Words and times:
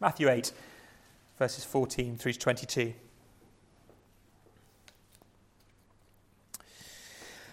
Matthew 0.00 0.28
8, 0.28 0.52
verses 1.38 1.64
14 1.64 2.16
through 2.16 2.32
to 2.32 2.38
22. 2.38 2.94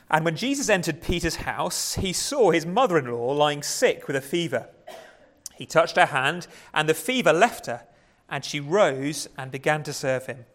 And 0.10 0.25
when 0.25 0.35
Jesus 0.35 0.69
entered 0.69 1.01
Peter's 1.01 1.38
house, 1.38 1.96
he 1.96 2.12
saw 2.12 2.51
his 2.51 2.65
mother 2.65 2.97
in 2.97 3.09
law 3.09 3.31
lying 3.31 3.63
sick 3.63 4.07
with 4.07 4.15
a 4.17 4.21
fever. 4.21 4.67
He 5.55 5.65
touched 5.65 5.96
her 5.96 6.07
hand, 6.07 6.47
and 6.73 6.89
the 6.89 6.93
fever 6.93 7.31
left 7.31 7.67
her, 7.67 7.83
and 8.29 8.44
she 8.44 8.60
rose 8.60 9.29
and 9.37 9.51
began 9.51 9.83
to 9.83 9.94
serve 9.94 10.26
him. 10.26 10.46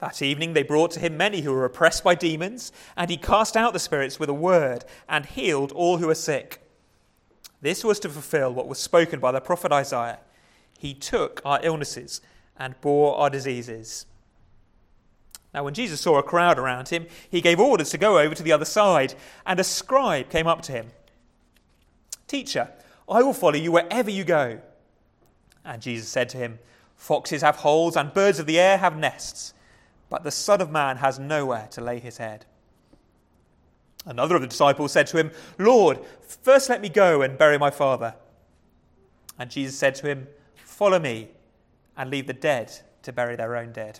That 0.00 0.20
evening 0.20 0.52
they 0.52 0.62
brought 0.62 0.90
to 0.92 1.00
him 1.00 1.16
many 1.16 1.40
who 1.40 1.52
were 1.52 1.64
oppressed 1.64 2.04
by 2.04 2.14
demons, 2.14 2.70
and 2.96 3.10
he 3.10 3.16
cast 3.16 3.56
out 3.56 3.72
the 3.72 3.78
spirits 3.78 4.20
with 4.20 4.28
a 4.28 4.34
word 4.34 4.84
and 5.08 5.24
healed 5.24 5.72
all 5.72 5.96
who 5.96 6.06
were 6.06 6.14
sick. 6.14 6.60
This 7.62 7.82
was 7.82 7.98
to 8.00 8.08
fulfill 8.08 8.52
what 8.52 8.68
was 8.68 8.78
spoken 8.78 9.20
by 9.20 9.32
the 9.32 9.40
prophet 9.40 9.72
Isaiah. 9.72 10.20
He 10.78 10.94
took 10.94 11.42
our 11.44 11.58
illnesses 11.62 12.22
and 12.56 12.80
bore 12.80 13.16
our 13.16 13.28
diseases. 13.28 14.06
Now, 15.52 15.64
when 15.64 15.74
Jesus 15.74 16.00
saw 16.00 16.18
a 16.18 16.22
crowd 16.22 16.58
around 16.58 16.88
him, 16.88 17.06
he 17.28 17.40
gave 17.40 17.58
orders 17.58 17.90
to 17.90 17.98
go 17.98 18.18
over 18.18 18.34
to 18.34 18.42
the 18.42 18.52
other 18.52 18.64
side, 18.64 19.14
and 19.44 19.58
a 19.58 19.64
scribe 19.64 20.30
came 20.30 20.46
up 20.46 20.62
to 20.62 20.72
him. 20.72 20.90
Teacher, 22.28 22.70
I 23.08 23.22
will 23.22 23.34
follow 23.34 23.56
you 23.56 23.72
wherever 23.72 24.10
you 24.10 24.22
go. 24.22 24.60
And 25.64 25.82
Jesus 25.82 26.08
said 26.08 26.28
to 26.30 26.36
him, 26.36 26.60
Foxes 26.94 27.42
have 27.42 27.56
holes, 27.56 27.96
and 27.96 28.14
birds 28.14 28.38
of 28.38 28.46
the 28.46 28.60
air 28.60 28.78
have 28.78 28.96
nests, 28.96 29.54
but 30.08 30.22
the 30.22 30.30
Son 30.30 30.60
of 30.60 30.70
Man 30.70 30.98
has 30.98 31.18
nowhere 31.18 31.68
to 31.72 31.80
lay 31.80 31.98
his 31.98 32.18
head. 32.18 32.44
Another 34.06 34.36
of 34.36 34.42
the 34.42 34.48
disciples 34.48 34.92
said 34.92 35.08
to 35.08 35.18
him, 35.18 35.32
Lord, 35.58 35.98
first 36.20 36.68
let 36.68 36.80
me 36.80 36.88
go 36.88 37.22
and 37.22 37.36
bury 37.36 37.58
my 37.58 37.70
father. 37.70 38.14
And 39.38 39.50
Jesus 39.50 39.76
said 39.76 39.94
to 39.96 40.06
him, 40.06 40.28
Follow 40.78 41.00
me, 41.00 41.26
and 41.96 42.08
leave 42.08 42.28
the 42.28 42.32
dead 42.32 42.72
to 43.02 43.12
bury 43.12 43.34
their 43.34 43.56
own 43.56 43.72
dead. 43.72 43.98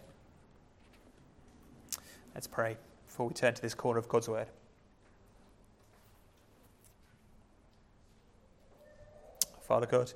Let's 2.36 2.46
pray 2.46 2.76
before 3.04 3.26
we 3.26 3.34
turn 3.34 3.54
to 3.54 3.60
this 3.60 3.74
corner 3.74 3.98
of 3.98 4.08
God's 4.08 4.28
Word. 4.28 4.46
Father 9.60 9.86
God, 9.86 10.12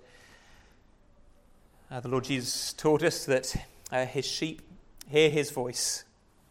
uh, 1.91 1.99
the 1.99 2.07
Lord 2.07 2.23
Jesus 2.23 2.73
taught 2.75 3.03
us 3.03 3.25
that 3.25 3.57
uh, 3.91 4.07
his 4.07 4.25
sheep 4.25 4.63
hear 5.09 5.31
his 5.31 5.51
voice, 5.51 6.05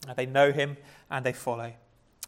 uh, 0.09 0.13
they 0.13 0.25
know 0.25 0.51
him, 0.51 0.75
and 1.09 1.25
they 1.25 1.31
follow. 1.31 1.71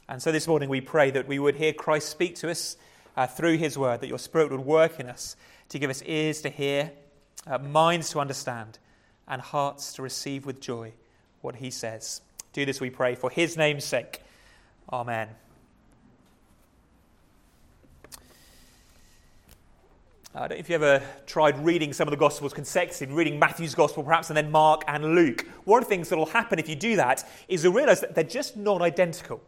And 0.07 0.21
so 0.21 0.31
this 0.31 0.47
morning 0.47 0.69
we 0.69 0.79
pray 0.79 1.11
that 1.11 1.27
we 1.27 1.37
would 1.37 1.57
hear 1.57 1.73
Christ 1.73 2.07
speak 2.07 2.35
to 2.35 2.49
us 2.49 2.77
uh, 3.17 3.27
through 3.27 3.57
his 3.57 3.77
word, 3.77 3.99
that 3.99 4.07
your 4.07 4.19
Spirit 4.19 4.51
would 4.51 4.61
work 4.61 5.01
in 5.01 5.09
us 5.09 5.35
to 5.67 5.79
give 5.79 5.89
us 5.89 6.01
ears 6.03 6.39
to 6.43 6.49
hear, 6.49 6.93
uh, 7.47 7.57
minds 7.57 8.09
to 8.11 8.19
understand, 8.19 8.79
and 9.27 9.41
hearts 9.41 9.93
to 9.93 10.01
receive 10.01 10.45
with 10.45 10.59
joy 10.59 10.93
what 11.41 11.55
he 11.55 11.69
says. 11.71 12.21
Do 12.53 12.65
this, 12.65 12.79
we 12.79 12.89
pray, 12.89 13.15
for 13.15 13.29
his 13.29 13.57
name's 13.57 13.83
sake. 13.83 14.21
Amen. 14.91 15.29
I 20.35 20.39
don't 20.39 20.49
know 20.51 20.55
if 20.55 20.67
you 20.67 20.75
ever 20.75 21.03
tried 21.27 21.63
reading 21.63 21.93
some 21.93 22.07
of 22.07 22.11
the 22.11 22.17
Gospels 22.17 22.53
consecutively, 22.53 23.15
reading 23.15 23.37
Matthew's 23.37 23.75
Gospel 23.75 24.03
perhaps, 24.03 24.31
and 24.31 24.37
then 24.37 24.49
Mark 24.49 24.83
and 24.87 25.13
Luke. 25.13 25.45
One 25.65 25.83
of 25.83 25.87
the 25.87 25.89
things 25.89 26.09
that 26.09 26.17
will 26.17 26.25
happen 26.25 26.57
if 26.57 26.67
you 26.67 26.75
do 26.75 26.95
that 26.95 27.23
is 27.47 27.63
you'll 27.63 27.73
realize 27.73 28.01
that 28.01 28.15
they're 28.15 28.23
just 28.23 28.57
not 28.57 28.81
identical. 28.81 29.41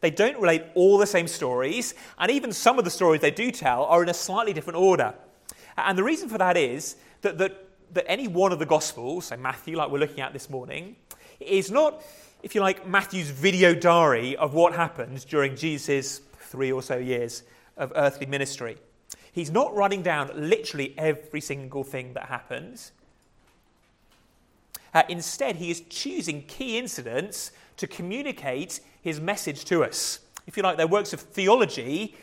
They 0.00 0.10
don't 0.10 0.38
relate 0.40 0.62
all 0.74 0.96
the 0.96 1.06
same 1.06 1.26
stories, 1.26 1.94
and 2.18 2.30
even 2.30 2.52
some 2.52 2.78
of 2.78 2.84
the 2.84 2.90
stories 2.90 3.20
they 3.20 3.30
do 3.30 3.50
tell 3.50 3.84
are 3.84 4.02
in 4.02 4.08
a 4.08 4.14
slightly 4.14 4.52
different 4.52 4.78
order. 4.78 5.14
And 5.76 5.98
the 5.98 6.04
reason 6.04 6.28
for 6.28 6.38
that 6.38 6.56
is 6.56 6.96
that, 7.22 7.38
that, 7.38 7.68
that 7.92 8.04
any 8.08 8.28
one 8.28 8.52
of 8.52 8.58
the 8.58 8.66
Gospels, 8.66 9.26
so 9.26 9.36
Matthew, 9.36 9.76
like 9.76 9.90
we're 9.90 9.98
looking 9.98 10.20
at 10.20 10.32
this 10.32 10.48
morning, 10.48 10.96
is 11.40 11.70
not, 11.70 12.02
if 12.42 12.54
you 12.54 12.60
like, 12.60 12.86
Matthew's 12.86 13.30
video 13.30 13.74
diary 13.74 14.36
of 14.36 14.54
what 14.54 14.74
happened 14.74 15.26
during 15.28 15.56
Jesus' 15.56 16.20
three 16.38 16.70
or 16.70 16.82
so 16.82 16.96
years 16.96 17.42
of 17.76 17.92
earthly 17.96 18.26
ministry. 18.26 18.76
He's 19.32 19.50
not 19.50 19.74
writing 19.74 20.02
down 20.02 20.30
literally 20.34 20.94
every 20.96 21.40
single 21.40 21.82
thing 21.82 22.14
that 22.14 22.26
happens. 22.26 22.92
Uh, 24.94 25.02
instead, 25.08 25.56
he 25.56 25.70
is 25.70 25.82
choosing 25.90 26.42
key 26.42 26.78
incidents 26.78 27.50
to 27.78 27.88
communicate 27.88 28.78
his 29.02 29.20
message 29.20 29.64
to 29.64 29.82
us. 29.82 30.20
If 30.46 30.56
you 30.56 30.62
like, 30.62 30.76
they're 30.76 30.86
works 30.86 31.12
of 31.12 31.20
theology 31.20 32.14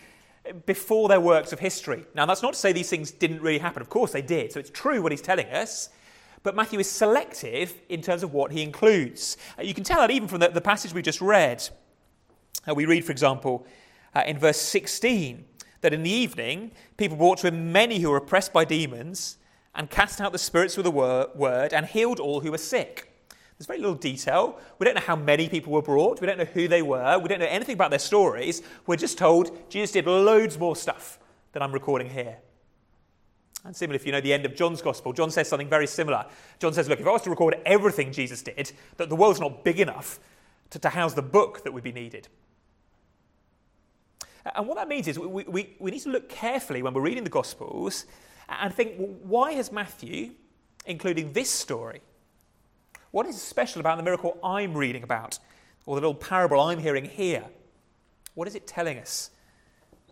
before 0.66 1.08
their 1.10 1.20
works 1.20 1.54
of 1.54 1.60
history. 1.60 2.06
Now, 2.14 2.26
that's 2.26 2.42
not 2.42 2.54
to 2.54 2.60
say 2.60 2.72
these 2.72 2.90
things 2.90 3.12
didn't 3.12 3.42
really 3.42 3.60
happen. 3.60 3.82
Of 3.82 3.90
course, 3.90 4.12
they 4.12 4.22
did. 4.22 4.52
So 4.52 4.60
it's 4.60 4.70
true 4.70 5.02
what 5.02 5.12
he's 5.12 5.22
telling 5.22 5.48
us. 5.48 5.90
But 6.44 6.56
Matthew 6.56 6.80
is 6.80 6.90
selective 6.90 7.74
in 7.90 8.02
terms 8.02 8.24
of 8.24 8.34
what 8.34 8.52
he 8.52 8.64
includes. 8.64 9.38
Uh, 9.58 9.64
you 9.64 9.74
can 9.74 9.84
tell 9.84 10.00
that 10.00 10.12
even 10.12 10.28
from 10.28 10.40
the, 10.40 10.50
the 10.50 10.62
passage 10.62 10.94
we 10.94 11.02
just 11.02 11.22
read. 11.22 11.68
Uh, 12.68 12.74
we 12.74 12.86
read, 12.86 13.06
for 13.06 13.12
example, 13.12 13.66
uh, 14.16 14.24
in 14.26 14.38
verse 14.38 14.60
16, 14.60 15.46
that 15.82 15.94
in 15.94 16.04
the 16.04 16.10
evening 16.10 16.72
people 16.98 17.18
brought 17.18 17.40
to 17.40 17.48
him 17.48 17.72
many 17.72 18.00
who 18.00 18.10
were 18.10 18.18
oppressed 18.18 18.54
by 18.54 18.66
demons 18.66 19.38
and 19.76 19.90
cast 19.90 20.20
out 20.20 20.32
the 20.32 20.38
spirits 20.38 20.78
with 20.78 20.86
a 20.86 20.92
word 20.92 21.74
and 21.74 21.86
healed 21.86 22.20
all 22.20 22.42
who 22.42 22.52
were 22.52 22.58
sick. 22.58 23.11
There's 23.62 23.68
very 23.68 23.78
little 23.78 23.94
detail. 23.94 24.58
We 24.80 24.86
don't 24.86 24.96
know 24.96 25.02
how 25.02 25.16
many 25.16 25.48
people 25.48 25.72
were 25.72 25.84
brought. 25.84 26.20
We 26.20 26.26
don't 26.26 26.40
know 26.40 26.46
who 26.46 26.68
they 26.68 26.82
were. 26.82 27.20
We 27.20 27.30
don't 27.30 27.38
know 27.38 27.46
anything 27.46 27.76
about 27.76 27.92
their 27.92 28.00
stories. 28.00 28.64
We're 28.88 28.96
just 28.96 29.20
told 29.20 29.70
Jesus 29.70 29.92
did 29.92 30.08
loads 30.08 30.58
more 30.58 30.76
stuff 30.76 31.20
than 31.52 31.62
I'm 31.62 31.72
recording 31.72 32.10
here. 32.10 32.40
And 33.64 33.76
similarly, 33.76 33.98
if 33.98 34.06
you 34.08 34.14
know 34.14 34.20
the 34.20 34.34
end 34.34 34.48
of 34.48 34.56
John's 34.56 34.82
gospel, 34.82 35.14
John 35.14 35.30
says 35.30 35.48
something 35.48 35.70
very 35.70 35.86
similar. 35.86 36.26
John 36.58 36.74
says, 36.74 36.90
Look, 36.90 37.02
if 37.02 37.06
I 37.06 37.12
was 37.12 37.22
to 37.22 37.30
record 37.30 37.56
everything 37.64 38.12
Jesus 38.12 38.42
did, 38.42 38.72
that 38.98 39.10
the 39.10 39.16
world's 39.16 39.40
not 39.40 39.64
big 39.64 39.80
enough 39.80 40.20
to, 40.72 40.80
to 40.80 40.90
house 40.90 41.14
the 41.14 41.22
book 41.22 41.64
that 41.64 41.72
would 41.72 41.84
be 41.84 41.92
needed. 41.92 42.30
And 44.56 44.68
what 44.68 44.78
that 44.78 44.88
means 44.88 45.08
is 45.08 45.20
we, 45.20 45.44
we, 45.44 45.76
we 45.78 45.92
need 45.92 46.02
to 46.02 46.10
look 46.10 46.30
carefully 46.30 46.82
when 46.82 46.96
we're 46.96 47.02
reading 47.02 47.26
the 47.26 47.30
gospels 47.30 48.06
and 48.50 48.74
think, 48.74 48.94
well, 48.98 49.10
why 49.22 49.52
has 49.52 49.72
Matthew 49.72 50.32
including 50.88 51.34
this 51.34 51.52
story? 51.52 52.02
What 53.12 53.26
is 53.26 53.42
special 53.42 53.82
about 53.82 53.98
the 53.98 54.04
miracle 54.04 54.38
I'm 54.42 54.74
reading 54.74 55.04
about, 55.04 55.38
or 55.86 55.96
the 55.96 56.02
little 56.02 56.16
parable 56.16 56.62
I'm 56.62 56.80
hearing 56.80 57.06
here? 57.06 57.44
What 58.36 58.48
is 58.48 58.56
it 58.56 58.66
telling 58.66 58.98
us? 58.98 59.32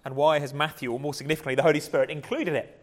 And 0.03 0.15
why 0.15 0.39
has 0.39 0.53
Matthew, 0.53 0.91
or 0.91 0.99
more 0.99 1.13
significantly, 1.13 1.55
the 1.55 1.63
Holy 1.63 1.79
Spirit, 1.79 2.09
included 2.09 2.55
it? 2.55 2.75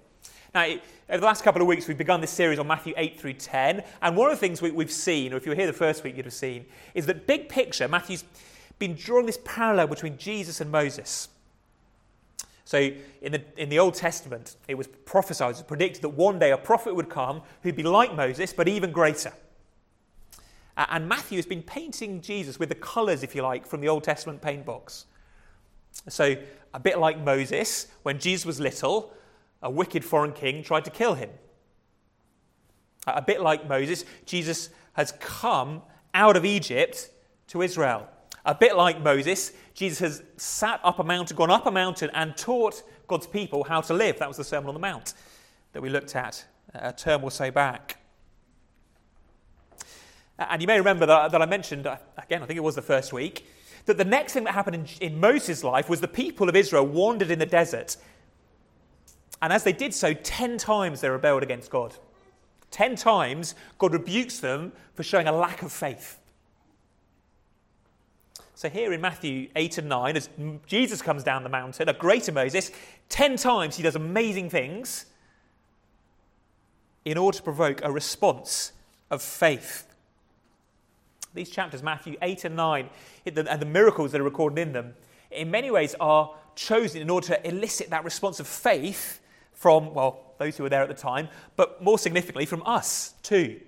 Now, 0.54 0.65
over 0.65 1.21
the 1.21 1.27
last 1.27 1.44
couple 1.44 1.60
of 1.60 1.69
weeks, 1.69 1.87
we've 1.87 1.99
begun 1.99 2.22
this 2.22 2.31
series 2.31 2.59
on 2.59 2.66
Matthew 2.66 2.94
8 2.97 3.21
through 3.21 3.34
10. 3.34 3.84
And 4.00 4.16
one 4.16 4.31
of 4.31 4.37
the 4.37 4.41
things 4.41 4.62
we, 4.62 4.71
have 4.71 4.91
seen, 4.91 5.34
or 5.34 5.37
if 5.37 5.44
you 5.44 5.50
were 5.50 5.56
here 5.56 5.66
the 5.66 5.72
first 5.75 6.03
week, 6.03 6.16
you'd 6.16 6.25
have 6.25 6.33
seen, 6.33 6.65
is 6.94 7.04
that 7.06 7.27
big 7.27 7.50
picture, 7.50 7.87
Matthew's 7.87 8.25
been 8.78 8.94
drawing 8.94 9.27
this 9.27 9.38
parallel 9.44 9.87
between 9.88 10.16
Jesus 10.16 10.62
and 10.62 10.71
Moses. 10.71 11.28
So, 12.65 12.91
in 13.21 13.33
the, 13.33 13.43
in 13.59 13.69
the 13.69 13.78
Old 13.78 13.94
Testament, 13.94 14.56
it 14.66 14.77
was 14.77 14.87
prophesied, 14.87 15.50
it 15.50 15.56
was 15.56 15.62
predicted 15.62 16.03
that 16.03 16.10
one 16.10 16.38
day 16.38 16.53
a 16.53 16.59
prophet 16.59 16.97
would 16.97 17.10
come 17.10 17.43
who'd 17.62 17.77
be 17.77 17.83
like 17.83 18.15
Moses, 18.15 18.54
but 18.54 18.66
even 18.66 18.93
greater. 18.93 19.33
And 20.77 21.09
Matthew 21.09 21.39
has 21.39 21.47
been 21.47 21.63
painting 21.63 22.21
Jesus 22.21 22.59
with 22.59 22.69
the 22.69 22.75
colours, 22.75 23.23
if 23.23 23.35
you 23.35 23.43
like, 23.43 23.67
from 23.67 23.81
the 23.81 23.89
Old 23.89 24.05
Testament 24.05 24.43
paint 24.43 24.67
box. 24.67 25.07
So, 26.09 26.37
a 26.75 26.81
bit 26.81 26.99
like 26.99 27.19
Moses, 27.19 27.87
when 28.03 28.19
Jesus 28.19 28.45
was 28.45 28.61
little, 28.61 29.15
a 29.63 29.71
wicked 29.71 30.05
foreign 30.05 30.33
king 30.33 30.63
tried 30.63 30.85
to 30.85 30.91
kill 30.91 31.15
him. 31.15 31.31
A 33.07 33.23
bit 33.23 33.41
like 33.41 33.67
Moses, 33.67 34.05
Jesus 34.27 34.69
has 34.93 35.13
come 35.21 35.83
out 36.13 36.37
of 36.37 36.45
Egypt 36.45 37.11
to 37.49 37.63
Israel. 37.63 38.09
A 38.45 38.55
bit 38.55 38.77
like 38.77 39.03
Moses, 39.03 39.53
Jesus 39.75 39.99
has 39.99 40.23
sat 40.37 40.81
up 40.85 40.99
a 40.99 41.05
mountain, 41.05 41.37
gone 41.37 41.51
up 41.51 41.67
a 41.67 41.71
mountain, 41.71 42.11
and 42.15 42.37
taught 42.37 42.83
God's 43.07 43.27
people 43.27 43.65
how 43.65 43.81
to 43.81 43.95
live. 43.95 44.19
That 44.19 44.29
was 44.29 44.37
the 44.37 44.45
Sermon 44.45 44.69
on 44.69 44.75
the 44.75 44.81
Mount 44.81 45.15
that 45.73 45.81
we 45.81 45.89
looked 45.89 46.15
at 46.15 46.45
a 46.75 46.93
term 46.93 47.25
or 47.25 47.31
so 47.31 47.51
back. 47.51 47.96
And 50.38 50.60
you 50.60 50.68
may 50.68 50.78
remember 50.78 51.06
that, 51.06 51.33
that 51.33 51.42
I 51.42 51.47
mentioned, 51.47 51.86
uh, 51.86 51.97
again, 52.18 52.42
I 52.42 52.47
think 52.47 52.59
it 52.59 52.62
was 52.62 52.74
the 52.74 52.83
first 52.83 53.12
week, 53.12 53.47
that 53.86 53.97
the 53.97 54.04
next 54.04 54.33
thing 54.33 54.44
that 54.44 54.53
happened 54.53 54.91
in, 55.00 55.12
in 55.12 55.21
Moses' 55.21 55.65
life 55.65 55.88
was 55.88 56.00
the 56.00 56.09
people 56.09 56.48
of 56.48 56.56
Israel 56.56 56.86
wandered 56.86 57.30
in 57.30 57.38
the 57.38 57.47
desert. 57.47 57.97
And 59.41 59.53
as 59.53 59.65
they 59.65 59.72
did 59.72 59.94
so, 59.94 60.12
10 60.12 60.59
times 60.59 61.00
they 61.00 61.09
rebelled 61.09 61.42
against 61.42 61.71
God. 61.71 61.94
10 62.71 62.97
times 62.97 63.54
God 63.78 63.92
rebukes 63.92 64.41
them 64.41 64.72
for 64.94 65.03
showing 65.03 65.28
a 65.28 65.33
lack 65.33 65.62
of 65.62 65.72
faith. 65.72 66.18
So, 68.54 68.71
here 68.71 68.94
in 68.94 69.03
Matthew 69.03 69.50
8 69.54 69.78
and 69.78 69.88
9, 69.91 70.16
as 70.16 70.30
Jesus 70.66 71.03
comes 71.03 71.22
down 71.22 71.42
the 71.42 71.50
mountain, 71.50 71.91
a 71.91 71.92
greater 71.92 72.33
Moses, 72.33 72.71
10 73.10 73.36
times 73.36 73.77
he 73.77 73.83
does 73.83 73.97
amazing 73.97 74.48
things 74.48 75.06
in 77.04 77.18
order 77.18 77.36
to 77.36 77.42
provoke 77.42 77.83
a 77.84 77.92
response 77.92 78.72
of 79.10 79.21
faith. 79.22 79.85
These 81.36 81.50
chapters, 81.50 81.83
Matthew 81.83 82.16
8 82.22 82.47
and 82.47 82.56
9, 82.56 82.88
and 83.27 83.60
the 83.60 83.66
miracles 83.66 84.12
that 84.12 84.21
are 84.21 84.24
recorded 84.24 84.59
in 84.59 84.72
them, 84.72 84.94
in 85.30 85.50
many 85.50 85.71
ways 85.71 85.94
are 86.00 86.34
chosen 86.54 87.03
in 87.03 87.10
order 87.10 87.27
to 87.27 87.47
elicit 87.47 87.91
that 87.91 88.04
response 88.04 88.41
of 88.41 88.47
faith 88.47 89.21
from, 89.53 89.92
well, 89.92 90.34
those 90.38 90.56
who 90.56 90.62
were 90.62 90.71
there 90.71 90.83
at 90.83 90.88
the 90.88 90.94
time, 90.94 91.28
but 91.54 91.83
more 91.83 91.98
significantly 91.98 92.47
from 92.47 92.62
us 92.65 93.15
too. 93.22 93.60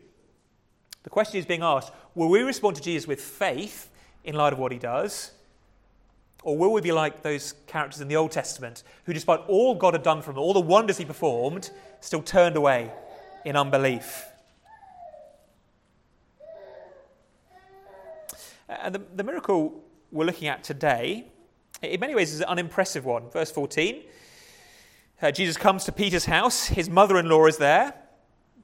The 1.02 1.10
question 1.10 1.38
is 1.38 1.44
being 1.44 1.62
asked 1.62 1.92
will 2.14 2.30
we 2.30 2.40
respond 2.40 2.76
to 2.76 2.82
Jesus 2.82 3.06
with 3.06 3.20
faith 3.20 3.90
in 4.24 4.34
light 4.34 4.54
of 4.54 4.58
what 4.58 4.72
he 4.72 4.78
does? 4.78 5.32
Or 6.42 6.56
will 6.56 6.72
we 6.72 6.80
be 6.80 6.92
like 6.92 7.22
those 7.22 7.54
characters 7.66 8.00
in 8.00 8.08
the 8.08 8.16
Old 8.16 8.30
Testament 8.30 8.82
who, 9.04 9.12
despite 9.12 9.40
all 9.46 9.74
God 9.74 9.92
had 9.92 10.02
done 10.02 10.22
for 10.22 10.32
them, 10.32 10.38
all 10.38 10.54
the 10.54 10.60
wonders 10.60 10.96
he 10.96 11.04
performed, 11.04 11.70
still 12.00 12.22
turned 12.22 12.56
away 12.56 12.90
in 13.44 13.56
unbelief? 13.56 14.27
And 18.68 18.94
the, 18.94 19.02
the 19.14 19.24
miracle 19.24 19.82
we're 20.10 20.26
looking 20.26 20.48
at 20.48 20.62
today, 20.62 21.26
in 21.82 22.00
many 22.00 22.14
ways, 22.14 22.32
is 22.32 22.40
an 22.40 22.46
unimpressive 22.46 23.04
one. 23.04 23.30
Verse 23.30 23.50
14 23.50 24.02
uh, 25.20 25.32
Jesus 25.32 25.56
comes 25.56 25.84
to 25.84 25.90
Peter's 25.90 26.26
house, 26.26 26.66
his 26.66 26.88
mother 26.88 27.18
in 27.18 27.28
law 27.28 27.46
is 27.46 27.56
there. 27.56 27.92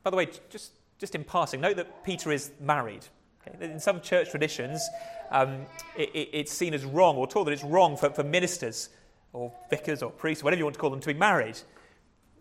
By 0.04 0.10
the 0.10 0.16
way, 0.16 0.28
just, 0.48 0.72
just 0.98 1.16
in 1.16 1.24
passing, 1.24 1.60
note 1.60 1.76
that 1.76 2.04
Peter 2.04 2.30
is 2.30 2.52
married. 2.60 3.04
Okay? 3.46 3.72
In 3.72 3.80
some 3.80 4.00
church 4.00 4.30
traditions, 4.30 4.88
um, 5.32 5.66
it, 5.96 6.10
it, 6.14 6.28
it's 6.32 6.52
seen 6.52 6.72
as 6.72 6.84
wrong 6.84 7.16
or 7.16 7.26
taught 7.26 7.44
that 7.46 7.52
it's 7.52 7.64
wrong 7.64 7.96
for, 7.96 8.10
for 8.10 8.22
ministers 8.22 8.90
or 9.32 9.52
vicars 9.68 10.00
or 10.00 10.10
priests, 10.10 10.44
whatever 10.44 10.58
you 10.58 10.64
want 10.64 10.74
to 10.74 10.80
call 10.80 10.90
them, 10.90 11.00
to 11.00 11.08
be 11.08 11.18
married. 11.18 11.58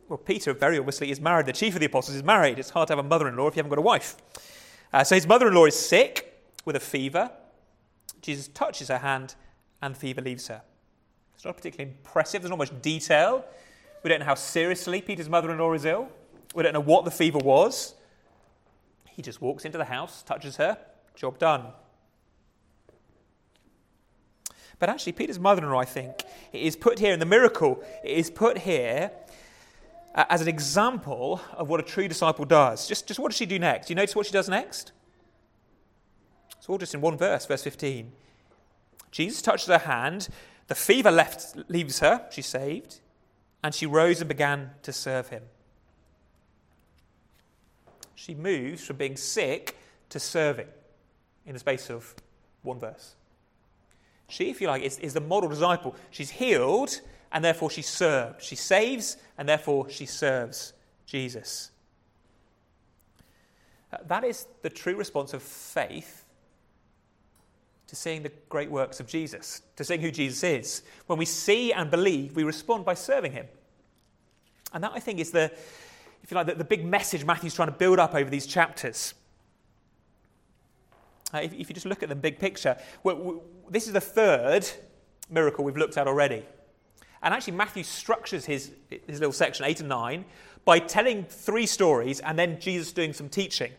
Well, 0.09 0.17
Peter 0.17 0.53
very 0.53 0.77
obviously 0.77 1.09
is 1.09 1.19
married. 1.19 1.47
The 1.47 1.53
chief 1.53 1.73
of 1.73 1.79
the 1.79 1.87
apostles 1.87 2.15
is 2.15 2.23
married. 2.23 2.59
It's 2.59 2.69
hard 2.69 2.89
to 2.89 2.95
have 2.95 3.03
a 3.03 3.07
mother 3.07 3.27
in 3.27 3.35
law 3.35 3.47
if 3.47 3.55
you 3.55 3.61
haven't 3.61 3.71
got 3.71 3.79
a 3.79 3.81
wife. 3.81 4.15
Uh, 4.91 5.03
so 5.03 5.15
his 5.15 5.25
mother 5.25 5.47
in 5.47 5.55
law 5.55 5.65
is 5.65 5.75
sick 5.75 6.39
with 6.65 6.75
a 6.75 6.79
fever. 6.79 7.31
Jesus 8.23 8.47
touches 8.47 8.87
her 8.87 8.97
hand 8.97 9.35
and 9.81 9.93
the 9.93 9.99
fever 9.99 10.21
leaves 10.21 10.47
her. 10.47 10.63
It's 11.35 11.45
not 11.45 11.57
particularly 11.57 11.91
impressive. 11.91 12.41
There's 12.41 12.49
not 12.49 12.57
much 12.57 12.81
detail. 12.81 13.45
We 14.01 14.09
don't 14.09 14.19
know 14.19 14.25
how 14.25 14.35
seriously 14.35 15.01
Peter's 15.01 15.29
mother 15.29 15.51
in 15.51 15.59
law 15.59 15.73
is 15.73 15.85
ill. 15.85 16.07
We 16.55 16.63
don't 16.63 16.73
know 16.73 16.79
what 16.79 17.05
the 17.05 17.11
fever 17.11 17.37
was. 17.37 17.95
He 19.11 19.21
just 19.21 19.41
walks 19.41 19.65
into 19.65 19.77
the 19.77 19.85
house, 19.85 20.23
touches 20.23 20.55
her, 20.57 20.77
job 21.15 21.37
done. 21.37 21.65
But 24.79 24.89
actually, 24.89 25.13
Peter's 25.13 25.39
mother 25.39 25.63
in 25.63 25.69
law, 25.69 25.79
I 25.79 25.85
think, 25.85 26.23
is 26.51 26.75
put 26.75 26.99
here 26.99 27.13
in 27.13 27.19
the 27.19 27.25
miracle, 27.25 27.83
is 28.03 28.31
put 28.31 28.59
here 28.59 29.11
uh, 30.15 30.25
as 30.29 30.41
an 30.41 30.47
example 30.47 31.41
of 31.53 31.69
what 31.69 31.79
a 31.79 31.83
true 31.83 32.07
disciple 32.07 32.45
does. 32.45 32.87
Just, 32.87 33.07
just 33.07 33.19
what 33.19 33.31
does 33.31 33.37
she 33.37 33.45
do 33.45 33.59
next? 33.59 33.89
You 33.89 33.95
notice 33.95 34.15
what 34.15 34.25
she 34.25 34.31
does 34.31 34.49
next? 34.49 34.91
It's 36.63 36.69
all 36.69 36.77
just 36.77 36.93
in 36.93 37.01
one 37.01 37.17
verse, 37.17 37.45
verse 37.45 37.61
15. 37.61 38.09
Jesus 39.11 39.41
touches 39.41 39.67
her 39.67 39.79
hand, 39.79 40.29
the 40.67 40.75
fever 40.75 41.11
left, 41.11 41.57
leaves 41.67 41.99
her, 41.99 42.25
she's 42.31 42.45
saved, 42.45 43.01
and 43.61 43.75
she 43.75 43.85
rose 43.85 44.21
and 44.21 44.29
began 44.29 44.69
to 44.83 44.93
serve 44.93 45.27
him. 45.27 45.43
She 48.15 48.33
moves 48.33 48.85
from 48.85 48.95
being 48.95 49.17
sick 49.17 49.75
to 50.07 50.21
serving 50.21 50.69
in 51.45 51.51
the 51.51 51.59
space 51.59 51.89
of 51.89 52.15
one 52.61 52.79
verse. 52.79 53.15
She, 54.29 54.49
if 54.49 54.61
you 54.61 54.67
like, 54.67 54.83
is, 54.83 54.97
is 54.99 55.13
the 55.13 55.19
model 55.19 55.49
disciple. 55.49 55.97
She's 56.11 56.29
healed, 56.29 57.01
and 57.33 57.43
therefore 57.43 57.71
she 57.71 57.81
serves. 57.81 58.45
She 58.45 58.55
saves, 58.55 59.17
and 59.37 59.49
therefore 59.49 59.89
she 59.89 60.05
serves 60.05 60.71
Jesus. 61.05 61.71
Uh, 63.91 63.97
that 64.07 64.23
is 64.23 64.47
the 64.61 64.69
true 64.69 64.95
response 64.95 65.33
of 65.33 65.43
faith 65.43 66.22
to 67.93 67.99
seeing 67.99 68.23
the 68.23 68.31
great 68.49 68.71
works 68.71 68.99
of 68.99 69.05
Jesus, 69.05 69.61
to 69.75 69.83
seeing 69.83 70.01
who 70.01 70.09
Jesus 70.09 70.43
is. 70.43 70.81
When 71.05 71.19
we 71.19 71.25
see 71.25 71.71
and 71.71 71.91
believe, 71.91 72.35
we 72.35 72.43
respond 72.43 72.85
by 72.85 72.95
serving 72.95 73.33
him. 73.33 73.45
And 74.73 74.83
that, 74.83 74.93
I 74.95 74.99
think, 74.99 75.19
is 75.19 75.29
the, 75.29 75.51
if 76.23 76.31
you 76.31 76.35
like, 76.35 76.47
the, 76.47 76.55
the 76.55 76.63
big 76.63 76.83
message 76.83 77.23
Matthew's 77.23 77.53
trying 77.53 77.67
to 77.67 77.77
build 77.77 77.99
up 77.99 78.15
over 78.15 78.31
these 78.31 78.47
chapters. 78.47 79.13
Uh, 81.31 81.41
if, 81.43 81.53
if, 81.53 81.69
you 81.69 81.75
just 81.75 81.85
look 81.85 82.01
at 82.01 82.09
the 82.09 82.15
big 82.15 82.39
picture, 82.39 82.77
we 83.03 83.13
this 83.69 83.85
is 83.85 83.93
the 83.93 84.01
third 84.01 84.67
miracle 85.29 85.63
we've 85.63 85.77
looked 85.77 85.97
at 85.97 86.07
already. 86.07 86.43
And 87.21 87.31
actually, 87.31 87.53
Matthew 87.53 87.83
structures 87.83 88.45
his, 88.45 88.71
his 88.89 89.19
little 89.19 89.33
section, 89.33 89.65
8 89.65 89.81
and 89.81 89.89
9, 89.89 90.25
by 90.65 90.79
telling 90.79 91.25
three 91.25 91.67
stories 91.67 92.21
and 92.21 92.39
then 92.39 92.59
Jesus 92.59 92.91
doing 92.91 93.13
some 93.13 93.29
teaching. 93.29 93.71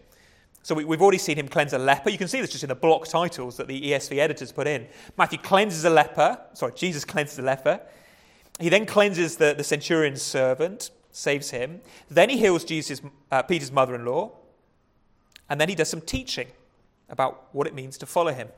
So 0.64 0.74
we, 0.74 0.82
have 0.82 1.02
already 1.02 1.18
seen 1.18 1.36
him 1.36 1.46
cleanse 1.46 1.74
a 1.74 1.78
leper. 1.78 2.08
You 2.08 2.16
can 2.16 2.26
see 2.26 2.40
this 2.40 2.50
just 2.50 2.64
in 2.64 2.70
the 2.70 2.74
block 2.74 3.06
titles 3.06 3.58
that 3.58 3.68
the 3.68 3.78
ESV 3.90 4.16
editors 4.16 4.50
put 4.50 4.66
in. 4.66 4.86
Matthew 5.18 5.38
cleanses 5.38 5.84
a 5.84 5.90
leper. 5.90 6.40
Sorry, 6.54 6.72
Jesus 6.74 7.04
cleanses 7.04 7.38
a 7.38 7.42
leper. 7.42 7.82
He 8.58 8.70
then 8.70 8.86
cleanses 8.86 9.36
the, 9.36 9.52
the 9.54 9.62
centurion's 9.62 10.22
servant, 10.22 10.90
saves 11.10 11.50
him. 11.50 11.82
Then 12.08 12.30
he 12.30 12.38
heals 12.38 12.64
Jesus, 12.64 13.02
uh, 13.30 13.42
Peter's 13.42 13.70
mother 13.70 13.94
in 13.94 14.06
law. 14.06 14.32
And 15.50 15.60
then 15.60 15.68
he 15.68 15.74
does 15.74 15.90
some 15.90 16.00
teaching 16.00 16.48
about 17.10 17.48
what 17.52 17.66
it 17.66 17.74
means 17.74 17.98
to 17.98 18.06
follow 18.06 18.32
him. 18.32 18.48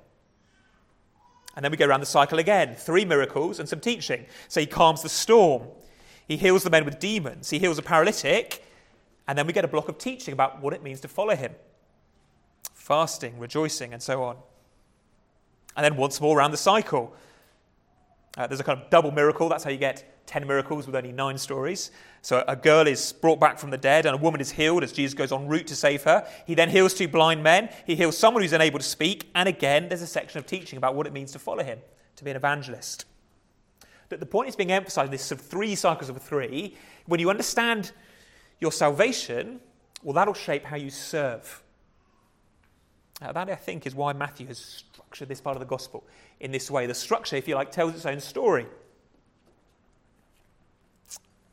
And 1.57 1.65
then 1.65 1.73
we 1.73 1.77
go 1.77 1.87
around 1.87 2.01
the 2.01 2.07
cycle 2.07 2.39
again 2.39 2.77
three 2.77 3.05
miracles 3.05 3.59
and 3.59 3.69
some 3.69 3.81
teaching. 3.81 4.27
So 4.47 4.61
he 4.61 4.67
calms 4.67 5.03
the 5.03 5.09
storm, 5.09 5.65
he 6.29 6.37
heals 6.37 6.63
the 6.63 6.71
men 6.71 6.85
with 6.85 7.01
demons, 7.01 7.51
he 7.51 7.59
heals 7.59 7.79
a 7.79 7.83
paralytic. 7.83 8.63
And 9.27 9.37
then 9.37 9.49
we 9.49 9.53
get 9.53 9.65
a 9.65 9.69
block 9.69 9.89
of 9.89 9.99
teaching 9.99 10.33
about 10.33 10.63
what 10.63 10.73
it 10.73 10.85
means 10.85 11.01
to 11.01 11.09
follow 11.09 11.35
him 11.35 11.53
fasting, 12.87 13.37
rejoicing, 13.41 13.93
and 13.93 14.01
so 14.01 14.23
on. 14.23 14.37
And 15.77 15.85
then 15.85 15.97
once 15.97 16.21
more 16.21 16.39
around 16.39 16.53
the 16.53 16.57
cycle. 16.57 17.13
Uh, 18.37 18.47
there's 18.47 18.61
a 18.61 18.65
kind 18.65 18.81
of 18.81 18.89
double 18.91 19.11
miracle. 19.11 19.49
That's 19.49 19.65
how 19.65 19.71
you 19.71 19.77
get 19.77 20.25
10 20.29 20.47
miracles 20.47 20.87
with 20.87 20.95
only 20.95 21.11
nine 21.11 21.37
stories. 21.37 21.91
So 22.23 22.45
a 22.47 22.55
girl 22.55 22.87
is 22.87 23.13
brought 23.13 23.41
back 23.41 23.59
from 23.59 23.71
the 23.71 23.77
dead 23.79 24.07
and 24.07 24.15
a 24.15 24.19
woman 24.19 24.41
is 24.41 24.53
healed 24.53 24.85
as 24.85 24.93
Jesus 24.93 25.15
goes 25.15 25.33
en 25.33 25.49
route 25.49 25.67
to 25.67 25.75
save 25.75 26.05
her. 26.05 26.29
He 26.47 26.55
then 26.55 26.71
heals 26.71 26.95
two 26.95 27.09
blind 27.09 27.43
men. 27.43 27.71
He 27.87 27.97
heals 27.97 28.17
someone 28.17 28.45
who's 28.45 28.53
unable 28.53 28.79
to 28.79 28.85
speak. 28.85 29.31
And 29.35 29.49
again, 29.49 29.89
there's 29.89 30.03
a 30.03 30.07
section 30.07 30.39
of 30.39 30.47
teaching 30.47 30.77
about 30.77 30.95
what 30.95 31.09
it 31.09 31.13
means 31.13 31.33
to 31.33 31.41
follow 31.41 31.65
him, 31.65 31.81
to 32.15 32.25
be 32.25 32.31
an 32.31 32.37
evangelist. 32.37 33.05
But 34.09 34.21
the 34.21 34.27
point 34.27 34.49
is 34.49 34.55
being 34.55 34.71
emphasized 34.71 35.11
this 35.11 35.25
sort 35.25 35.41
of 35.41 35.47
three 35.47 35.75
cycles 35.75 36.09
of 36.09 36.23
three. 36.23 36.77
When 37.07 37.19
you 37.19 37.31
understand 37.31 37.91
your 38.61 38.71
salvation, 38.71 39.59
well, 40.05 40.15
that'll 40.15 40.35
shape 40.35 40.65
how 40.65 40.77
you 40.77 40.91
serve. 40.91 41.65
Uh, 43.23 43.33
that, 43.33 43.49
I 43.49 43.55
think, 43.55 43.87
is 43.87 43.95
why 43.95 44.13
Matthew 44.13 44.47
has 44.49 44.59
structured 44.59 45.29
this 45.29 45.41
part 45.41 45.57
of 45.57 45.61
the 45.61 45.67
gospel 45.67 46.05
in 46.41 46.53
this 46.53 46.71
way. 46.71 46.87
The 46.87 46.95
structure, 46.95 47.37
if 47.37 47.49
you 47.49 47.55
like, 47.55 47.71
tells 47.71 47.95
its 47.95 48.05
own 48.05 48.21
story. 48.21 48.67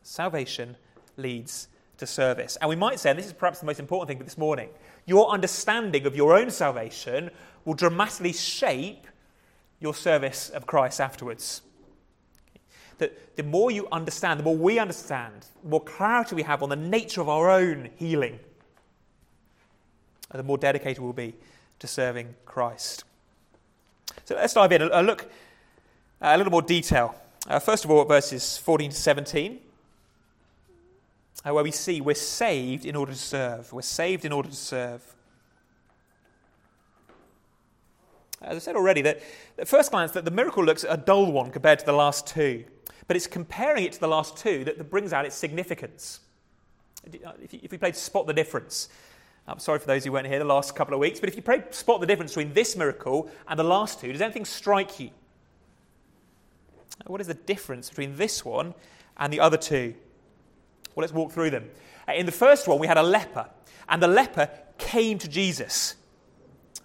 Salvation 0.01 0.75
leads 1.15 1.69
to 1.97 2.05
service. 2.05 2.57
And 2.59 2.69
we 2.69 2.75
might 2.75 2.99
say, 2.99 3.11
and 3.11 3.19
this 3.19 3.25
is 3.25 3.33
perhaps 3.33 3.59
the 3.59 3.65
most 3.65 3.79
important 3.79 4.09
thing 4.09 4.17
for 4.17 4.25
this 4.25 4.37
morning, 4.37 4.69
your 5.05 5.29
understanding 5.29 6.05
of 6.05 6.15
your 6.15 6.37
own 6.37 6.51
salvation 6.51 7.29
will 7.63 7.75
dramatically 7.75 8.33
shape 8.33 9.07
your 9.79 9.93
service 9.93 10.49
of 10.49 10.67
Christ 10.67 10.99
afterwards. 10.99 11.61
That 12.97 13.35
the 13.37 13.43
more 13.43 13.71
you 13.71 13.87
understand, 13.91 14.39
the 14.39 14.43
more 14.43 14.55
we 14.55 14.79
understand, 14.79 15.45
the 15.63 15.69
more 15.69 15.81
clarity 15.81 16.35
we 16.35 16.43
have 16.43 16.61
on 16.61 16.69
the 16.69 16.75
nature 16.75 17.21
of 17.21 17.29
our 17.29 17.49
own 17.49 17.89
healing, 17.95 18.39
the 20.33 20.43
more 20.43 20.57
dedicated 20.57 21.01
we'll 21.01 21.13
be 21.13 21.35
to 21.83 21.87
serving 21.87 22.33
Christ. 22.45 23.03
So 24.23 24.35
let's 24.35 24.53
dive 24.53 24.71
in 24.71 24.83
and 24.83 25.05
look 25.05 25.29
a 26.21 26.37
little 26.37 26.49
more 26.49 26.61
detail. 26.61 27.13
Uh, 27.45 27.59
first 27.59 27.83
of 27.83 27.91
all, 27.91 28.05
verses 28.05 28.57
14 28.57 28.91
to 28.91 28.95
17, 28.95 29.59
uh, 31.43 31.53
where 31.53 31.61
we 31.61 31.71
see 31.71 31.99
we're 31.99 32.15
saved 32.15 32.85
in 32.85 32.95
order 32.95 33.11
to 33.11 33.17
serve. 33.17 33.73
We're 33.73 33.81
saved 33.81 34.23
in 34.23 34.31
order 34.31 34.47
to 34.47 34.55
serve. 34.55 35.01
As 38.41 38.55
I 38.55 38.59
said 38.59 38.77
already, 38.77 39.01
that 39.01 39.21
at 39.57 39.67
first 39.67 39.91
glance, 39.91 40.11
that 40.11 40.23
the 40.23 40.31
miracle 40.31 40.63
looks 40.63 40.85
a 40.87 40.95
dull 40.95 41.33
one 41.33 41.51
compared 41.51 41.79
to 41.79 41.85
the 41.85 41.91
last 41.91 42.27
two, 42.27 42.63
but 43.09 43.17
it's 43.17 43.27
comparing 43.27 43.83
it 43.83 43.91
to 43.91 43.99
the 43.99 44.07
last 44.07 44.37
two 44.37 44.63
that, 44.63 44.77
that 44.77 44.89
brings 44.89 45.11
out 45.11 45.25
its 45.25 45.35
significance. 45.35 46.21
If, 47.41 47.51
you, 47.51 47.59
if 47.61 47.71
we 47.73 47.77
played 47.77 47.97
spot 47.97 48.25
the 48.25 48.33
difference, 48.33 48.87
I'm 49.47 49.59
sorry 49.59 49.79
for 49.79 49.87
those 49.87 50.05
who 50.05 50.11
weren't 50.11 50.27
here 50.27 50.39
the 50.39 50.45
last 50.45 50.73
couple 50.73 50.93
of 50.93 51.01
weeks, 51.01 51.19
but 51.19 51.27
if 51.27 51.35
you 51.35 51.41
pray, 51.41 51.63
spot 51.71 51.99
the 51.99 52.07
difference 52.07 52.31
between 52.31 52.53
this 52.53 52.77
miracle 52.77 53.29
and 53.47 53.59
the 53.59 53.63
last 53.63 53.99
two, 53.99 54.11
does 54.11 54.21
anything 54.21 54.45
strike 54.45 54.99
you? 54.99 55.09
What 57.07 57.19
is 57.19 57.27
the 57.27 57.33
difference 57.33 57.89
between 57.89 58.15
this 58.15 58.45
one 58.45 58.73
and 59.17 59.33
the 59.33 59.41
other 59.41 59.57
two? 59.57 59.95
Well, 60.95 61.01
let's 61.01 61.13
walk 61.13 61.33
through 61.33 61.49
them. 61.49 61.69
Uh, 62.07 62.13
in 62.13 62.25
the 62.25 62.31
first 62.31 62.67
one, 62.67 62.79
we 62.79 62.87
had 62.87 62.97
a 62.97 63.03
leper, 63.03 63.49
and 63.89 64.01
the 64.01 64.07
leper 64.07 64.49
came 64.77 65.17
to 65.19 65.27
Jesus. 65.27 65.95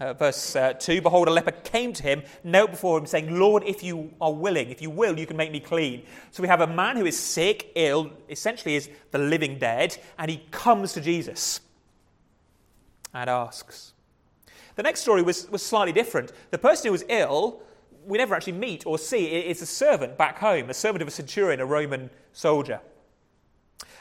Uh, 0.01 0.15
verse 0.15 0.57
uh, 0.57 0.73
2 0.73 1.01
Behold, 1.03 1.29
a 1.29 1.31
leper 1.31 1.53
came 1.53 1.93
to 1.93 2.03
him, 2.03 2.23
knelt 2.43 2.73
before 2.73 2.99
him, 2.99 3.07
saying, 3.07 3.39
Lord, 3.39 3.63
if 3.65 3.85
you 3.85 4.13
are 4.21 4.33
willing, 4.33 4.71
if 4.71 4.83
you 4.83 4.91
will, 4.91 5.17
you 5.17 5.27
can 5.27 5.37
make 5.37 5.53
me 5.53 5.61
clean. 5.61 6.03
So 6.33 6.43
we 6.43 6.49
have 6.49 6.61
a 6.61 6.67
man 6.67 6.97
who 6.97 7.07
is 7.07 7.19
sick, 7.19 7.71
ill, 7.77 8.11
essentially 8.29 8.75
is 8.75 8.91
the 9.13 9.19
living 9.19 9.59
dead, 9.59 9.97
and 10.19 10.29
he 10.29 10.39
comes 10.51 10.93
to 10.95 11.01
Jesus 11.01 11.61
and 13.15 13.29
asks. 13.29 13.93
The 14.77 14.83
next 14.83 15.01
story 15.01 15.23
was, 15.23 15.49
was 15.51 15.63
slightly 15.63 15.93
different. 15.93 16.33
The 16.51 16.59
person 16.59 16.87
who 16.87 16.93
was 16.93 17.05
ill, 17.09 17.63
we 18.07 18.19
never 18.19 18.35
actually 18.35 18.53
meet 18.53 18.87
or 18.87 18.99
see. 18.99 19.27
It's 19.27 19.63
a 19.63 19.67
servant 19.67 20.17
back 20.17 20.39
home, 20.39 20.71
a 20.71 20.75
servant 20.75 21.03
of 21.03 21.09
a 21.09 21.11
centurion, 21.11 21.61
a 21.61 21.67
Roman 21.67 22.11
soldier. 22.33 22.81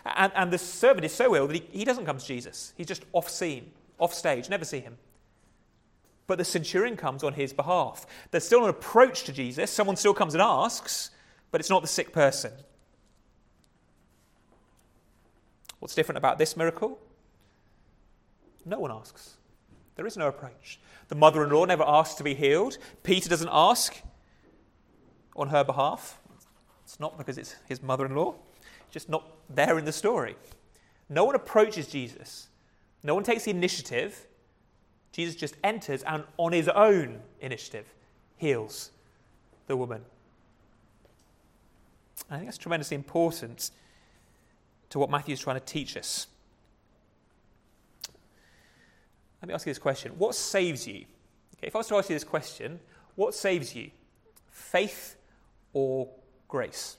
And, 0.06 0.32
and 0.36 0.52
the 0.52 0.58
servant 0.58 1.06
is 1.06 1.14
so 1.14 1.36
ill 1.36 1.48
that 1.48 1.56
he, 1.56 1.80
he 1.80 1.86
doesn't 1.86 2.06
come 2.06 2.18
to 2.18 2.26
Jesus. 2.26 2.74
He's 2.78 2.88
just 2.88 3.04
off 3.12 3.30
scene, 3.30 3.72
off 4.00 4.14
stage, 4.14 4.50
never 4.50 4.66
see 4.66 4.80
him. 4.80 4.98
But 6.28 6.38
the 6.38 6.46
centurion 6.46 6.98
comes 6.98 7.24
on 7.24 7.34
his 7.34 7.54
behalf. 7.54 8.06
There's 8.32 8.46
still 8.46 8.64
an 8.64 8.70
approach 8.70 9.24
to 9.24 9.34
Jesus. 9.34 9.72
Someone 9.72 9.96
still 9.96 10.14
comes 10.14 10.34
and 10.34 10.42
asks, 10.42 11.12
but 11.52 11.62
it's 11.62 11.70
not 11.70 11.82
the 11.82 11.88
sick 11.88 12.12
person. 12.12 12.52
What's 15.80 15.96
different 15.96 16.18
about 16.18 16.38
this 16.38 16.58
miracle? 16.58 17.00
No 18.68 18.80
one 18.80 18.92
asks. 18.92 19.38
There 19.96 20.06
is 20.06 20.18
no 20.18 20.28
approach. 20.28 20.80
The 21.08 21.16
mother 21.16 21.44
in 21.44 21.50
law 21.50 21.66
never 21.66 21.84
asks 21.88 22.16
to 22.16 22.24
be 22.24 22.36
healed. 22.36 22.78
Peter 23.04 23.30
doesn't 23.30 23.50
ask 23.52 24.02
on 25.36 25.48
her 25.48 25.64
behalf. 25.64 26.20
It's 26.84 27.00
not 27.00 27.18
because 27.18 27.38
it's 27.38 27.56
his 27.68 27.82
mother 27.82 28.06
in 28.06 28.16
law, 28.16 28.36
just 28.92 29.10
not 29.10 29.26
there 29.50 29.78
in 29.78 29.86
the 29.86 29.92
story. 29.92 30.36
No 31.10 31.24
one 31.24 31.36
approaches 31.36 31.88
Jesus, 31.88 32.50
no 33.04 33.16
one 33.16 33.24
takes 33.24 33.44
the 33.44 33.52
initiative. 33.52 34.26
Jesus 35.14 35.36
just 35.36 35.56
enters 35.64 36.04
and, 36.04 36.24
on 36.38 36.52
his 36.52 36.68
own 36.68 37.22
initiative, 37.42 37.86
heals 38.36 38.92
the 39.66 39.76
woman. 39.76 40.04
I 42.30 42.36
think 42.36 42.46
that's 42.48 42.58
tremendously 42.58 42.96
important 42.96 43.72
to 44.90 45.00
what 45.00 45.10
Matthew 45.10 45.34
is 45.34 45.40
trying 45.40 45.60
to 45.60 45.66
teach 45.66 45.98
us. 45.98 46.28
Let 49.41 49.48
me 49.48 49.53
ask 49.53 49.65
you 49.65 49.72
this 49.72 49.79
question 49.79 50.13
What 50.17 50.36
saves 50.36 50.88
you? 50.88 51.06
Okay, 51.58 51.67
if 51.67 51.75
I 51.75 51.79
was 51.79 51.88
to 51.88 51.96
ask 51.96 52.10
you 52.10 52.15
this 52.15 52.24
question, 52.24 52.79
what 53.15 53.34
saves 53.34 53.75
you? 53.75 53.91
Faith 54.50 55.15
or 55.74 56.10
grace? 56.48 56.98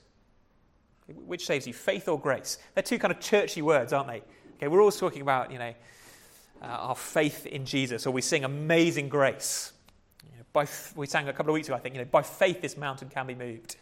Which 1.07 1.45
saves 1.45 1.65
you, 1.65 1.73
faith 1.73 2.07
or 2.07 2.19
grace? 2.19 2.57
They're 2.73 2.83
two 2.83 2.99
kind 2.99 3.11
of 3.11 3.19
churchy 3.19 3.61
words, 3.61 3.93
aren't 3.93 4.09
they? 4.09 4.21
Okay, 4.57 4.67
we're 4.67 4.81
always 4.81 4.97
talking 4.97 5.21
about, 5.21 5.51
you 5.51 5.57
know, 5.57 5.73
uh, 6.61 6.65
our 6.65 6.95
faith 6.95 7.45
in 7.45 7.65
Jesus, 7.65 8.05
or 8.05 8.11
we 8.11 8.21
sing 8.21 8.43
Amazing 8.43 9.09
Grace. 9.09 9.71
You 10.23 10.37
know, 10.37 10.43
by, 10.51 10.67
we 10.95 11.07
sang 11.07 11.29
a 11.29 11.33
couple 11.33 11.51
of 11.51 11.53
weeks 11.53 11.67
ago, 11.67 11.77
I 11.77 11.79
think, 11.79 11.95
you 11.95 12.01
know, 12.01 12.07
by 12.11 12.21
faith 12.21 12.61
this 12.61 12.75
mountain 12.75 13.09
can 13.09 13.25
be 13.25 13.35
moved. 13.35 13.77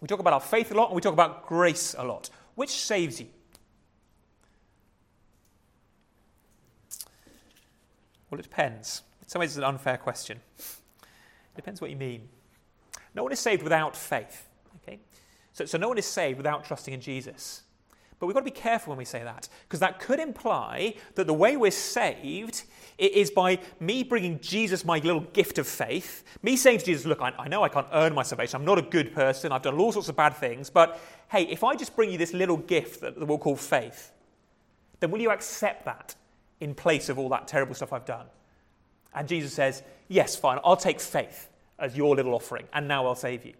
We 0.00 0.06
talk 0.06 0.20
about 0.20 0.32
our 0.32 0.40
faith 0.40 0.70
a 0.70 0.74
lot, 0.74 0.86
and 0.86 0.94
we 0.94 1.02
talk 1.02 1.12
about 1.12 1.46
grace 1.46 1.94
a 1.98 2.04
lot. 2.04 2.30
Which 2.54 2.70
saves 2.70 3.20
you? 3.20 3.26
Well, 8.30 8.38
it 8.38 8.42
depends. 8.42 9.02
In 9.22 9.28
some 9.28 9.40
ways, 9.40 9.50
it's 9.50 9.58
an 9.58 9.64
unfair 9.64 9.96
question. 9.96 10.40
It 10.58 11.56
depends 11.56 11.80
what 11.80 11.90
you 11.90 11.96
mean. 11.96 12.28
No 13.14 13.22
one 13.22 13.32
is 13.32 13.40
saved 13.40 13.62
without 13.62 13.96
faith. 13.96 14.48
Okay? 14.82 15.00
So, 15.52 15.64
so 15.64 15.78
no 15.78 15.88
one 15.88 15.98
is 15.98 16.06
saved 16.06 16.36
without 16.36 16.64
trusting 16.64 16.94
in 16.94 17.00
Jesus. 17.00 17.62
But 18.18 18.26
we've 18.26 18.34
got 18.34 18.40
to 18.40 18.44
be 18.44 18.50
careful 18.50 18.90
when 18.90 18.98
we 18.98 19.04
say 19.04 19.22
that, 19.22 19.48
because 19.62 19.78
that 19.80 20.00
could 20.00 20.18
imply 20.18 20.94
that 21.14 21.26
the 21.26 21.34
way 21.34 21.56
we're 21.56 21.70
saved 21.70 22.64
is 22.98 23.30
by 23.30 23.60
me 23.78 24.02
bringing 24.02 24.40
Jesus 24.40 24.84
my 24.84 24.98
little 24.98 25.20
gift 25.20 25.58
of 25.58 25.68
faith, 25.68 26.24
me 26.42 26.56
saying 26.56 26.80
to 26.80 26.84
Jesus, 26.84 27.06
Look, 27.06 27.22
I, 27.22 27.32
I 27.38 27.46
know 27.46 27.62
I 27.62 27.68
can't 27.68 27.86
earn 27.92 28.14
my 28.14 28.24
salvation. 28.24 28.56
I'm 28.56 28.64
not 28.64 28.78
a 28.78 28.82
good 28.82 29.14
person. 29.14 29.52
I've 29.52 29.62
done 29.62 29.78
all 29.78 29.92
sorts 29.92 30.08
of 30.08 30.16
bad 30.16 30.34
things. 30.34 30.68
But 30.68 31.00
hey, 31.28 31.44
if 31.44 31.62
I 31.62 31.76
just 31.76 31.94
bring 31.94 32.10
you 32.10 32.18
this 32.18 32.32
little 32.32 32.56
gift 32.56 33.00
that 33.02 33.24
we'll 33.24 33.38
call 33.38 33.54
faith, 33.54 34.10
then 34.98 35.12
will 35.12 35.20
you 35.20 35.30
accept 35.30 35.84
that 35.84 36.16
in 36.60 36.74
place 36.74 37.08
of 37.08 37.18
all 37.18 37.28
that 37.30 37.48
terrible 37.48 37.74
stuff 37.74 37.92
I've 37.92 38.04
done? 38.04 38.26
And 39.14 39.28
Jesus 39.28 39.52
says, 39.52 39.82
Yes, 40.08 40.36
fine, 40.36 40.58
I'll 40.64 40.76
take 40.76 41.00
faith 41.00 41.48
as 41.78 41.96
your 41.96 42.16
little 42.16 42.34
offering, 42.34 42.66
and 42.72 42.88
now 42.88 43.06
I'll 43.06 43.14
save 43.14 43.44
you. 43.44 43.52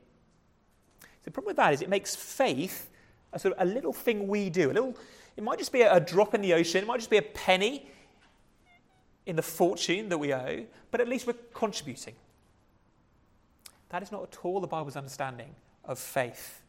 So 1.03 1.07
the 1.25 1.31
problem 1.31 1.49
with 1.49 1.57
that 1.57 1.75
is 1.75 1.83
it 1.83 1.89
makes 1.89 2.17
faith 2.17 2.91
a 3.33 3.39
sort 3.39 3.55
of 3.57 3.69
a 3.69 3.71
little 3.71 3.93
thing 3.93 4.27
we 4.29 4.51
do. 4.51 4.71
A 4.71 4.73
little, 4.73 4.97
it 5.37 5.45
might 5.45 5.59
just 5.59 5.73
be 5.73 5.83
a, 5.83 5.95
a 5.95 6.01
drop 6.01 6.35
in 6.35 6.41
the 6.41 6.55
ocean, 6.55 6.83
it 6.83 6.87
might 6.87 6.99
just 6.99 7.11
be 7.11 7.19
a 7.19 7.23
penny 7.23 7.87
in 9.27 9.37
the 9.37 9.43
fortune 9.43 10.09
that 10.09 10.19
we 10.19 10.33
owe, 10.33 10.65
but 10.91 11.01
at 11.01 11.09
least 11.09 11.27
we're 11.27 11.35
contributing. 11.53 12.15
That 13.91 14.03
is 14.03 14.11
not 14.11 14.23
at 14.23 14.39
all 14.43 14.61
the 14.61 14.67
Bible's 14.67 14.97
understanding 14.97 15.55
of 15.85 15.99
faith. 15.99 16.63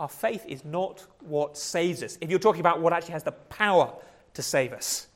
Our 0.00 0.08
faith 0.08 0.46
is 0.48 0.64
not 0.64 1.06
what 1.20 1.58
saves 1.58 2.02
us. 2.02 2.16
If 2.22 2.30
you're 2.30 2.38
talking 2.38 2.60
about 2.60 2.80
what 2.80 2.94
actually 2.94 3.12
has 3.12 3.22
the 3.22 3.32
power 3.32 3.92
to 4.32 4.42
save 4.42 4.72
us, 4.72 5.06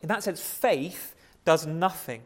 in 0.00 0.08
that 0.08 0.22
sense, 0.22 0.40
faith 0.40 1.14
does 1.44 1.66
nothing. 1.66 2.22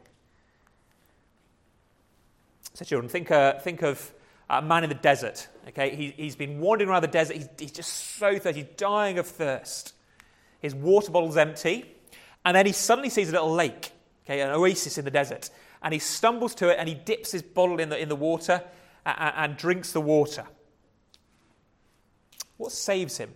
So, 2.75 2.85
children, 2.85 3.09
think, 3.09 3.33
uh, 3.33 3.59
think 3.59 3.83
of 3.83 4.15
a 4.49 4.63
man 4.63 4.85
in 4.85 4.89
the 4.89 4.95
desert. 4.95 5.49
Okay, 5.67 5.97
he, 5.97 6.15
he's 6.17 6.37
been 6.37 6.61
wandering 6.61 6.91
around 6.91 7.03
the 7.03 7.09
desert. 7.09 7.39
He's, 7.39 7.49
he's 7.59 7.73
just 7.73 7.93
so 7.93 8.39
thirsty. 8.39 8.61
He's 8.61 8.77
dying 8.77 9.19
of 9.19 9.27
thirst. 9.27 9.95
His 10.61 10.77
water 10.77 11.11
bottle's 11.11 11.37
empty, 11.37 11.93
and 12.45 12.57
then 12.57 12.67
he 12.67 12.73
suddenly 12.73 13.11
sees 13.11 13.31
a 13.31 13.33
little 13.33 13.53
lake, 13.53 13.91
okay, 14.25 14.43
an 14.43 14.51
oasis 14.51 14.97
in 14.97 15.05
the 15.05 15.11
desert, 15.11 15.51
and 15.83 15.93
he 15.93 15.99
stumbles 15.99 16.55
to 16.55 16.69
it 16.69 16.77
and 16.79 16.89
he 16.89 16.95
dips 16.95 17.33
his 17.33 17.43
bottle 17.43 17.81
in 17.81 17.89
the, 17.89 18.01
in 18.01 18.09
the 18.09 18.15
water 18.15 18.63
and, 19.05 19.33
and 19.37 19.57
drinks 19.57 19.91
the 19.91 20.01
water. 20.01 20.47
What 22.57 22.73
saves 22.73 23.19
him? 23.19 23.35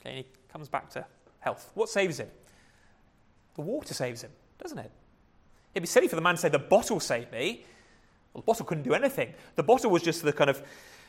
Okay, 0.00 0.16
he 0.16 0.26
comes 0.52 0.68
back 0.68 0.90
to 0.90 1.04
health. 1.38 1.70
What 1.74 1.88
saves 1.88 2.18
him? 2.18 2.28
The 3.54 3.62
water 3.62 3.94
saves 3.94 4.22
him, 4.22 4.30
doesn't 4.58 4.78
it? 4.78 4.90
It'd 5.74 5.82
be 5.82 5.86
silly 5.86 6.08
for 6.08 6.16
the 6.16 6.22
man 6.22 6.34
to 6.34 6.40
say, 6.40 6.48
The 6.48 6.58
bottle 6.58 7.00
saved 7.00 7.32
me. 7.32 7.64
Well, 8.32 8.42
the 8.42 8.46
bottle 8.46 8.66
couldn't 8.66 8.84
do 8.84 8.94
anything. 8.94 9.34
The 9.56 9.62
bottle 9.62 9.90
was 9.90 10.02
just 10.02 10.22
the 10.22 10.32
kind 10.32 10.50
of 10.50 10.62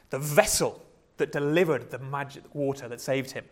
the 0.10 0.20
vessel 0.20 0.84
that 1.18 1.32
delivered 1.32 1.92
the 1.92 2.00
magic 2.00 2.44
water 2.54 2.88
that 2.88 3.00
saved 3.00 3.32
him. 3.32 3.46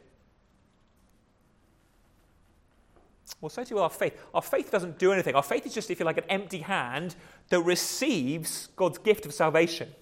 Well, 3.41 3.49
so 3.49 3.63
too 3.63 3.75
with 3.75 3.83
our 3.83 3.89
faith. 3.89 4.19
Our 4.33 4.41
faith 4.41 4.71
doesn't 4.71 4.97
do 4.97 5.13
anything. 5.13 5.35
Our 5.35 5.43
faith 5.43 5.65
is 5.65 5.73
just, 5.73 5.89
if 5.91 5.99
you 5.99 6.05
like, 6.05 6.17
an 6.17 6.25
empty 6.29 6.59
hand 6.59 7.15
that 7.49 7.61
receives 7.61 8.67
God's 8.75 8.97
gift 8.97 9.25
of 9.25 9.33
salvation. 9.33 9.93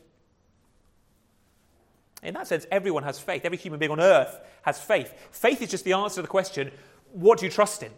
In 2.24 2.33
that 2.33 2.47
sense, 2.47 2.65
everyone 2.71 3.03
has 3.03 3.19
faith. 3.19 3.45
Every 3.45 3.57
human 3.57 3.79
being 3.79 3.91
on 3.91 4.00
earth 4.00 4.39
has 4.63 4.79
faith. 4.79 5.13
Faith 5.31 5.62
is 5.62 5.69
just 5.69 5.86
the 5.86 5.93
answer 5.93 6.15
to 6.15 6.21
the 6.24 6.27
question 6.27 6.71
what 7.13 7.39
do 7.39 7.45
you 7.45 7.51
trust 7.51 7.83
in? 7.83 7.91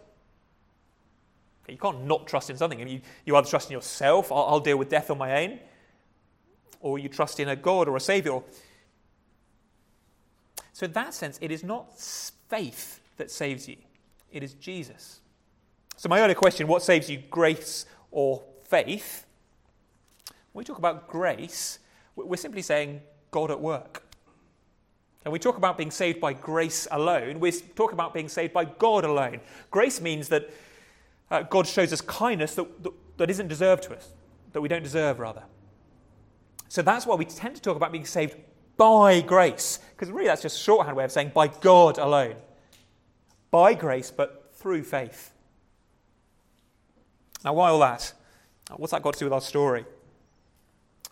You 1.68 1.76
can't 1.76 2.04
not 2.04 2.26
trust 2.26 2.50
in 2.50 2.56
something. 2.56 2.80
you, 2.88 3.00
you 3.24 3.36
either 3.36 3.48
trust 3.48 3.70
in 3.70 3.74
yourself, 3.74 4.32
I'll, 4.32 4.44
I'll 4.44 4.60
deal 4.60 4.76
with 4.76 4.88
death 4.88 5.10
on 5.10 5.18
my 5.18 5.44
own, 5.44 5.60
or 6.80 6.98
you 6.98 7.08
trust 7.08 7.38
in 7.38 7.48
a 7.48 7.56
God 7.56 7.88
or 7.88 7.96
a 7.96 8.00
Savior. 8.00 8.40
So, 10.72 10.86
in 10.86 10.92
that 10.92 11.14
sense, 11.14 11.38
it 11.40 11.50
is 11.50 11.62
not 11.62 11.98
faith 11.98 13.00
that 13.18 13.30
saves 13.30 13.68
you, 13.68 13.76
it 14.32 14.42
is 14.42 14.54
Jesus. 14.54 15.20
So, 15.96 16.08
my 16.08 16.20
earlier 16.20 16.34
question 16.34 16.66
what 16.66 16.82
saves 16.82 17.08
you, 17.08 17.18
grace 17.30 17.86
or 18.10 18.42
faith? 18.64 19.26
When 20.52 20.62
we 20.62 20.64
talk 20.64 20.78
about 20.78 21.06
grace, 21.06 21.78
we're 22.16 22.36
simply 22.36 22.62
saying 22.62 23.02
God 23.30 23.50
at 23.50 23.60
work. 23.60 24.09
And 25.24 25.32
we 25.32 25.38
talk 25.38 25.56
about 25.56 25.76
being 25.76 25.90
saved 25.90 26.20
by 26.20 26.32
grace 26.32 26.88
alone, 26.90 27.40
We 27.40 27.52
talk 27.52 27.92
about 27.92 28.14
being 28.14 28.28
saved 28.28 28.52
by 28.52 28.64
God 28.64 29.04
alone. 29.04 29.40
Grace 29.70 30.00
means 30.00 30.28
that 30.28 30.50
uh, 31.30 31.42
God 31.42 31.66
shows 31.66 31.92
us 31.92 32.00
kindness 32.00 32.54
that, 32.54 32.82
that, 32.82 32.92
that 33.18 33.30
isn't 33.30 33.48
deserved 33.48 33.82
to 33.84 33.94
us, 33.94 34.08
that 34.52 34.60
we 34.60 34.68
don't 34.68 34.82
deserve, 34.82 35.18
rather. 35.18 35.42
So 36.68 36.82
that's 36.82 37.06
why 37.06 37.16
we 37.16 37.24
tend 37.24 37.56
to 37.56 37.62
talk 37.62 37.76
about 37.76 37.92
being 37.92 38.06
saved 38.06 38.36
by 38.76 39.20
grace, 39.20 39.78
because 39.90 40.10
really 40.10 40.28
that's 40.28 40.42
just 40.42 40.56
a 40.56 40.60
shorthand 40.60 40.96
way 40.96 41.04
of 41.04 41.12
saying 41.12 41.32
by 41.34 41.48
God 41.48 41.98
alone. 41.98 42.36
By 43.50 43.74
grace, 43.74 44.10
but 44.10 44.52
through 44.54 44.84
faith. 44.84 45.32
Now, 47.44 47.54
why 47.54 47.68
all 47.68 47.80
that? 47.80 48.12
What's 48.76 48.92
that 48.92 49.02
got 49.02 49.14
to 49.14 49.18
do 49.18 49.26
with 49.26 49.32
our 49.32 49.40
story? 49.40 49.84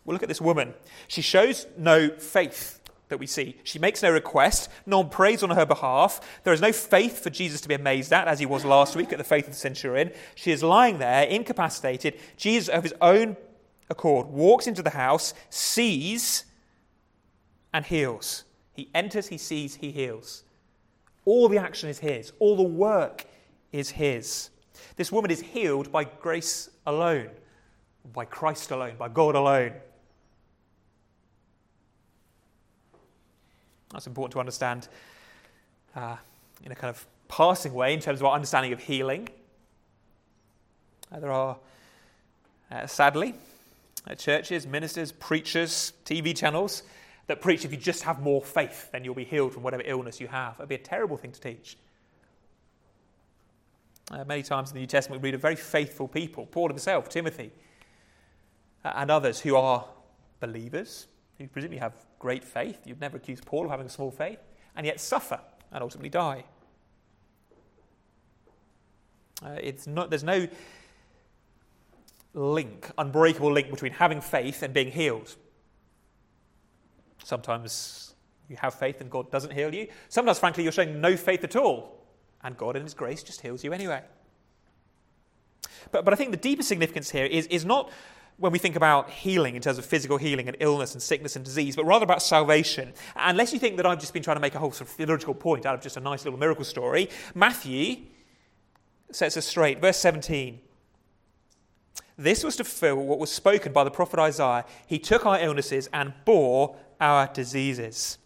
Well, 0.04 0.14
look 0.14 0.22
at 0.22 0.28
this 0.28 0.40
woman. 0.40 0.72
She 1.08 1.20
shows 1.20 1.66
no 1.76 2.08
faith 2.08 2.77
that 3.08 3.18
we 3.18 3.26
see. 3.26 3.56
She 3.64 3.78
makes 3.78 4.02
no 4.02 4.10
request, 4.10 4.70
no 4.86 5.00
one 5.00 5.08
prays 5.08 5.42
on 5.42 5.50
her 5.50 5.66
behalf. 5.66 6.20
There 6.44 6.52
is 6.52 6.60
no 6.60 6.72
faith 6.72 7.22
for 7.22 7.30
Jesus 7.30 7.60
to 7.62 7.68
be 7.68 7.74
amazed 7.74 8.12
at, 8.12 8.28
as 8.28 8.38
he 8.38 8.46
was 8.46 8.64
last 8.64 8.96
week 8.96 9.12
at 9.12 9.18
the 9.18 9.24
faith 9.24 9.46
of 9.46 9.52
the 9.52 9.58
centurion. 9.58 10.12
She 10.34 10.52
is 10.52 10.62
lying 10.62 10.98
there, 10.98 11.24
incapacitated. 11.24 12.18
Jesus, 12.36 12.68
of 12.68 12.82
his 12.82 12.94
own 13.00 13.36
accord, 13.90 14.26
walks 14.26 14.66
into 14.66 14.82
the 14.82 14.90
house, 14.90 15.34
sees, 15.50 16.44
and 17.72 17.84
heals. 17.84 18.44
He 18.74 18.90
enters, 18.94 19.28
he 19.28 19.38
sees, 19.38 19.76
he 19.76 19.90
heals. 19.90 20.44
All 21.24 21.48
the 21.48 21.58
action 21.58 21.88
is 21.88 21.98
his, 21.98 22.32
all 22.38 22.56
the 22.56 22.62
work 22.62 23.26
is 23.72 23.90
his. 23.90 24.50
This 24.96 25.12
woman 25.12 25.30
is 25.30 25.40
healed 25.40 25.90
by 25.90 26.04
grace 26.04 26.70
alone, 26.86 27.30
by 28.12 28.24
Christ 28.24 28.70
alone, 28.70 28.94
by 28.98 29.08
God 29.08 29.34
alone. 29.34 29.72
That's 33.92 34.06
important 34.06 34.32
to 34.32 34.40
understand 34.40 34.88
uh, 35.96 36.16
in 36.62 36.72
a 36.72 36.74
kind 36.74 36.90
of 36.90 37.06
passing 37.28 37.74
way 37.74 37.94
in 37.94 38.00
terms 38.00 38.20
of 38.20 38.26
our 38.26 38.34
understanding 38.34 38.72
of 38.72 38.80
healing. 38.80 39.28
Uh, 41.12 41.20
there 41.20 41.32
are, 41.32 41.56
uh, 42.70 42.86
sadly, 42.86 43.34
uh, 44.08 44.14
churches, 44.14 44.66
ministers, 44.66 45.12
preachers, 45.12 45.92
TV 46.04 46.36
channels 46.36 46.82
that 47.26 47.40
preach 47.40 47.64
if 47.64 47.70
you 47.70 47.76
just 47.76 48.02
have 48.02 48.20
more 48.20 48.42
faith, 48.42 48.90
then 48.92 49.04
you'll 49.04 49.14
be 49.14 49.24
healed 49.24 49.52
from 49.52 49.62
whatever 49.62 49.82
illness 49.86 50.20
you 50.20 50.28
have. 50.28 50.54
It'd 50.58 50.68
be 50.68 50.74
a 50.74 50.78
terrible 50.78 51.16
thing 51.16 51.32
to 51.32 51.40
teach. 51.40 51.76
Uh, 54.10 54.24
many 54.24 54.42
times 54.42 54.70
in 54.70 54.74
the 54.74 54.80
New 54.80 54.86
Testament, 54.86 55.22
we 55.22 55.28
read 55.28 55.34
of 55.34 55.42
very 55.42 55.56
faithful 55.56 56.08
people, 56.08 56.46
Paul 56.46 56.68
himself, 56.68 57.10
Timothy, 57.10 57.50
uh, 58.84 58.92
and 58.96 59.10
others 59.10 59.40
who 59.40 59.56
are 59.56 59.84
believers, 60.40 61.06
who 61.38 61.46
presumably 61.46 61.78
have 61.78 61.94
great 62.18 62.44
faith. 62.44 62.86
You'd 62.86 63.00
never 63.00 63.16
accuse 63.16 63.40
Paul 63.40 63.64
of 63.64 63.70
having 63.70 63.88
small 63.88 64.10
faith, 64.10 64.40
and 64.76 64.84
yet 64.84 65.00
suffer 65.00 65.40
and 65.72 65.82
ultimately 65.82 66.10
die. 66.10 66.44
Uh, 69.44 69.56
it's 69.60 69.86
not, 69.86 70.10
there's 70.10 70.24
no 70.24 70.48
link, 72.34 72.90
unbreakable 72.98 73.52
link 73.52 73.70
between 73.70 73.92
having 73.92 74.20
faith 74.20 74.62
and 74.62 74.74
being 74.74 74.90
healed. 74.90 75.36
Sometimes 77.24 78.14
you 78.48 78.56
have 78.56 78.74
faith 78.74 79.00
and 79.00 79.10
God 79.10 79.30
doesn't 79.30 79.52
heal 79.52 79.72
you. 79.74 79.88
Sometimes, 80.08 80.38
frankly, 80.38 80.62
you're 80.62 80.72
showing 80.72 81.00
no 81.00 81.16
faith 81.16 81.44
at 81.44 81.54
all, 81.54 82.04
and 82.42 82.56
God, 82.56 82.76
in 82.76 82.82
His 82.82 82.94
grace, 82.94 83.22
just 83.22 83.40
heals 83.40 83.62
you 83.62 83.72
anyway. 83.72 84.02
But, 85.92 86.04
but 86.04 86.12
I 86.12 86.16
think 86.16 86.32
the 86.32 86.36
deeper 86.36 86.62
significance 86.62 87.10
here 87.10 87.26
is, 87.26 87.46
is 87.46 87.64
not 87.64 87.92
when 88.38 88.52
we 88.52 88.58
think 88.58 88.76
about 88.76 89.10
healing 89.10 89.56
in 89.56 89.62
terms 89.62 89.78
of 89.78 89.84
physical 89.84 90.16
healing 90.16 90.46
and 90.46 90.56
illness 90.60 90.94
and 90.94 91.02
sickness 91.02 91.34
and 91.34 91.44
disease, 91.44 91.74
but 91.74 91.84
rather 91.84 92.04
about 92.04 92.22
salvation. 92.22 92.92
Unless 93.16 93.52
you 93.52 93.58
think 93.58 93.76
that 93.76 93.86
I've 93.86 93.98
just 93.98 94.14
been 94.14 94.22
trying 94.22 94.36
to 94.36 94.40
make 94.40 94.54
a 94.54 94.58
whole 94.58 94.70
sort 94.70 94.88
of 94.88 94.94
theological 94.94 95.34
point 95.34 95.66
out 95.66 95.74
of 95.74 95.80
just 95.80 95.96
a 95.96 96.00
nice 96.00 96.24
little 96.24 96.38
miracle 96.38 96.64
story, 96.64 97.10
Matthew 97.34 97.96
sets 99.10 99.36
us 99.36 99.44
straight. 99.44 99.80
Verse 99.80 99.98
17. 99.98 100.60
This 102.16 102.42
was 102.44 102.56
to 102.56 102.64
fulfill 102.64 102.96
what 102.96 103.18
was 103.18 103.30
spoken 103.30 103.72
by 103.72 103.84
the 103.84 103.90
prophet 103.90 104.18
Isaiah. 104.18 104.64
He 104.86 104.98
took 104.98 105.26
our 105.26 105.40
illnesses 105.40 105.88
and 105.92 106.12
bore 106.24 106.76
our 107.00 107.28
diseases. 107.28 108.18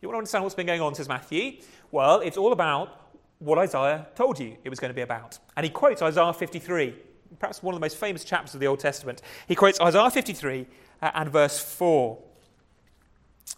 You 0.00 0.08
want 0.08 0.14
to 0.14 0.18
understand 0.18 0.44
what's 0.44 0.54
been 0.54 0.66
going 0.66 0.80
on, 0.80 0.94
says 0.94 1.08
Matthew? 1.08 1.58
Well, 1.92 2.20
it's 2.20 2.36
all 2.36 2.52
about 2.52 3.10
what 3.38 3.58
Isaiah 3.58 4.06
told 4.14 4.38
you 4.38 4.56
it 4.64 4.68
was 4.68 4.80
going 4.80 4.90
to 4.90 4.94
be 4.94 5.02
about. 5.02 5.38
And 5.56 5.64
he 5.64 5.70
quotes 5.70 6.00
Isaiah 6.02 6.32
53, 6.32 6.94
perhaps 7.38 7.62
one 7.62 7.74
of 7.74 7.80
the 7.80 7.84
most 7.84 7.96
famous 7.96 8.24
chapters 8.24 8.54
of 8.54 8.60
the 8.60 8.66
Old 8.66 8.80
Testament. 8.80 9.22
He 9.48 9.54
quotes 9.54 9.80
Isaiah 9.80 10.10
53 10.10 10.66
uh, 11.00 11.10
and 11.14 11.30
verse 11.30 11.58
4. 11.58 12.18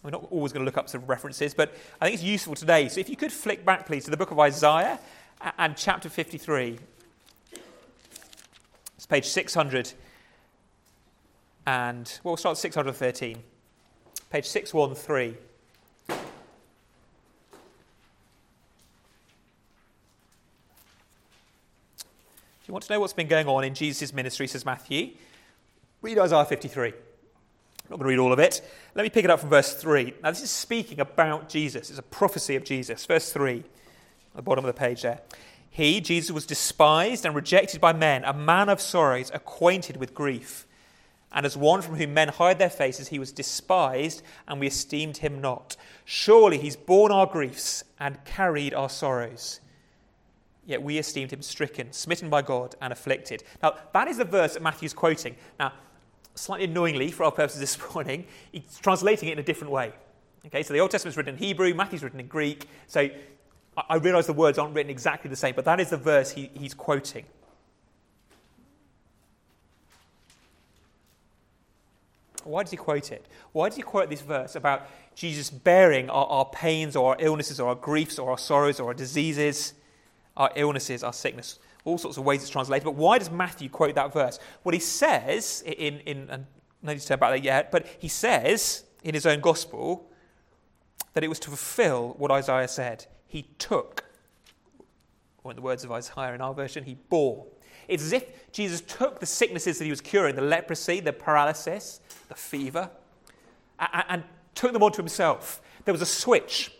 We're 0.03 0.11
not 0.11 0.27
always 0.31 0.51
going 0.51 0.61
to 0.61 0.65
look 0.65 0.77
up 0.77 0.89
some 0.89 1.05
references, 1.05 1.53
but 1.53 1.73
I 1.99 2.05
think 2.05 2.15
it's 2.15 2.23
useful 2.23 2.55
today. 2.55 2.89
So 2.89 2.99
if 2.99 3.09
you 3.09 3.15
could 3.15 3.31
flick 3.31 3.65
back, 3.65 3.85
please, 3.85 4.05
to 4.05 4.11
the 4.11 4.17
book 4.17 4.31
of 4.31 4.39
Isaiah 4.39 4.99
and 5.57 5.75
chapter 5.75 6.09
53. 6.09 6.77
It's 8.97 9.05
page 9.05 9.25
600 9.25 9.93
and, 11.67 12.19
well, 12.23 12.31
we'll 12.31 12.37
start 12.37 12.57
at 12.57 12.61
613. 12.61 13.37
Page 14.29 14.45
613. 14.45 15.35
You 22.67 22.73
want 22.73 22.83
to 22.85 22.93
know 22.93 22.99
what's 22.99 23.13
been 23.13 23.27
going 23.27 23.47
on 23.47 23.63
in 23.63 23.73
Jesus' 23.73 24.13
ministry, 24.13 24.47
says 24.47 24.65
Matthew, 24.65 25.11
read 26.01 26.17
Isaiah 26.17 26.45
53. 26.45 26.89
I'm 26.89 26.95
not 27.89 27.97
going 27.97 28.05
to 28.05 28.09
read 28.09 28.19
all 28.19 28.33
of 28.33 28.39
it. 28.39 28.67
Let 28.95 29.03
me 29.03 29.09
pick 29.09 29.25
it 29.25 29.29
up 29.29 29.39
from 29.39 29.49
verse 29.49 29.75
3. 29.75 30.15
Now, 30.23 30.31
this 30.31 30.41
is 30.41 30.49
speaking 30.49 30.99
about 30.99 31.49
Jesus. 31.49 31.91
It's 31.91 31.99
a 31.99 32.03
prophecy 32.03 32.55
of 32.55 32.63
Jesus. 32.63 33.05
Verse 33.05 33.31
3, 33.31 33.59
at 33.59 33.63
the 34.35 34.41
bottom 34.41 34.65
of 34.65 34.73
the 34.73 34.79
page 34.79 35.03
there. 35.03 35.19
He, 35.69 36.01
Jesus, 36.01 36.31
was 36.31 36.45
despised 36.45 37.25
and 37.25 37.35
rejected 37.35 37.81
by 37.81 37.93
men, 37.93 38.23
a 38.23 38.33
man 38.33 38.69
of 38.69 38.81
sorrows, 38.81 39.29
acquainted 39.33 39.97
with 39.97 40.15
grief. 40.15 40.65
And 41.31 41.45
as 41.45 41.57
one 41.57 41.81
from 41.81 41.97
whom 41.97 42.13
men 42.13 42.29
hide 42.29 42.57
their 42.57 42.69
faces, 42.69 43.09
he 43.09 43.19
was 43.19 43.33
despised, 43.33 44.23
and 44.47 44.59
we 44.59 44.67
esteemed 44.67 45.17
him 45.17 45.41
not. 45.41 45.75
Surely 46.05 46.57
he's 46.57 46.77
borne 46.77 47.11
our 47.11 47.27
griefs 47.27 47.83
and 47.99 48.23
carried 48.23 48.73
our 48.73 48.89
sorrows. 48.89 49.59
Yet 50.65 50.81
we 50.81 50.97
esteemed 50.97 51.31
him 51.31 51.41
stricken, 51.41 51.91
smitten 51.93 52.29
by 52.29 52.41
God, 52.41 52.75
and 52.81 52.91
afflicted. 52.91 53.43
Now, 53.61 53.75
that 53.93 54.07
is 54.07 54.17
the 54.17 54.25
verse 54.25 54.55
that 54.55 54.63
Matthew's 54.63 54.93
quoting. 54.93 55.35
Now, 55.59 55.73
slightly 56.33 56.65
annoyingly, 56.65 57.11
for 57.11 57.23
our 57.23 57.31
purposes 57.31 57.59
this 57.59 57.93
morning, 57.93 58.25
he's 58.51 58.77
translating 58.79 59.29
it 59.29 59.33
in 59.33 59.39
a 59.39 59.43
different 59.43 59.71
way. 59.71 59.93
Okay, 60.47 60.63
so 60.63 60.73
the 60.73 60.79
Old 60.79 60.91
Testament's 60.91 61.17
written 61.17 61.35
in 61.35 61.39
Hebrew, 61.39 61.73
Matthew's 61.73 62.03
written 62.03 62.19
in 62.19 62.27
Greek. 62.27 62.67
So 62.87 63.09
I 63.89 63.95
realize 63.95 64.27
the 64.27 64.33
words 64.33 64.57
aren't 64.57 64.75
written 64.75 64.89
exactly 64.89 65.29
the 65.29 65.35
same, 65.35 65.55
but 65.55 65.65
that 65.65 65.79
is 65.79 65.89
the 65.89 65.97
verse 65.97 66.31
he, 66.31 66.49
he's 66.53 66.73
quoting. 66.73 67.25
Why 72.43 72.61
does 72.61 72.71
he 72.71 72.77
quote 72.77 73.11
it? 73.11 73.25
Why 73.53 73.69
does 73.69 73.75
he 73.75 73.81
quote 73.81 74.09
this 74.09 74.21
verse 74.21 74.55
about 74.55 74.87
Jesus 75.15 75.49
bearing 75.49 76.11
our, 76.11 76.27
our 76.27 76.45
pains 76.45 76.95
or 76.95 77.11
our 77.11 77.17
illnesses 77.19 77.59
or 77.59 77.69
our 77.69 77.75
griefs 77.75 78.19
or 78.19 78.29
our 78.29 78.37
sorrows 78.37 78.79
or 78.79 78.89
our 78.89 78.93
diseases, 78.93 79.73
our 80.37 80.51
illnesses, 80.55 81.03
our 81.03 81.13
sickness? 81.13 81.59
All 81.83 81.97
sorts 81.97 82.17
of 82.17 82.25
ways 82.25 82.41
it's 82.41 82.49
translated. 82.49 82.83
But 82.83 82.95
why 82.95 83.19
does 83.19 83.29
Matthew 83.29 83.69
quote 83.69 83.95
that 83.95 84.13
verse? 84.13 84.39
Well, 84.63 84.73
he 84.73 84.79
says, 84.79 85.63
in, 85.65 85.99
in 85.99 86.29
and 86.29 86.45
no 86.81 86.93
need 86.93 86.99
to 86.99 87.07
turn 87.07 87.15
about 87.15 87.31
that 87.31 87.43
yet, 87.43 87.71
but 87.71 87.87
he 87.99 88.07
says 88.07 88.83
in 89.03 89.13
his 89.13 89.25
own 89.25 89.39
gospel 89.39 90.09
that 91.13 91.23
it 91.23 91.27
was 91.27 91.39
to 91.39 91.49
fulfill 91.49 92.15
what 92.17 92.31
Isaiah 92.31 92.67
said 92.67 93.05
he 93.27 93.43
took, 93.59 94.05
or 95.43 95.51
in 95.51 95.55
the 95.55 95.61
words 95.61 95.83
of 95.83 95.91
Isaiah 95.91 96.33
in 96.33 96.41
our 96.41 96.53
version, 96.53 96.83
he 96.83 96.95
bore. 97.09 97.45
It's 97.87 98.03
as 98.03 98.13
if 98.13 98.51
Jesus 98.51 98.81
took 98.81 99.19
the 99.19 99.25
sicknesses 99.25 99.77
that 99.77 99.85
he 99.85 99.91
was 99.91 100.01
curing 100.01 100.35
the 100.35 100.41
leprosy, 100.41 100.99
the 100.99 101.13
paralysis, 101.13 101.99
the 102.29 102.35
fever 102.35 102.89
and 103.79 104.23
took 104.53 104.73
them 104.73 104.83
onto 104.83 104.97
himself. 104.97 105.61
There 105.83 105.93
was 105.93 106.01
a 106.01 106.05
switch. 106.05 106.71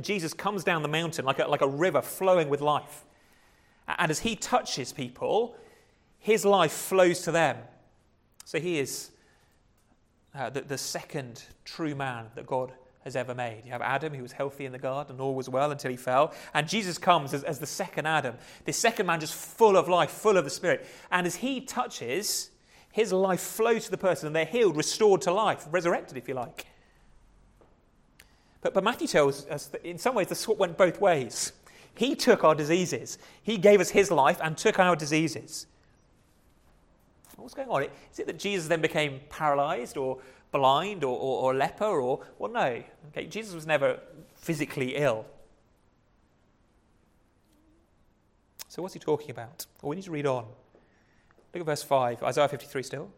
Jesus 0.00 0.32
comes 0.34 0.64
down 0.64 0.82
the 0.82 0.88
mountain 0.88 1.24
like 1.24 1.38
a, 1.38 1.46
like 1.46 1.60
a 1.60 1.68
river 1.68 2.02
flowing 2.02 2.48
with 2.48 2.60
life. 2.60 3.04
And 3.86 4.10
as 4.10 4.20
he 4.20 4.36
touches 4.36 4.92
people, 4.92 5.56
his 6.18 6.44
life 6.44 6.72
flows 6.72 7.22
to 7.22 7.32
them. 7.32 7.56
So 8.44 8.60
he 8.60 8.78
is 8.78 9.10
uh, 10.34 10.50
the, 10.50 10.62
the 10.62 10.78
second 10.78 11.42
true 11.64 11.94
man 11.94 12.26
that 12.34 12.46
God 12.46 12.72
has 13.04 13.16
ever 13.16 13.34
made. 13.34 13.62
You 13.64 13.72
have 13.72 13.82
Adam, 13.82 14.14
who 14.14 14.22
was 14.22 14.32
healthy 14.32 14.64
in 14.64 14.72
the 14.72 14.78
garden, 14.78 15.16
and 15.16 15.20
all 15.20 15.34
was 15.34 15.48
well 15.48 15.72
until 15.72 15.90
he 15.90 15.96
fell. 15.96 16.32
And 16.54 16.68
Jesus 16.68 16.98
comes 16.98 17.34
as, 17.34 17.42
as 17.42 17.58
the 17.58 17.66
second 17.66 18.06
Adam, 18.06 18.36
this 18.64 18.78
second 18.78 19.06
man 19.06 19.20
just 19.20 19.34
full 19.34 19.76
of 19.76 19.88
life, 19.88 20.10
full 20.10 20.36
of 20.36 20.44
the 20.44 20.50
Spirit. 20.50 20.86
And 21.10 21.26
as 21.26 21.36
he 21.36 21.60
touches, 21.60 22.50
his 22.92 23.12
life 23.12 23.40
flows 23.40 23.86
to 23.86 23.90
the 23.90 23.98
person, 23.98 24.28
and 24.28 24.36
they're 24.36 24.44
healed, 24.44 24.76
restored 24.76 25.22
to 25.22 25.32
life, 25.32 25.66
resurrected, 25.70 26.16
if 26.16 26.28
you 26.28 26.34
like. 26.34 26.66
But, 28.62 28.72
but 28.72 28.82
Matthew 28.82 29.08
tells 29.08 29.46
us 29.46 29.66
that 29.66 29.84
in 29.84 29.98
some 29.98 30.14
ways 30.14 30.28
the 30.28 30.34
swap 30.34 30.56
went 30.56 30.78
both 30.78 31.00
ways. 31.00 31.52
He 31.94 32.14
took 32.14 32.42
our 32.42 32.54
diseases, 32.54 33.18
he 33.42 33.58
gave 33.58 33.80
us 33.80 33.90
his 33.90 34.10
life 34.10 34.40
and 34.42 34.56
took 34.56 34.78
our 34.78 34.96
diseases. 34.96 35.66
What's 37.36 37.54
going 37.54 37.68
on? 37.68 37.82
Is 37.82 38.20
it 38.20 38.26
that 38.26 38.38
Jesus 38.38 38.68
then 38.68 38.80
became 38.80 39.20
paralyzed 39.28 39.96
or 39.96 40.18
blind 40.52 41.02
or, 41.02 41.18
or, 41.18 41.42
or 41.42 41.54
leper 41.54 41.84
or, 41.84 42.24
well, 42.38 42.52
no. 42.52 42.82
Okay, 43.08 43.26
Jesus 43.26 43.54
was 43.54 43.66
never 43.66 43.98
physically 44.36 44.94
ill. 44.96 45.26
So, 48.68 48.80
what's 48.80 48.94
he 48.94 49.00
talking 49.00 49.30
about? 49.30 49.66
Well, 49.82 49.90
we 49.90 49.96
need 49.96 50.04
to 50.04 50.12
read 50.12 50.26
on. 50.26 50.44
Look 51.52 51.60
at 51.60 51.66
verse 51.66 51.82
5, 51.82 52.22
Isaiah 52.22 52.48
53 52.48 52.82
still. 52.82 53.10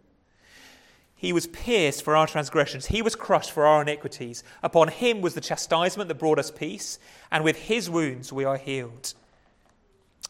He 1.24 1.32
was 1.32 1.46
pierced 1.46 2.02
for 2.02 2.14
our 2.14 2.26
transgressions, 2.26 2.84
he 2.84 3.00
was 3.00 3.16
crushed 3.16 3.50
for 3.50 3.64
our 3.64 3.80
iniquities. 3.80 4.44
Upon 4.62 4.88
him 4.88 5.22
was 5.22 5.32
the 5.32 5.40
chastisement 5.40 6.08
that 6.08 6.16
brought 6.16 6.38
us 6.38 6.50
peace, 6.50 6.98
and 7.32 7.42
with 7.42 7.56
his 7.56 7.88
wounds 7.88 8.30
we 8.30 8.44
are 8.44 8.58
healed. 8.58 9.14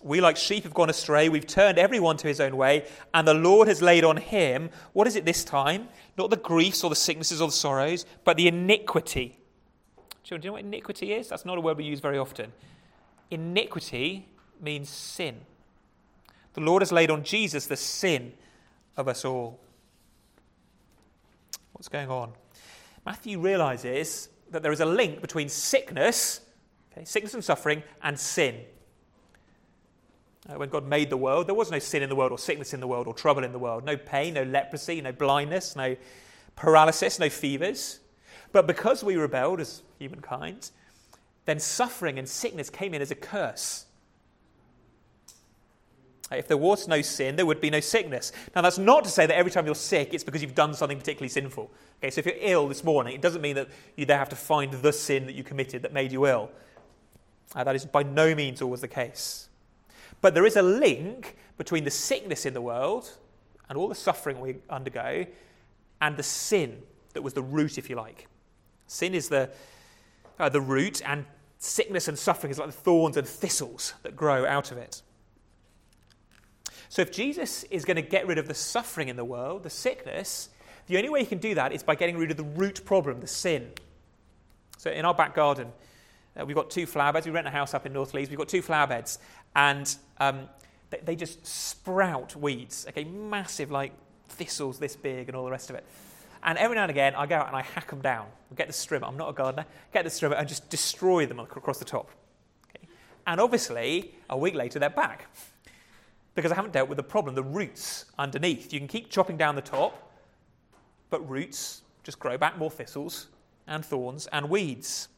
We, 0.00 0.20
like 0.20 0.37
sheep, 0.37 0.62
have 0.62 0.72
gone 0.72 0.90
astray. 0.90 1.28
We've 1.28 1.48
turned 1.48 1.78
everyone 1.78 2.16
to 2.18 2.28
his 2.28 2.38
own 2.40 2.57
way, 2.57 2.87
and 3.12 3.26
the 3.26 3.35
Lord 3.35 3.66
has 3.66 3.83
laid 3.83 4.04
on 4.04 4.18
him, 4.18 4.70
what 4.92 5.09
is 5.09 5.16
it 5.16 5.24
this 5.24 5.42
time? 5.42 5.88
Not 6.16 6.30
the 6.30 6.37
griefs 6.37 6.85
or 6.85 6.90
the 6.90 6.94
sicknesses 6.94 7.40
or 7.42 7.48
the 7.48 7.52
sorrows, 7.52 8.07
but 8.22 8.37
the 8.37 8.46
iniquity. 8.46 9.40
Children, 10.22 10.42
do 10.42 10.46
you 10.46 10.50
know 10.50 10.52
what 10.52 10.62
iniquity 10.62 11.12
is? 11.12 11.26
That's 11.26 11.44
not 11.44 11.59
a 11.59 11.61
word 11.61 11.76
we 11.76 11.83
use 11.83 11.98
very 11.98 12.18
often. 12.18 12.52
Iniquity 13.33 14.28
means 14.61 14.90
sin. 14.90 15.40
The 16.52 16.61
Lord 16.61 16.83
has 16.83 16.92
laid 16.92 17.11
on 17.11 17.24
Jesus 17.24 17.66
the 17.66 17.76
sin 17.76 18.35
of 18.96 19.09
us 19.09 19.24
all. 19.24 19.59
What's 21.75 21.89
going 21.89 22.09
on? 22.09 22.33
Matthew 23.05 23.39
realizes 23.39 24.31
that 24.51 24.63
there 24.63 24.73
is 24.73 24.81
a 24.81 24.87
link 24.87 25.21
between 25.21 25.49
sickness, 25.49 26.41
okay, 26.93 27.05
sickness 27.05 27.35
and 27.35 27.45
suffering, 27.45 27.83
and 28.03 28.19
sin. 28.19 28.61
Uh, 30.49 30.55
when 30.55 30.69
God 30.69 30.87
made 30.87 31.11
the 31.11 31.17
world, 31.17 31.49
there 31.49 31.55
was 31.55 31.71
no 31.71 31.79
sin 31.79 32.03
in 32.03 32.09
the 32.09 32.15
world, 32.15 32.31
or 32.31 32.39
sickness 32.39 32.73
in 32.75 32.81
the 32.81 32.87
world, 32.87 33.07
or 33.07 33.15
trouble 33.15 33.45
in 33.45 33.53
the 33.53 33.59
world. 33.59 33.85
No 33.85 33.97
pain, 33.97 34.35
no 34.35 34.45
leprosy, 34.45 35.01
no 35.01 35.11
blindness, 35.11 35.75
no 35.75 35.97
paralysis, 36.55 37.19
no 37.19 37.29
fevers. 37.29 38.01
But 38.53 38.67
because 38.67 39.03
we 39.03 39.17
rebelled 39.17 39.61
as 39.61 39.83
humankind, 39.99 40.71
then 41.45 41.59
suffering 41.59 42.19
and 42.19 42.29
sickness 42.29 42.71
came 42.71 42.95
in 42.95 43.03
as 43.03 43.11
a 43.11 43.17
curse. 43.17 43.87
If 46.31 46.49
there 46.49 46.57
was 46.57 46.89
no 46.89 47.03
sin, 47.03 47.37
there 47.37 47.47
would 47.47 47.61
be 47.61 47.71
no 47.71 47.81
sickness. 47.81 48.33
Now, 48.55 48.63
that's 48.63 48.79
not 48.79 49.05
to 49.05 49.11
say 49.11 49.27
that 49.27 49.37
every 49.37 49.53
time 49.53 49.67
you're 49.67 49.75
sick, 49.75 50.15
it's 50.15 50.25
because 50.25 50.43
you've 50.43 50.55
done 50.55 50.75
something 50.75 50.99
particularly 50.99 51.29
sinful. 51.29 51.71
Okay, 51.99 52.11
so 52.11 52.21
if 52.21 52.27
you're 52.27 52.35
ill 52.39 52.67
this 52.67 52.83
morning, 52.83 53.15
it 53.15 53.21
doesn't 53.21 53.43
mean 53.43 53.57
that 53.57 53.69
you 53.97 54.07
then 54.07 54.19
have 54.19 54.31
to 54.31 54.37
find 54.37 54.73
the 54.73 54.93
sin 54.93 55.27
that 55.27 55.35
you 55.35 55.45
committed 55.45 55.83
that 55.83 55.93
made 55.93 56.13
you 56.13 56.27
ill. 56.27 56.51
Uh, 57.55 57.63
that 57.63 57.77
is 57.77 57.85
by 57.85 58.03
no 58.03 58.35
means 58.35 58.63
always 58.63 58.81
the 58.81 58.89
case. 58.89 59.49
But 60.21 60.35
there 60.35 60.47
is 60.47 60.57
a 60.57 60.63
link 60.63 61.37
between 61.59 61.85
the 61.85 61.91
sickness 61.91 62.47
in 62.47 62.55
the 62.55 62.63
world 62.63 63.11
and 63.69 63.77
all 63.77 63.89
the 63.89 63.95
suffering 63.95 64.41
we 64.41 64.57
undergo 64.71 65.27
and 66.01 66.17
the 66.17 66.23
sin 66.23 66.83
that 67.13 67.23
was 67.23 67.35
the 67.35 67.43
root, 67.43 67.79
if 67.79 67.89
you 67.89 67.97
like. 67.97 68.27
Sin 68.87 69.15
is 69.15 69.29
the, 69.29 69.51
uh, 70.39 70.49
the 70.49 70.61
root, 70.61 71.01
and 71.05 71.25
sickness 71.59 72.09
and 72.09 72.19
suffering 72.19 72.51
is 72.51 72.59
like 72.59 72.69
the 72.69 72.73
thorns 72.73 73.17
and 73.17 73.27
thistles 73.27 73.95
that 74.03 74.17
grow 74.17 74.45
out 74.47 74.73
of 74.73 74.79
it. 74.79 75.03
So, 76.94 77.02
if 77.02 77.11
Jesus 77.11 77.64
is 77.72 77.85
going 77.85 77.96
to 77.96 78.02
get 78.02 78.24
rid 78.28 78.38
of 78.38 78.46
the 78.46 78.54
suffering 78.54 79.09
in 79.09 79.16
the 79.16 79.24
world, 79.24 79.64
the 79.64 79.68
sickness, 79.68 80.50
the 80.87 80.96
only 80.96 81.09
way 81.09 81.18
he 81.18 81.26
can 81.26 81.38
do 81.38 81.52
that 81.57 81.72
is 81.72 81.83
by 81.83 81.96
getting 81.96 82.16
rid 82.16 82.30
of 82.30 82.37
the 82.37 82.44
root 82.44 82.85
problem, 82.85 83.20
the 83.20 83.26
sin. 83.26 83.72
So, 84.78 84.92
in 84.92 85.04
our 85.04 85.12
back 85.12 85.35
garden, 85.35 85.72
uh, 86.38 86.46
we've 86.46 86.54
got 86.54 86.70
two 86.70 86.87
flower 86.87 87.12
beds. 87.12 87.26
We 87.26 87.33
rent 87.33 87.48
a 87.48 87.50
house 87.50 87.74
up 87.74 87.85
in 87.85 87.92
North 87.92 88.14
Leeds. 88.14 88.30
We've 88.30 88.38
got 88.38 88.46
two 88.46 88.62
flower 88.62 88.87
beds, 88.87 89.18
and 89.57 89.92
um, 90.18 90.48
they, 90.90 91.00
they 91.04 91.16
just 91.16 91.44
sprout 91.44 92.37
weeds, 92.37 92.87
okay, 92.90 93.02
massive, 93.02 93.72
like 93.72 93.90
thistles 94.28 94.78
this 94.78 94.94
big 94.94 95.26
and 95.26 95.37
all 95.37 95.44
the 95.44 95.50
rest 95.50 95.70
of 95.70 95.74
it. 95.74 95.85
And 96.44 96.57
every 96.59 96.76
now 96.76 96.83
and 96.83 96.92
again, 96.92 97.16
I 97.16 97.26
go 97.26 97.38
out 97.38 97.48
and 97.48 97.57
I 97.57 97.62
hack 97.62 97.90
them 97.90 98.02
down. 98.02 98.28
I 98.52 98.54
get 98.54 98.68
the 98.68 98.72
strimmer. 98.72 99.09
I'm 99.09 99.16
not 99.16 99.30
a 99.30 99.33
gardener. 99.33 99.66
Get 99.92 100.04
the 100.04 100.11
strimmer 100.11 100.38
and 100.38 100.46
just 100.46 100.70
destroy 100.70 101.26
them 101.26 101.40
across 101.40 101.78
the 101.78 101.85
top. 101.85 102.09
Okay? 102.68 102.87
And 103.26 103.40
obviously, 103.40 104.14
a 104.30 104.38
week 104.38 104.54
later, 104.54 104.78
they're 104.78 104.90
back 104.90 105.26
because 106.35 106.51
I 106.51 106.55
haven't 106.55 106.73
dealt 106.73 106.88
with 106.88 106.97
the 106.97 107.05
problem, 107.05 107.35
the 107.35 107.42
roots 107.42 108.07
underneath. 108.18 108.73
You 108.73 108.81
can 108.81 108.88
keep 108.88 109.11
chopping 109.11 109.37
down 109.37 109.55
the 109.55 109.62
top, 109.62 110.12
but 111.11 111.29
roots 111.29 111.83
just 112.03 112.18
grow 112.18 112.37
back 112.37 112.59
more 112.59 112.70
thistles 112.70 113.29
and 113.66 113.85
thorns 113.85 114.27
and 114.29 114.51
weeds. 114.51 115.09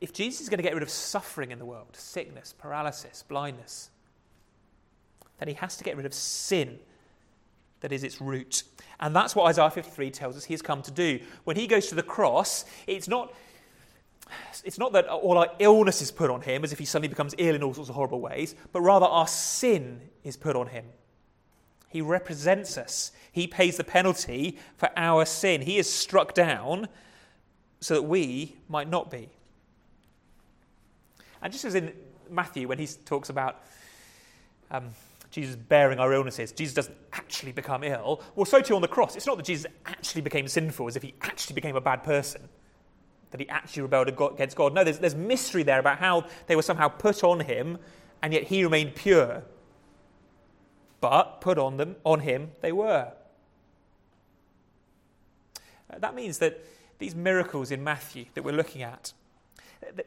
If 0.00 0.12
Jesus 0.12 0.42
is 0.42 0.48
going 0.48 0.58
to 0.58 0.62
get 0.62 0.74
rid 0.74 0.82
of 0.82 0.90
suffering 0.90 1.50
in 1.50 1.58
the 1.58 1.64
world, 1.64 1.94
sickness, 1.96 2.54
paralysis, 2.56 3.24
blindness, 3.26 3.90
then 5.38 5.48
he 5.48 5.54
has 5.54 5.76
to 5.76 5.84
get 5.84 5.96
rid 5.96 6.06
of 6.06 6.14
sin 6.14 6.78
that 7.80 7.92
is 7.92 8.04
its 8.04 8.20
root. 8.20 8.62
And 9.00 9.14
that's 9.14 9.34
what 9.34 9.46
Isaiah 9.46 9.70
53 9.70 10.10
tells 10.10 10.36
us 10.36 10.44
he 10.44 10.54
has 10.54 10.62
come 10.62 10.82
to 10.82 10.90
do. 10.90 11.20
When 11.44 11.56
he 11.56 11.66
goes 11.66 11.88
to 11.88 11.94
the 11.94 12.02
cross, 12.02 12.64
it's 12.86 13.08
not, 13.08 13.34
it's 14.64 14.78
not 14.78 14.92
that 14.92 15.06
all 15.06 15.38
our 15.38 15.50
illness 15.58 16.02
is 16.02 16.10
put 16.10 16.30
on 16.30 16.40
him 16.40 16.64
as 16.64 16.72
if 16.72 16.78
he 16.78 16.84
suddenly 16.84 17.08
becomes 17.08 17.34
ill 17.38 17.54
in 17.54 17.62
all 17.62 17.74
sorts 17.74 17.90
of 17.90 17.94
horrible 17.94 18.20
ways, 18.20 18.54
but 18.72 18.80
rather 18.80 19.06
our 19.06 19.26
sin 19.26 20.00
is 20.24 20.36
put 20.36 20.56
on 20.56 20.68
him. 20.68 20.84
He 21.88 22.00
represents 22.00 22.78
us, 22.78 23.12
he 23.32 23.46
pays 23.46 23.76
the 23.76 23.84
penalty 23.84 24.58
for 24.76 24.90
our 24.96 25.24
sin. 25.24 25.60
He 25.60 25.78
is 25.78 25.92
struck 25.92 26.34
down 26.34 26.88
so 27.80 27.94
that 27.94 28.02
we 28.02 28.56
might 28.68 28.88
not 28.88 29.10
be. 29.10 29.28
And 31.42 31.52
just 31.52 31.64
as 31.64 31.74
in 31.74 31.92
Matthew, 32.30 32.68
when 32.68 32.78
he 32.78 32.86
talks 33.04 33.28
about 33.28 33.62
um, 34.70 34.90
Jesus 35.30 35.56
bearing 35.56 35.98
our 35.98 36.12
illnesses, 36.12 36.52
Jesus 36.52 36.74
doesn't 36.74 36.96
actually 37.12 37.52
become 37.52 37.82
ill. 37.82 38.22
Well, 38.36 38.46
so 38.46 38.60
too 38.60 38.76
on 38.76 38.82
the 38.82 38.88
cross. 38.88 39.16
It's 39.16 39.26
not 39.26 39.36
that 39.36 39.46
Jesus 39.46 39.66
actually 39.84 40.22
became 40.22 40.46
sinful 40.46 40.86
as 40.86 40.96
if 40.96 41.02
he 41.02 41.14
actually 41.22 41.54
became 41.54 41.74
a 41.74 41.80
bad 41.80 42.04
person, 42.04 42.48
that 43.32 43.40
he 43.40 43.48
actually 43.48 43.82
rebelled 43.82 44.08
against 44.08 44.56
God. 44.56 44.72
No, 44.72 44.84
there's, 44.84 44.98
there's 44.98 45.14
mystery 45.14 45.62
there 45.62 45.80
about 45.80 45.98
how 45.98 46.26
they 46.46 46.54
were 46.54 46.62
somehow 46.62 46.88
put 46.88 47.24
on 47.24 47.40
him, 47.40 47.78
and 48.22 48.32
yet 48.32 48.44
he 48.44 48.62
remained 48.62 48.94
pure. 48.94 49.42
But 51.00 51.40
put 51.40 51.58
on 51.58 51.78
them, 51.78 51.96
on 52.04 52.20
him, 52.20 52.52
they 52.60 52.70
were. 52.70 53.12
Uh, 55.90 55.98
that 55.98 56.14
means 56.14 56.38
that 56.38 56.64
these 56.98 57.14
miracles 57.14 57.72
in 57.72 57.82
Matthew 57.82 58.26
that 58.34 58.44
we're 58.44 58.54
looking 58.54 58.82
at, 58.82 59.12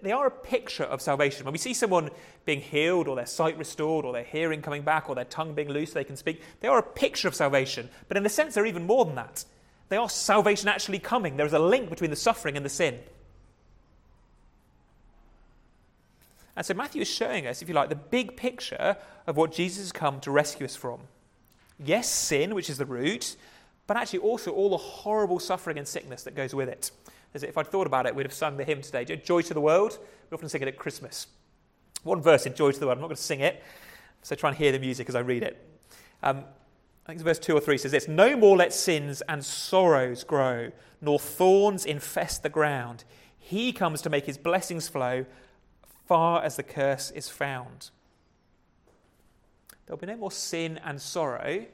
they 0.02 0.14
are 0.14 0.28
a 0.28 0.32
picture 0.32 0.86
of 0.86 1.02
salvation. 1.02 1.44
When 1.44 1.52
we 1.52 1.58
see 1.58 1.74
someone 1.74 2.12
being 2.46 2.62
healed, 2.62 3.10
or 3.10 3.16
their 3.18 3.26
sight 3.26 3.58
restored, 3.58 4.06
or 4.06 4.14
their 4.14 4.24
hearing 4.24 4.62
coming 4.62 4.84
back, 4.84 5.10
or 5.10 5.16
their 5.16 5.26
tongue 5.26 5.54
being 5.54 5.70
loose, 5.70 5.92
so 5.92 5.96
they 5.96 6.06
can 6.06 6.16
speak, 6.16 6.42
they 6.62 6.70
are 6.70 6.78
a 6.78 6.84
picture 6.84 7.28
of 7.28 7.36
salvation. 7.36 7.90
But 8.08 8.16
in 8.16 8.26
a 8.26 8.30
sense, 8.30 8.54
they're 8.54 8.66
even 8.66 8.86
more 8.86 9.04
than 9.04 9.16
that. 9.16 9.44
They 9.90 9.98
are 9.98 10.10
salvation 10.10 10.70
actually 10.70 11.00
coming. 11.00 11.38
There 11.38 11.46
is 11.46 11.54
a 11.54 11.60
link 11.60 11.90
between 11.90 12.10
the 12.10 12.16
suffering 12.16 12.56
and 12.56 12.66
the 12.66 12.70
sin. 12.70 13.00
And 16.56 16.66
so 16.66 16.74
Matthew 16.74 17.02
is 17.02 17.10
showing 17.10 17.48
us, 17.48 17.62
if 17.62 17.68
you 17.68 17.76
like, 17.76 17.90
the 17.90 17.96
big 17.96 18.38
picture 18.38 18.98
of 19.28 19.36
what 19.36 19.52
Jesus 19.52 19.80
has 19.80 19.92
come 19.92 20.20
to 20.22 20.32
rescue 20.32 20.66
us 20.66 20.76
from. 20.76 21.02
Yes, 21.78 22.10
sin, 22.10 22.56
which 22.56 22.70
is 22.70 22.78
the 22.78 22.86
root, 22.86 23.36
but 23.88 23.98
actually 23.98 24.20
also 24.20 24.52
all 24.52 24.70
the 24.70 24.78
horrible 24.78 25.40
suffering 25.40 25.78
and 25.78 25.88
sickness 25.88 26.24
that 26.24 26.36
goes 26.36 26.56
with 26.56 26.70
it 26.70 26.92
As 27.34 27.44
if 27.44 27.58
I'd 27.58 27.68
thought 27.68 27.88
about 27.88 28.06
it, 28.06 28.16
we'd 28.16 28.26
have 28.26 28.34
sung 28.34 28.58
the 28.58 28.64
hymn 28.64 28.82
today, 28.82 29.04
Joy 29.18 29.42
to 29.42 29.54
the 29.54 29.62
World. 29.62 30.00
We 30.30 30.36
often 30.36 30.48
sing 30.48 30.62
it 30.62 30.68
at 30.68 30.78
Christmas. 30.78 31.28
One 32.04 32.22
verse 32.22 32.46
in 32.46 32.54
Joy 32.54 32.72
to 32.72 32.80
the 32.80 32.86
World. 32.86 32.98
I'm 32.98 33.02
not 33.02 33.08
going 33.08 33.18
to 33.18 33.22
sing 33.22 33.42
it, 33.42 33.62
so 34.22 34.36
try 34.36 34.50
and 34.50 34.58
hear 34.58 34.72
the 34.72 34.80
music 34.80 35.10
as 35.10 35.16
I 35.16 35.20
read 35.20 35.44
it. 35.44 35.62
Um, 36.24 36.46
I 37.06 37.12
think 37.12 37.22
verse 37.22 37.40
2 37.40 37.56
or 37.56 37.60
3 37.60 37.78
says 37.78 37.92
this 37.92 38.08
No 38.08 38.38
more 38.38 38.56
let 38.56 38.74
sins 38.74 39.22
and 39.28 39.44
sorrows 39.44 40.24
grow, 40.24 40.72
nor 41.02 41.20
thorns 41.20 41.86
infest 41.86 42.42
the 42.42 42.50
ground. 42.50 43.04
He 43.38 43.74
comes 43.74 44.02
to 44.04 44.10
make 44.10 44.26
his 44.26 44.38
blessings 44.38 44.88
flow 44.88 45.26
far 46.08 46.44
as 46.44 46.56
the 46.56 46.64
curse 46.64 47.12
is 47.12 47.30
found. 47.30 47.90
There'll 49.86 50.00
be 50.00 50.08
no 50.08 50.18
more 50.18 50.32
sin 50.32 50.80
and 50.84 51.00
sorrow 51.00 51.66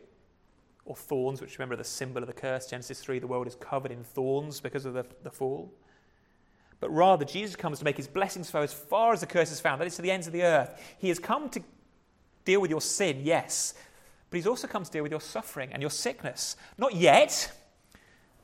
or 0.86 0.96
thorns, 0.96 1.41
which 1.41 1.58
remember 1.58 1.76
the 1.76 1.84
symbol 1.84 2.22
of 2.22 2.28
the 2.28 2.34
curse. 2.34 2.67
Genesis 2.67 3.00
3, 3.00 3.20
the 3.20 3.28
world 3.28 3.48
is 3.48 3.56
covered 3.56 3.91
in 3.91 4.04
thorns 4.04 4.60
because 4.60 4.86
of 4.86 4.94
the, 4.94 5.06
the 5.24 5.32
fall. 5.32 5.72
But 6.80 6.89
rather, 6.89 7.24
Jesus 7.24 7.56
comes 7.56 7.80
to 7.80 7.86
make 7.86 7.98
his 7.98 8.08
blessings 8.08 8.50
flow 8.50 8.62
as 8.62 8.74
far 8.74 9.13
as 9.13 9.22
the 9.22 9.28
curse 9.28 9.52
is 9.52 9.60
found, 9.60 9.80
that 9.80 9.88
is 9.88 9.96
to 9.96 10.02
the 10.02 10.12
ends 10.12 10.28
of 10.28 10.34
the 10.34 10.44
earth. 10.44 10.82
He 10.98 11.10
has 11.10 11.20
come 11.20 11.50
to 11.50 11.62
deal 12.44 12.60
with 12.60 12.72
your 12.72 12.82
sin, 12.82 13.22
yes, 13.24 13.76
but 14.30 14.38
he's 14.38 14.48
also 14.48 14.67
come 14.67 14.84
to 14.84 14.91
deal 14.91 15.04
with 15.04 15.12
your 15.12 15.22
suffering 15.22 15.70
and 15.72 15.82
your 15.82 15.91
sickness. 15.91 16.56
Not 16.78 16.96
yet. 16.96 17.52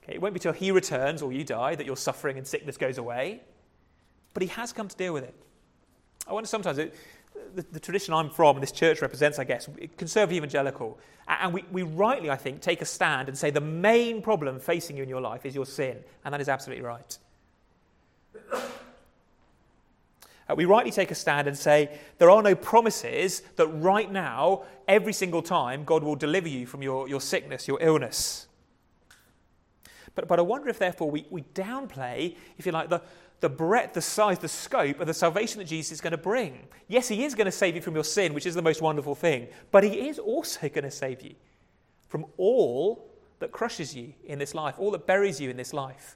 Okay, 0.04 0.14
it 0.14 0.22
won't 0.22 0.36
be 0.36 0.40
till 0.40 0.54
he 0.54 0.72
returns 0.72 1.22
or 1.22 1.34
you 1.34 1.44
die 1.44 1.76
that 1.76 1.86
your 1.86 1.98
suffering 1.98 2.38
and 2.38 2.46
sickness 2.46 2.78
goes 2.78 3.00
away, 3.00 3.42
but 4.34 4.44
he 4.44 4.50
has 4.50 4.72
come 4.72 4.88
to 4.88 4.96
deal 4.96 5.14
with 5.14 5.24
it. 5.24 5.34
I 6.26 6.34
wonder 6.34 6.48
sometimes, 6.48 6.78
it, 6.78 6.96
the, 7.56 7.66
the, 7.72 7.80
tradition 7.80 8.14
I'm 8.14 8.30
from 8.30 8.60
this 8.60 8.72
church 8.72 9.02
represents, 9.02 9.40
I 9.40 9.44
guess, 9.44 9.70
conservative 9.98 10.38
evangelical. 10.38 10.98
And 11.28 11.54
we, 11.54 11.64
we 11.72 11.84
rightly, 11.84 12.30
I 12.30 12.36
think, 12.36 12.62
take 12.62 12.82
a 12.82 12.86
stand 12.86 13.28
and 13.28 13.38
say 13.38 13.50
the 13.52 13.62
main 13.62 14.22
problem 14.22 14.60
facing 14.60 14.98
you 14.98 15.04
in 15.04 15.10
your 15.10 15.22
life 15.22 15.46
is 15.46 15.54
your 15.54 15.66
sin. 15.66 15.98
And 16.24 16.34
that 16.34 16.42
is 16.42 16.50
absolutely 16.50 16.86
right. 16.86 17.18
Uh, 20.50 20.56
we 20.56 20.66
rightly 20.66 20.92
take 20.92 21.12
a 21.12 21.16
stand 21.16 21.48
and 21.48 21.58
say 21.58 22.00
there 22.18 22.30
are 22.30 22.42
no 22.42 22.56
promises 22.56 23.42
that 23.58 23.68
right 23.68 24.10
now, 24.10 24.64
every 24.88 25.12
single 25.14 25.42
time, 25.42 25.84
God 25.84 26.04
will 26.04 26.16
deliver 26.16 26.48
you 26.48 26.66
from 26.66 26.82
your, 26.82 27.10
your 27.10 27.20
sickness, 27.20 27.68
your 27.68 27.80
illness. 27.82 28.48
But, 30.16 30.28
but 30.28 30.40
I 30.40 30.42
wonder 30.42 30.70
if, 30.70 30.80
therefore, 30.80 31.12
we, 31.12 31.26
we 31.30 31.44
downplay, 31.54 32.36
if 32.58 32.66
you 32.66 32.72
like, 32.72 32.90
the, 32.90 33.02
the 33.40 33.50
breadth, 33.50 33.94
the 33.94 34.02
size, 34.02 34.40
the 34.40 34.48
scope 34.48 35.00
of 35.00 35.08
the 35.08 35.14
salvation 35.14 35.60
that 35.60 35.66
Jesus 35.66 35.94
is 35.94 36.02
going 36.02 36.12
to 36.12 36.18
bring. 36.18 36.68
Yes, 36.88 37.08
He 37.08 37.24
is 37.24 37.36
going 37.36 37.46
to 37.46 37.52
save 37.52 37.76
you 37.76 37.82
from 37.82 37.94
your 37.94 38.04
sin, 38.04 38.34
which 38.34 38.46
is 38.46 38.56
the 38.56 38.62
most 38.62 38.82
wonderful 38.82 39.16
thing, 39.16 39.48
but 39.72 39.84
He 39.84 40.08
is 40.08 40.20
also 40.20 40.70
going 40.70 40.84
to 40.84 40.92
save 40.92 41.22
you 41.22 41.36
from 42.08 42.26
all 42.38 43.12
that 43.40 43.52
crushes 43.52 43.96
you 43.96 44.14
in 44.26 44.40
this 44.40 44.56
life, 44.56 44.76
all 44.80 44.92
that 44.92 45.06
buries 45.06 45.40
you 45.40 45.50
in 45.50 45.58
this 45.58 45.74
life, 45.74 46.16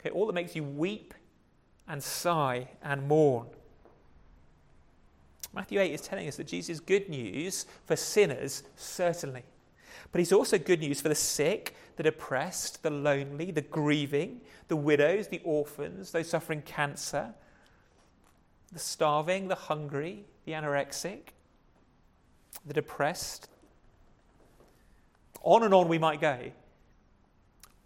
okay, 0.00 0.10
all 0.10 0.26
that 0.26 0.32
makes 0.32 0.56
you 0.56 0.64
weep 0.64 1.12
and 1.88 2.02
sigh 2.02 2.68
and 2.82 3.06
mourn. 3.06 3.46
Matthew 5.52 5.80
8 5.80 5.92
is 5.92 6.00
telling 6.00 6.28
us 6.28 6.36
that 6.36 6.46
Jesus 6.46 6.78
good 6.80 7.08
news 7.08 7.66
for 7.84 7.96
sinners, 7.96 8.62
certainly. 8.76 9.42
But 10.12 10.18
he's 10.18 10.32
also 10.32 10.58
good 10.58 10.80
news 10.80 11.00
for 11.00 11.08
the 11.08 11.14
sick, 11.14 11.74
the 11.96 12.02
depressed, 12.02 12.82
the 12.82 12.90
lonely, 12.90 13.50
the 13.50 13.62
grieving, 13.62 14.40
the 14.68 14.76
widows, 14.76 15.28
the 15.28 15.40
orphans, 15.44 16.12
those 16.12 16.28
suffering 16.28 16.62
cancer, 16.62 17.34
the 18.72 18.78
starving, 18.78 19.48
the 19.48 19.54
hungry, 19.54 20.24
the 20.44 20.52
anorexic, 20.52 21.32
the 22.66 22.74
depressed. 22.74 23.48
On 25.42 25.62
and 25.62 25.74
on 25.74 25.88
we 25.88 25.98
might 25.98 26.20
go. 26.20 26.52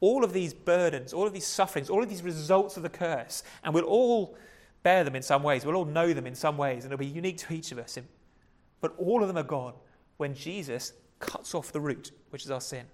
All 0.01 0.25
of 0.25 0.33
these 0.33 0.53
burdens, 0.53 1.13
all 1.13 1.27
of 1.27 1.33
these 1.33 1.47
sufferings, 1.47 1.89
all 1.89 2.03
of 2.03 2.09
these 2.09 2.23
results 2.23 2.77
of 2.77 2.83
the 2.83 2.91
curse, 2.91 3.43
and 3.63 3.73
we'll 3.73 3.85
all 3.85 4.37
bear 4.83 5.03
them 5.03 5.17
in 5.17 5.23
some 5.23 5.43
ways. 5.43 5.65
We'll 5.65 5.77
all 5.77 5.85
know 5.85 6.13
them 6.13 6.27
in 6.27 6.35
some 6.35 6.57
ways, 6.59 6.85
and 6.85 6.93
it'll 6.93 7.01
be 7.01 7.07
unique 7.07 7.39
to 7.39 7.55
each 7.55 7.73
of 7.73 7.79
us. 7.79 7.99
But 8.81 8.95
all 8.99 9.23
of 9.23 9.29
them 9.29 9.39
are 9.39 9.43
gone 9.43 9.75
when 10.19 10.35
Jesus 10.35 10.93
cuts 11.27 11.55
off 11.55 11.73
the 11.73 11.81
root, 11.81 12.13
which 12.31 12.45
is 12.45 12.51
our 12.51 12.61
sin. 12.61 12.87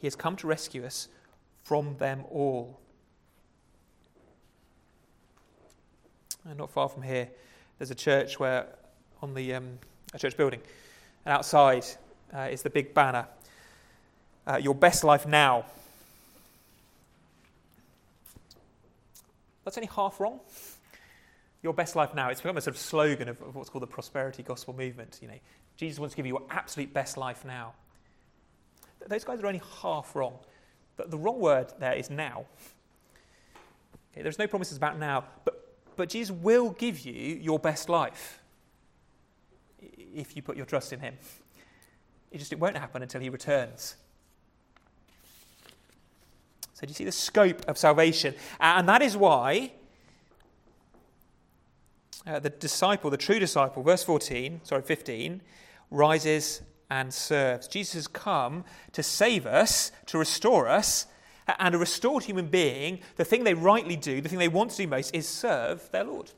He 0.00 0.06
has 0.06 0.16
come 0.16 0.36
to 0.36 0.46
rescue 0.46 0.84
us 0.84 1.08
from 1.64 1.96
them 1.98 2.24
all. 2.30 2.78
And 6.48 6.56
not 6.56 6.70
far 6.70 6.88
from 6.88 7.02
here, 7.02 7.28
there's 7.78 7.90
a 7.90 7.94
church 7.94 8.38
where 8.38 8.66
on 9.22 9.34
the 9.34 9.54
um, 9.54 9.78
church 10.16 10.36
building. 10.36 10.60
And 11.24 11.34
outside 11.34 11.84
uh, 12.34 12.48
is 12.50 12.62
the 12.62 12.70
big 12.70 12.94
banner 12.94 13.26
uh, 14.46 14.56
Your 14.56 14.74
best 14.74 15.04
life 15.04 15.26
now. 15.26 15.66
That's 19.64 19.76
only 19.76 19.90
half 19.94 20.18
wrong. 20.18 20.40
Your 21.62 21.74
best 21.74 21.94
life 21.96 22.14
now. 22.14 22.30
It's 22.30 22.40
become 22.40 22.56
a 22.56 22.60
sort 22.62 22.74
of 22.74 22.80
slogan 22.80 23.28
of, 23.28 23.42
of 23.42 23.54
what's 23.54 23.68
called 23.68 23.82
the 23.82 23.88
prosperity 23.88 24.42
gospel 24.42 24.74
movement. 24.74 25.18
You 25.20 25.28
know, 25.28 25.34
Jesus 25.78 25.98
wants 25.98 26.12
to 26.12 26.16
give 26.16 26.26
you 26.26 26.34
your 26.34 26.42
absolute 26.50 26.92
best 26.92 27.16
life 27.16 27.44
now. 27.44 27.72
Those 29.06 29.24
guys 29.24 29.40
are 29.40 29.46
only 29.46 29.62
half 29.80 30.14
wrong. 30.14 30.34
But 30.96 31.10
the 31.10 31.16
wrong 31.16 31.38
word 31.38 31.72
there 31.78 31.94
is 31.94 32.10
now. 32.10 32.44
Okay, 34.12 34.22
there's 34.22 34.38
no 34.38 34.48
promises 34.48 34.76
about 34.76 34.98
now, 34.98 35.24
but, 35.44 35.76
but 35.96 36.08
Jesus 36.08 36.32
will 36.32 36.70
give 36.70 37.06
you 37.06 37.36
your 37.36 37.60
best 37.60 37.88
life 37.88 38.40
if 39.80 40.34
you 40.34 40.42
put 40.42 40.56
your 40.56 40.66
trust 40.66 40.92
in 40.92 40.98
him. 40.98 41.16
It 42.32 42.38
just 42.38 42.52
it 42.52 42.58
won't 42.58 42.76
happen 42.76 43.00
until 43.00 43.20
he 43.20 43.30
returns. 43.30 43.94
So, 46.74 46.86
do 46.86 46.90
you 46.90 46.94
see 46.94 47.04
the 47.04 47.12
scope 47.12 47.64
of 47.68 47.78
salvation? 47.78 48.34
And 48.60 48.88
that 48.88 49.02
is 49.02 49.16
why 49.16 49.72
uh, 52.26 52.40
the 52.40 52.50
disciple, 52.50 53.10
the 53.10 53.16
true 53.16 53.38
disciple, 53.38 53.82
verse 53.82 54.04
14, 54.04 54.60
sorry, 54.64 54.82
15, 54.82 55.40
rises 55.90 56.62
and 56.90 57.12
serves. 57.12 57.68
Jesus 57.68 57.94
has 57.94 58.08
come 58.08 58.64
to 58.92 59.02
save 59.02 59.46
us, 59.46 59.92
to 60.06 60.18
restore 60.18 60.68
us, 60.68 61.06
and 61.58 61.74
a 61.74 61.78
restored 61.78 62.24
human 62.24 62.46
being, 62.46 63.00
the 63.16 63.24
thing 63.24 63.44
they 63.44 63.54
rightly 63.54 63.96
do, 63.96 64.20
the 64.20 64.28
thing 64.28 64.38
they 64.38 64.48
want 64.48 64.70
to 64.72 64.76
do 64.76 64.86
most, 64.86 65.14
is 65.14 65.26
serve 65.26 65.90
their 65.92 66.04
Lord. 66.04 66.30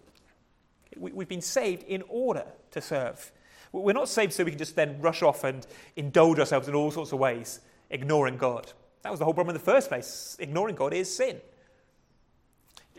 We, 0.97 1.11
have 1.11 1.29
been 1.29 1.41
saved 1.41 1.85
in 1.85 2.03
order 2.09 2.45
to 2.73 2.81
serve. 2.81 3.33
We're 3.73 3.93
not 3.93 4.09
saved 4.09 4.33
so 4.33 4.45
we 4.45 4.51
can 4.51 4.59
just 4.59 4.77
then 4.77 5.01
rush 5.01 5.23
off 5.23 5.45
and 5.45 5.67
indulge 5.97 6.39
ourselves 6.39 6.69
in 6.69 6.75
all 6.75 6.91
sorts 6.91 7.13
of 7.13 7.19
ways, 7.19 7.61
ignoring 7.91 8.37
God. 8.37 8.73
That 9.03 9.11
was 9.11 9.19
the 9.19 9.25
whole 9.25 9.35
problem 9.35 9.55
in 9.55 9.61
the 9.61 9.65
first 9.65 9.89
place. 9.89 10.37
Ignoring 10.39 10.75
God 10.75 10.93
is 10.93 11.15
sin. 11.15 11.41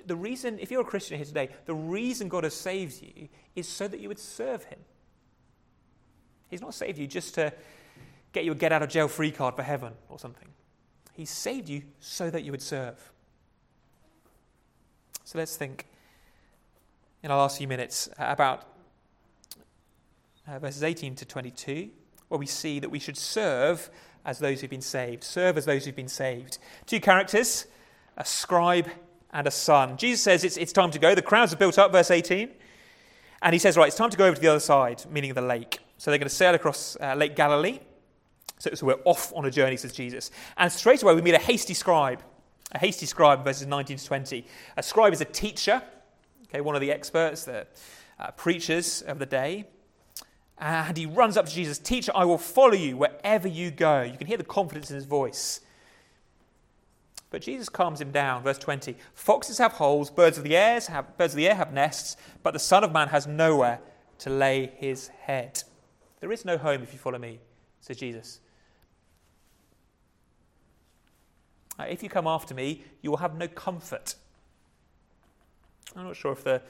The 0.05 0.15
reason, 0.15 0.57
if 0.59 0.71
you're 0.71 0.81
a 0.81 0.85
Christian 0.85 1.17
here 1.17 1.25
today, 1.25 1.49
the 1.65 1.75
reason 1.75 2.27
God 2.27 2.43
has 2.43 2.55
saved 2.55 3.01
you 3.01 3.29
is 3.55 3.67
so 3.67 3.87
that 3.87 3.99
you 3.99 4.07
would 4.07 4.19
serve 4.19 4.63
Him. 4.63 4.79
He's 6.51 6.61
not 6.61 6.75
saved 6.75 6.99
you 6.99 7.07
just 7.07 7.33
to 7.35 7.51
get 8.33 8.45
you 8.45 8.51
a 8.51 8.55
get 8.55 8.71
out 8.71 8.83
of 8.83 8.89
jail 8.89 9.07
free 9.07 9.31
card 9.31 9.55
for 9.55 9.63
heaven 9.63 9.93
or 10.09 10.19
something. 10.19 10.49
He 11.13 11.25
saved 11.25 11.69
you 11.69 11.81
so 11.99 12.29
that 12.29 12.43
you 12.43 12.51
would 12.51 12.61
serve. 12.61 13.11
So 15.23 15.39
let's 15.39 15.55
think 15.55 15.87
in 17.23 17.31
our 17.31 17.37
last 17.37 17.57
few 17.57 17.67
minutes 17.67 18.09
about 18.17 18.67
uh, 20.47 20.59
verses 20.59 20.83
18 20.83 21.15
to 21.15 21.25
22, 21.25 21.89
where 22.27 22.37
we 22.37 22.45
see 22.45 22.79
that 22.79 22.89
we 22.89 22.99
should 22.99 23.17
serve 23.17 23.89
as 24.25 24.39
those 24.39 24.59
who've 24.61 24.69
been 24.69 24.81
saved. 24.81 25.23
Serve 25.23 25.57
as 25.57 25.65
those 25.65 25.85
who've 25.85 25.95
been 25.95 26.07
saved. 26.07 26.57
Two 26.85 26.99
characters, 26.99 27.67
a 28.17 28.25
scribe 28.25 28.89
and 29.31 29.47
a 29.47 29.51
son. 29.51 29.95
Jesus 29.97 30.21
says 30.21 30.43
it's, 30.43 30.57
it's 30.57 30.73
time 30.73 30.91
to 30.91 30.99
go. 30.99 31.15
The 31.15 31.21
crowds 31.21 31.53
are 31.53 31.57
built 31.57 31.79
up, 31.79 31.91
verse 31.91 32.11
18. 32.11 32.49
And 33.41 33.53
he 33.53 33.59
says, 33.59 33.77
right, 33.77 33.87
it's 33.87 33.95
time 33.95 34.09
to 34.09 34.17
go 34.17 34.25
over 34.25 34.35
to 34.35 34.41
the 34.41 34.47
other 34.47 34.59
side, 34.59 35.03
meaning 35.09 35.33
the 35.33 35.41
lake. 35.41 35.79
So 36.01 36.09
they're 36.09 36.17
going 36.17 36.29
to 36.29 36.33
sail 36.33 36.55
across 36.55 36.97
uh, 36.99 37.13
Lake 37.13 37.35
Galilee. 37.35 37.77
So, 38.57 38.73
so, 38.73 38.87
we're 38.87 39.03
off 39.05 39.31
on 39.35 39.45
a 39.45 39.51
journey, 39.51 39.77
says 39.77 39.93
Jesus. 39.93 40.31
And 40.57 40.71
straight 40.71 41.03
away 41.03 41.13
we 41.13 41.21
meet 41.21 41.35
a 41.35 41.37
hasty 41.37 41.75
scribe. 41.75 42.23
A 42.71 42.79
hasty 42.79 43.05
scribe, 43.05 43.43
verses 43.43 43.67
19 43.67 43.97
to 43.97 44.05
20. 44.05 44.47
A 44.77 44.81
scribe 44.81 45.13
is 45.13 45.21
a 45.21 45.25
teacher, 45.25 45.79
okay, 46.45 46.59
one 46.59 46.73
of 46.73 46.81
the 46.81 46.91
experts, 46.91 47.43
the 47.43 47.67
uh, 48.19 48.31
preachers 48.31 49.03
of 49.03 49.19
the 49.19 49.27
day. 49.27 49.67
And 50.57 50.97
he 50.97 51.05
runs 51.05 51.37
up 51.37 51.45
to 51.45 51.53
Jesus, 51.53 51.77
Teacher, 51.77 52.11
I 52.15 52.25
will 52.25 52.39
follow 52.39 52.73
you 52.73 52.97
wherever 52.97 53.47
you 53.47 53.69
go. 53.69 54.01
You 54.01 54.17
can 54.17 54.25
hear 54.25 54.37
the 54.37 54.43
confidence 54.43 54.89
in 54.89 54.95
his 54.95 55.05
voice. 55.05 55.61
But 57.29 57.43
Jesus 57.43 57.69
calms 57.69 58.01
him 58.01 58.09
down. 58.09 58.41
Verse 58.41 58.57
20 58.57 58.97
Foxes 59.13 59.59
have 59.59 59.73
holes, 59.73 60.09
birds 60.09 60.39
of 60.39 60.45
the, 60.45 60.57
air 60.57 60.79
have, 60.79 61.15
birds 61.19 61.33
of 61.33 61.37
the 61.37 61.47
air 61.47 61.55
have 61.55 61.71
nests, 61.71 62.17
but 62.41 62.53
the 62.53 62.59
Son 62.59 62.83
of 62.83 62.91
Man 62.91 63.09
has 63.09 63.27
nowhere 63.27 63.81
to 64.17 64.31
lay 64.31 64.71
his 64.77 65.09
head. 65.09 65.61
There 66.21 66.31
is 66.31 66.45
no 66.45 66.57
home 66.57 66.81
if 66.81 66.93
you 66.93 66.99
follow 66.99 67.19
me, 67.19 67.39
says 67.81 67.97
Jesus. 67.97 68.39
If 71.79 72.03
you 72.03 72.09
come 72.09 72.27
after 72.27 72.53
me, 72.53 72.83
you 73.01 73.09
will 73.09 73.17
have 73.17 73.35
no 73.35 73.47
comfort. 73.47 74.15
I'm 75.95 76.05
not 76.05 76.15
sure 76.15 76.31
if 76.31 76.43
the 76.43 76.61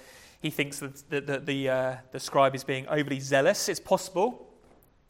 he 0.42 0.50
thinks 0.50 0.80
that 0.80 1.10
the, 1.10 1.22
the, 1.22 1.40
the, 1.40 1.70
uh, 1.70 1.96
the 2.12 2.20
scribe 2.20 2.56
is 2.56 2.64
being 2.64 2.88
overly 2.88 3.20
zealous. 3.20 3.70
It's 3.70 3.80
possible 3.80 4.48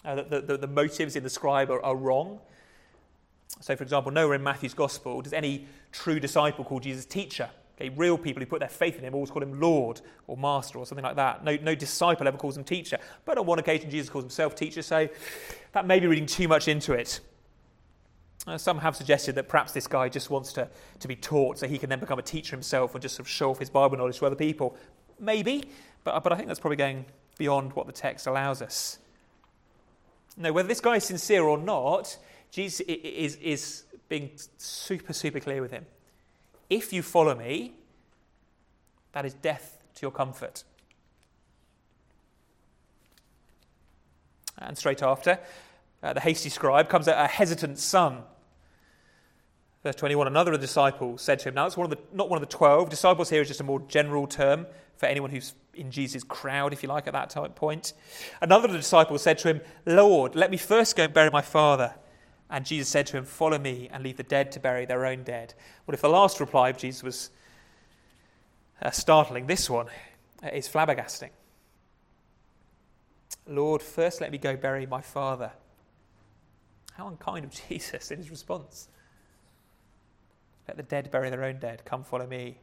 uh, 0.03 0.15
that 0.15 0.29
the, 0.29 0.41
the, 0.41 0.57
the, 0.57 0.67
motives 0.67 1.15
in 1.15 1.23
the 1.23 1.29
scribe 1.29 1.71
are, 1.71 1.81
are 1.81 1.95
wrong. 1.95 2.39
So, 3.61 3.75
for 3.75 3.83
example, 3.83 4.11
nowhere 4.11 4.35
in 4.35 4.43
Matthew's 4.43 4.73
gospel 4.73 5.21
does 5.21 5.31
any 5.31 5.67
true 5.93 6.19
disciple 6.19 6.65
call 6.65 6.81
Jesus 6.81 7.05
teacher. 7.05 7.49
Okay, 7.75 7.89
real 7.89 8.17
people 8.17 8.41
who 8.41 8.45
put 8.45 8.59
their 8.59 8.69
faith 8.69 8.97
in 8.97 9.03
him 9.03 9.15
always 9.15 9.31
call 9.31 9.41
him 9.41 9.59
Lord 9.59 10.01
or 10.27 10.37
Master 10.37 10.77
or 10.77 10.85
something 10.85 11.03
like 11.03 11.15
that. 11.15 11.43
No, 11.43 11.57
no 11.61 11.73
disciple 11.73 12.27
ever 12.27 12.37
calls 12.37 12.57
him 12.57 12.63
teacher. 12.63 12.99
But 13.25 13.37
on 13.37 13.45
one 13.45 13.59
occasion, 13.59 13.89
Jesus 13.89 14.09
calls 14.09 14.23
himself 14.23 14.55
teacher, 14.55 14.81
so 14.81 15.07
that 15.71 15.85
may 15.87 15.99
be 15.99 16.07
reading 16.07 16.25
too 16.25 16.47
much 16.47 16.67
into 16.67 16.93
it. 16.93 17.19
Uh, 18.47 18.57
some 18.57 18.79
have 18.79 18.95
suggested 18.95 19.35
that 19.35 19.47
perhaps 19.47 19.71
this 19.71 19.87
guy 19.87 20.09
just 20.09 20.29
wants 20.29 20.51
to, 20.53 20.67
to 20.99 21.07
be 21.07 21.15
taught 21.15 21.59
so 21.59 21.67
he 21.67 21.77
can 21.77 21.89
then 21.89 21.99
become 21.99 22.17
a 22.17 22.23
teacher 22.23 22.55
himself 22.55 22.95
and 22.95 23.01
just 23.01 23.15
sort 23.15 23.27
of 23.27 23.29
show 23.29 23.51
off 23.51 23.59
his 23.59 23.69
Bible 23.69 23.97
knowledge 23.97 24.17
to 24.17 24.25
other 24.25 24.35
people. 24.35 24.75
Maybe, 25.19 25.63
but, 26.03 26.23
but 26.23 26.33
I 26.33 26.35
think 26.35 26.47
that's 26.47 26.59
probably 26.59 26.77
going 26.77 27.05
beyond 27.37 27.73
what 27.73 27.85
the 27.85 27.93
text 27.93 28.25
allows 28.25 28.61
us. 28.61 28.97
No, 30.37 30.51
whether 30.51 30.67
this 30.67 30.79
guy 30.79 30.95
is 30.95 31.03
sincere 31.03 31.43
or 31.43 31.57
not, 31.57 32.17
Jesus 32.49 32.79
is, 32.81 33.35
is 33.35 33.83
being 34.09 34.31
super, 34.57 35.13
super 35.13 35.39
clear 35.39 35.61
with 35.61 35.71
him. 35.71 35.85
If 36.71 36.93
you 36.93 37.03
follow 37.03 37.35
me, 37.35 37.73
that 39.11 39.25
is 39.25 39.33
death 39.33 39.83
to 39.95 40.01
your 40.01 40.11
comfort. 40.11 40.63
And 44.57 44.77
straight 44.77 45.03
after, 45.03 45.37
uh, 46.01 46.13
the 46.13 46.21
hasty 46.21 46.47
scribe 46.47 46.87
comes 46.87 47.09
a, 47.09 47.11
a 47.11 47.27
hesitant 47.27 47.77
son. 47.77 48.19
Verse 49.83 49.95
21 49.95 50.27
Another 50.27 50.53
of 50.53 50.61
the 50.61 50.65
disciples 50.65 51.21
said 51.21 51.39
to 51.39 51.49
him, 51.49 51.55
Now, 51.55 51.65
it's 51.65 51.75
one 51.75 51.91
of 51.91 51.97
the, 51.97 52.01
not 52.15 52.29
one 52.29 52.41
of 52.41 52.49
the 52.49 52.55
twelve. 52.55 52.89
Disciples 52.89 53.29
here 53.29 53.41
is 53.41 53.49
just 53.49 53.59
a 53.59 53.65
more 53.65 53.81
general 53.89 54.25
term 54.25 54.65
for 54.95 55.07
anyone 55.07 55.29
who's 55.29 55.53
in 55.73 55.91
Jesus' 55.91 56.23
crowd, 56.23 56.71
if 56.71 56.83
you 56.83 56.87
like, 56.87 57.05
at 57.05 57.13
that 57.13 57.55
point. 57.55 57.91
Another 58.41 58.67
of 58.67 58.71
the 58.71 58.77
disciples 58.77 59.21
said 59.21 59.37
to 59.39 59.49
him, 59.49 59.61
Lord, 59.85 60.35
let 60.35 60.49
me 60.49 60.55
first 60.55 60.95
go 60.95 61.03
and 61.03 61.13
bury 61.13 61.31
my 61.31 61.41
father. 61.41 61.95
And 62.51 62.65
Jesus 62.65 62.89
said 62.89 63.07
to 63.07 63.17
him, 63.17 63.23
Follow 63.23 63.57
me 63.57 63.89
and 63.91 64.03
leave 64.03 64.17
the 64.17 64.23
dead 64.23 64.51
to 64.51 64.59
bury 64.59 64.85
their 64.85 65.05
own 65.05 65.23
dead. 65.23 65.53
Well, 65.87 65.93
if 65.95 66.01
the 66.01 66.09
last 66.09 66.41
reply 66.41 66.69
of 66.69 66.77
Jesus 66.77 67.01
was 67.01 67.29
uh, 68.81 68.91
startling, 68.91 69.47
this 69.47 69.69
one 69.69 69.87
is 70.51 70.67
flabbergasting. 70.67 71.29
Lord, 73.47 73.81
first 73.81 74.19
let 74.19 74.31
me 74.31 74.37
go 74.37 74.57
bury 74.57 74.85
my 74.85 75.01
father. 75.01 75.51
How 76.93 77.07
unkind 77.07 77.45
of 77.45 77.51
Jesus 77.69 78.11
in 78.11 78.17
his 78.17 78.29
response. 78.29 78.89
Let 80.67 80.75
the 80.75 80.83
dead 80.83 81.09
bury 81.09 81.29
their 81.29 81.45
own 81.45 81.57
dead. 81.57 81.83
Come 81.85 82.03
follow 82.03 82.27
me. 82.27 82.57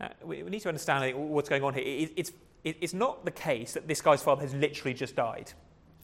Now, 0.00 0.10
we, 0.24 0.42
need 0.42 0.60
to 0.60 0.68
understand 0.68 1.16
what's 1.16 1.48
going 1.48 1.62
on 1.62 1.74
here. 1.74 2.08
it's, 2.16 2.32
it's 2.64 2.94
not 2.94 3.24
the 3.24 3.30
case 3.30 3.74
that 3.74 3.86
this 3.86 4.00
guy's 4.00 4.22
father 4.22 4.42
has 4.42 4.54
literally 4.54 4.94
just 4.94 5.14
died. 5.14 5.52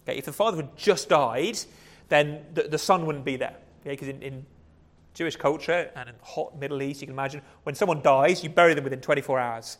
Okay, 0.04 0.16
if 0.16 0.24
the 0.24 0.32
father 0.32 0.58
had 0.58 0.76
just 0.76 1.08
died, 1.08 1.58
then 2.08 2.44
the, 2.54 2.62
the 2.62 2.78
son 2.78 3.06
wouldn't 3.06 3.24
be 3.24 3.36
there. 3.36 3.56
Because 3.84 4.08
okay? 4.08 4.16
in, 4.16 4.22
in 4.22 4.46
Jewish 5.14 5.36
culture 5.36 5.90
and 5.96 6.08
in 6.08 6.14
hot 6.22 6.58
Middle 6.58 6.82
East, 6.82 7.00
you 7.00 7.06
can 7.06 7.14
imagine 7.14 7.42
when 7.64 7.74
someone 7.74 8.00
dies, 8.02 8.42
you 8.42 8.50
bury 8.50 8.74
them 8.74 8.84
within 8.84 9.00
24 9.00 9.38
hours. 9.38 9.78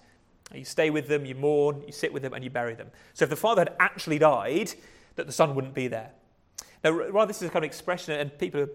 You 0.55 0.65
stay 0.65 0.91
with 0.91 1.09
them, 1.09 1.27
you 1.27 1.35
mourn, 1.35 1.83
you 1.87 1.93
sit 1.93 2.13
with 2.13 2.23
them, 2.23 2.33
and 2.33 2.43
you 2.43 2.51
bury 2.51 2.75
them. 2.75 2.91
So 3.13 3.25
if 3.25 3.31
the 3.31 3.37
father 3.37 3.63
had 3.63 3.77
actually 3.79 4.19
died, 4.19 4.73
that 5.17 5.27
the 5.27 5.33
son 5.33 5.55
wouldn't 5.55 5.75
be 5.75 5.89
there. 5.89 6.11
Now, 6.83 6.91
rather, 6.91 7.27
this 7.27 7.43
is 7.43 7.49
a 7.49 7.53
kind 7.53 7.65
of 7.65 7.69
expression, 7.69 8.19
and 8.19 8.37
people 8.39 8.63
are 8.63 8.71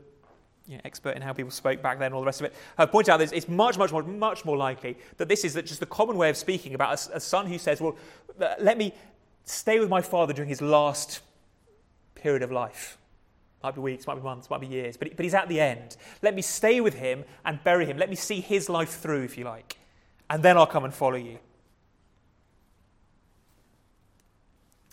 you 0.67 0.75
know, 0.75 0.81
expert 0.85 1.15
in 1.15 1.21
how 1.21 1.33
people 1.33 1.51
spoke 1.51 1.81
back 1.81 1.99
then, 1.99 2.07
and 2.07 2.15
all 2.15 2.21
the 2.21 2.25
rest 2.25 2.41
of 2.41 2.45
it, 2.45 2.53
have 2.77 2.91
pointed 2.91 3.11
out 3.11 3.17
that 3.17 3.33
it's 3.33 3.49
much, 3.49 3.77
much 3.77 3.91
more, 3.91 4.03
much 4.03 4.45
more 4.45 4.57
likely 4.57 4.97
that 5.17 5.27
this 5.27 5.43
is 5.43 5.55
just 5.55 5.79
the 5.79 5.85
common 5.85 6.15
way 6.17 6.29
of 6.29 6.37
speaking 6.37 6.75
about 6.75 7.07
a, 7.07 7.17
a 7.17 7.19
son 7.19 7.47
who 7.47 7.57
says, 7.57 7.81
"Well, 7.81 7.97
let 8.37 8.77
me 8.77 8.93
stay 9.45 9.79
with 9.79 9.89
my 9.89 10.01
father 10.01 10.33
during 10.33 10.49
his 10.49 10.61
last 10.61 11.21
period 12.15 12.43
of 12.43 12.51
life." 12.51 12.97
Might 13.63 13.75
be 13.75 13.81
weeks, 13.81 14.05
might 14.05 14.15
be 14.15 14.21
months, 14.21 14.49
might 14.49 14.59
be 14.59 14.67
years, 14.67 14.97
but, 14.97 15.15
but 15.15 15.23
he's 15.23 15.33
at 15.33 15.47
the 15.47 15.59
end. 15.59 15.95
Let 16.21 16.35
me 16.35 16.41
stay 16.41 16.81
with 16.81 16.95
him 16.95 17.23
and 17.45 17.63
bury 17.63 17.85
him. 17.85 17.97
Let 17.97 18.09
me 18.09 18.15
see 18.15 18.41
his 18.41 18.67
life 18.67 18.99
through, 18.99 19.23
if 19.23 19.37
you 19.37 19.45
like, 19.45 19.77
and 20.29 20.43
then 20.43 20.57
I'll 20.57 20.67
come 20.67 20.83
and 20.83 20.93
follow 20.93 21.15
you. 21.15 21.39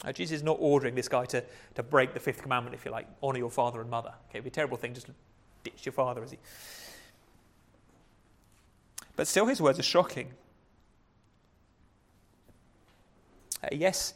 Uh, 0.05 0.13
Jesus 0.13 0.37
is 0.37 0.43
not 0.43 0.57
ordering 0.61 0.95
this 0.95 1.09
guy 1.09 1.25
to, 1.27 1.45
to 1.75 1.83
break 1.83 2.15
the 2.15 2.21
fifth 2.21 2.43
commandment, 2.43 2.75
if 2.75 2.85
you 2.85 2.91
like, 2.91 3.07
honor 3.23 3.39
your 3.39 3.51
father 3.51 3.81
and 3.81 3.91
mother. 3.91 4.15
Okay, 4.29 4.39
it'd 4.39 4.45
be 4.45 4.49
a 4.49 4.53
terrible 4.53 4.77
thing 4.77 4.95
just 4.95 5.07
to 5.07 5.15
ditch 5.65 5.85
your 5.85 5.93
father, 5.93 6.23
is 6.23 6.31
he? 6.31 6.39
But 9.17 9.27
still, 9.27 9.47
his 9.47 9.61
words 9.61 9.79
are 9.79 9.83
shocking. 9.83 10.33
yes, 13.73 14.15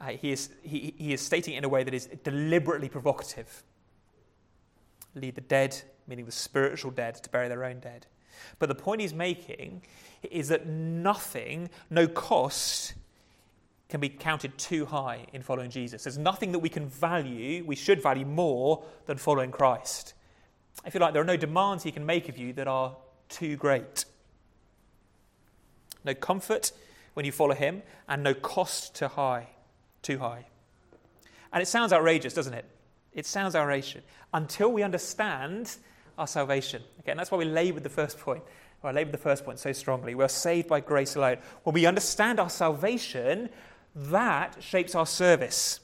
uh, 0.00 0.08
he, 0.08 0.30
is, 0.30 0.50
he, 0.62 0.94
he 0.96 1.12
is 1.12 1.20
stating 1.20 1.54
it 1.54 1.58
in 1.58 1.64
a 1.64 1.68
way 1.68 1.84
that 1.84 1.94
is 1.94 2.06
deliberately 2.22 2.88
provocative. 2.88 3.62
Lead 5.14 5.34
the 5.34 5.40
dead, 5.40 5.80
meaning 6.06 6.24
the 6.24 6.32
spiritual 6.32 6.90
dead, 6.90 7.16
to 7.16 7.30
bury 7.30 7.48
their 7.48 7.64
own 7.64 7.80
dead. 7.80 8.06
But 8.58 8.68
the 8.68 8.74
point 8.74 9.00
he's 9.00 9.14
making 9.14 9.82
is 10.30 10.48
that 10.48 10.66
nothing, 10.66 11.70
no 11.90 12.06
cost, 12.06 12.94
can 13.88 14.00
be 14.00 14.08
counted 14.08 14.56
too 14.58 14.84
high 14.86 15.26
in 15.32 15.42
following 15.42 15.70
Jesus. 15.70 16.04
There's 16.04 16.18
nothing 16.18 16.52
that 16.52 16.58
we 16.58 16.68
can 16.68 16.86
value, 16.88 17.64
we 17.64 17.74
should 17.74 18.02
value 18.02 18.26
more 18.26 18.84
than 19.06 19.16
following 19.16 19.50
Christ. 19.50 20.14
I 20.84 20.90
feel 20.90 21.00
like, 21.00 21.12
there 21.12 21.22
are 21.22 21.26
no 21.26 21.36
demands 21.36 21.82
he 21.82 21.90
can 21.90 22.06
make 22.06 22.28
of 22.28 22.38
you 22.38 22.52
that 22.52 22.68
are 22.68 22.96
too 23.28 23.56
great. 23.56 24.04
No 26.04 26.14
comfort 26.14 26.72
when 27.14 27.24
you 27.26 27.32
follow 27.32 27.54
him, 27.54 27.82
and 28.08 28.22
no 28.22 28.34
cost 28.34 28.94
too 28.94 29.08
high, 29.08 29.48
too 30.02 30.18
high. 30.18 30.46
And 31.52 31.62
it 31.62 31.66
sounds 31.66 31.92
outrageous, 31.92 32.34
doesn't 32.34 32.54
it? 32.54 32.64
It 33.12 33.26
sounds 33.26 33.56
outrageous 33.56 34.02
until 34.32 34.70
we 34.70 34.82
understand 34.82 35.76
our 36.18 36.26
salvation. 36.26 36.82
Okay, 37.00 37.12
and 37.12 37.18
that's 37.18 37.30
why 37.30 37.38
we 37.38 37.44
labored 37.44 37.82
the 37.82 37.88
first 37.88 38.18
point. 38.18 38.42
I 38.84 38.92
labored 38.92 39.12
the 39.12 39.18
first 39.18 39.44
point 39.44 39.58
so 39.58 39.72
strongly. 39.72 40.14
We're 40.14 40.28
saved 40.28 40.68
by 40.68 40.80
grace 40.80 41.16
alone. 41.16 41.38
When 41.64 41.74
we 41.74 41.86
understand 41.86 42.38
our 42.38 42.50
salvation, 42.50 43.48
that 43.94 44.56
shapes 44.60 44.94
our 44.94 45.06
service. 45.06 45.80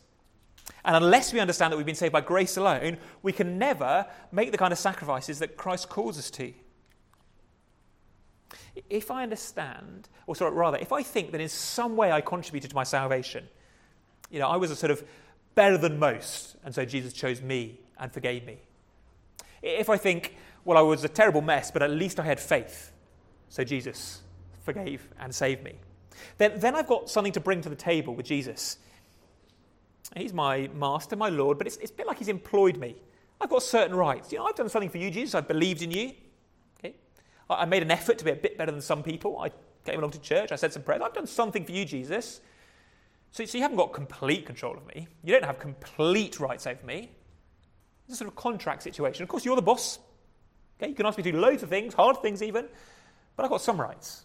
And 0.85 0.95
unless 0.97 1.33
we 1.33 1.41
understand 1.41 1.73
that 1.73 1.77
we've 1.77 1.87
been 1.87 1.95
saved 1.95 2.13
by 2.13 2.21
grace 2.21 2.57
alone, 2.57 2.99
we 3.23 3.33
can 3.33 3.59
never 3.59 4.07
make 4.31 4.53
the 4.53 4.59
kind 4.59 4.73
of 4.73 4.79
sacrifices 4.79 5.41
that 5.41 5.57
Christ 5.57 5.89
calls 5.89 6.19
us 6.19 6.31
to. 6.33 6.53
If 8.89 9.11
I 9.11 9.23
understand, 9.23 10.09
or 10.27 10.37
sorry, 10.37 10.53
rather, 10.53 10.79
if 10.79 10.93
I 10.93 11.03
think 11.03 11.33
that 11.33 11.41
in 11.41 11.49
some 11.49 11.97
way 11.97 12.13
I 12.13 12.21
contributed 12.21 12.71
to 12.71 12.77
my 12.77 12.85
salvation, 12.85 13.49
you 14.31 14.39
know, 14.39 14.49
I 14.49 14.57
was 14.57 14.71
a 14.71 14.77
sort 14.77 14.91
of 14.91 15.05
better 15.55 15.79
than 15.79 15.99
most, 15.99 16.57
and 16.65 16.75
so 16.75 16.85
Jesus 16.85 17.13
chose 17.13 17.41
me 17.41 17.79
and 17.99 18.13
forgave 18.13 18.45
me. 18.45 18.59
If 19.63 19.89
I 19.89 19.97
think, 19.97 20.37
well, 20.65 20.77
I 20.77 20.83
was 20.83 21.05
a 21.05 21.09
terrible 21.09 21.41
mess, 21.41 21.71
but 21.71 21.83
at 21.83 21.91
least 21.91 22.19
I 22.19 22.25
had 22.25 22.41
faith, 22.41 22.93
so 23.49 23.65
Jesus 23.65 24.23
forgave 24.65 25.07
and 25.21 25.35
saved 25.35 25.63
me, 25.63 25.75
then, 26.39 26.59
then 26.59 26.75
I've 26.75 26.87
got 26.87 27.11
something 27.11 27.33
to 27.33 27.41
bring 27.41 27.61
to 27.63 27.69
the 27.69 27.77
table 27.77 28.15
with 28.15 28.27
Jesus. 28.27 28.79
He's 30.17 30.33
my 30.33 30.69
master, 30.75 31.17
my 31.17 31.29
Lord, 31.29 31.59
but 31.59 31.67
it's, 31.67 31.77
it's 31.79 31.91
a 31.91 31.95
bit 31.95 32.07
like 32.07 32.19
he's 32.19 32.29
employed 32.29 32.77
me. 32.77 32.97
I've 33.41 33.51
got 33.51 33.63
certain 33.63 33.97
rights. 33.97 34.33
You 34.33 34.39
know, 34.39 34.47
I've 34.47 34.55
done 34.55 34.69
something 34.69 34.91
for 34.91 34.99
you, 34.99 35.11
Jesus. 35.11 35.35
I 35.35 35.41
believed 35.41 35.83
in 35.83 35.91
you. 35.91 36.13
Okay? 36.79 36.95
I, 37.51 37.63
I 37.63 37.65
made 37.65 37.83
an 37.83 37.91
effort 37.91 38.19
to 38.19 38.25
be 38.25 38.31
a 38.31 38.37
bit 38.37 38.57
better 38.57 38.71
than 38.71 38.81
some 38.81 39.03
people. 39.03 39.39
I 39.39 39.51
came 39.85 39.99
along 39.99 40.13
to 40.13 40.21
church. 40.21 40.53
I 40.53 40.57
said 40.57 40.73
some 40.73 40.83
prayers. 40.83 41.03
I've 41.05 41.15
done 41.15 41.27
something 41.27 41.65
for 41.65 41.73
you, 41.73 41.85
Jesus. 41.85 42.41
So, 43.35 43.45
so 43.45 43.59
you 43.59 43.63
haven't 43.63 43.79
got 43.79 43.93
complete 43.93 44.47
control 44.47 44.77
of 44.77 44.87
me. 44.87 45.09
You 45.25 45.33
don't 45.33 45.45
have 45.45 45.59
complete 45.59 46.39
rights 46.39 46.69
over 46.69 46.87
me. 46.87 47.11
It's 48.05 48.15
a 48.15 48.17
sort 48.19 48.31
of 48.31 48.37
contract 48.37 48.85
situation. 48.85 49.25
Of 49.25 49.29
course, 49.29 49.45
you're 49.45 49.57
the 49.57 49.63
boss. 49.63 49.99
Okay? 50.79 50.91
You 50.91 50.95
can 50.95 51.05
ask 51.05 51.19
me 51.19 51.25
to 51.25 51.33
do 51.33 51.39
loads 51.41 51.65
of 51.65 51.69
things, 51.69 51.95
hard 51.95 52.23
things 52.23 52.45
even, 52.45 52.69
but 53.35 53.43
I've 53.43 53.51
got 53.51 53.61
some 53.61 53.81
rights. 53.81 54.25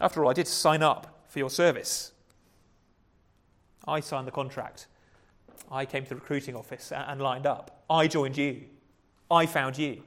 After 0.00 0.22
all, 0.22 0.30
I 0.30 0.34
did 0.34 0.46
sign 0.46 0.84
up 0.84 1.24
for 1.26 1.40
your 1.40 1.50
service. 1.50 2.12
I 3.88 3.98
signed 3.98 4.28
the 4.28 4.32
contract. 4.32 4.86
I 5.68 5.84
came 5.84 6.04
to 6.04 6.10
the 6.10 6.14
recruiting 6.14 6.54
office 6.54 6.92
and 6.92 7.20
lined 7.20 7.46
up. 7.46 7.82
I 7.90 8.06
joined 8.06 8.36
you. 8.36 8.66
I 9.32 9.46
found 9.46 9.76
you. 9.76 10.04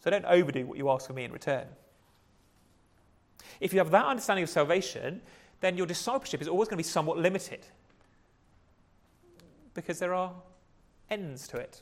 So 0.00 0.10
don't 0.10 0.26
overdo 0.26 0.66
what 0.66 0.76
you 0.76 0.90
ask 0.90 1.08
of 1.08 1.16
me 1.16 1.24
in 1.24 1.32
return. 1.32 1.64
If 3.60 3.72
you 3.72 3.78
have 3.78 3.90
that 3.92 4.04
understanding 4.04 4.42
of 4.42 4.50
salvation, 4.50 5.22
then 5.64 5.76
your 5.78 5.86
discipleship 5.86 6.42
is 6.42 6.48
always 6.48 6.68
going 6.68 6.76
to 6.76 6.84
be 6.84 6.88
somewhat 6.88 7.18
limited 7.18 7.66
because 9.72 9.98
there 9.98 10.14
are 10.14 10.32
ends 11.10 11.48
to 11.48 11.56
it. 11.56 11.80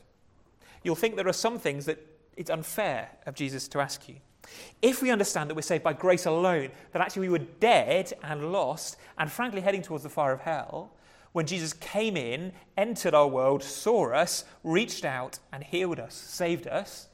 You'll 0.83 0.95
think 0.95 1.15
there 1.15 1.27
are 1.27 1.33
some 1.33 1.59
things 1.59 1.85
that 1.85 1.99
it's 2.37 2.49
unfair 2.49 3.09
of 3.25 3.35
Jesus 3.35 3.67
to 3.69 3.79
ask 3.79 4.07
you. 4.07 4.15
If 4.81 5.01
we 5.01 5.11
understand 5.11 5.49
that 5.49 5.55
we're 5.55 5.61
saved 5.61 5.83
by 5.83 5.93
grace 5.93 6.25
alone, 6.25 6.71
that 6.91 7.01
actually 7.01 7.27
we 7.27 7.37
were 7.37 7.45
dead 7.59 8.13
and 8.23 8.51
lost 8.51 8.97
and 9.17 9.31
frankly 9.31 9.61
heading 9.61 9.81
towards 9.81 10.03
the 10.03 10.09
fire 10.09 10.33
of 10.33 10.41
hell, 10.41 10.91
when 11.33 11.45
Jesus 11.45 11.73
came 11.73 12.15
in, 12.15 12.53
entered 12.77 13.13
our 13.13 13.27
world, 13.27 13.63
saw 13.63 14.11
us, 14.11 14.45
reached 14.63 15.03
out 15.03 15.39
and 15.51 15.63
healed 15.63 15.99
us, 15.99 16.13
saved 16.13 16.67
us, 16.67 17.07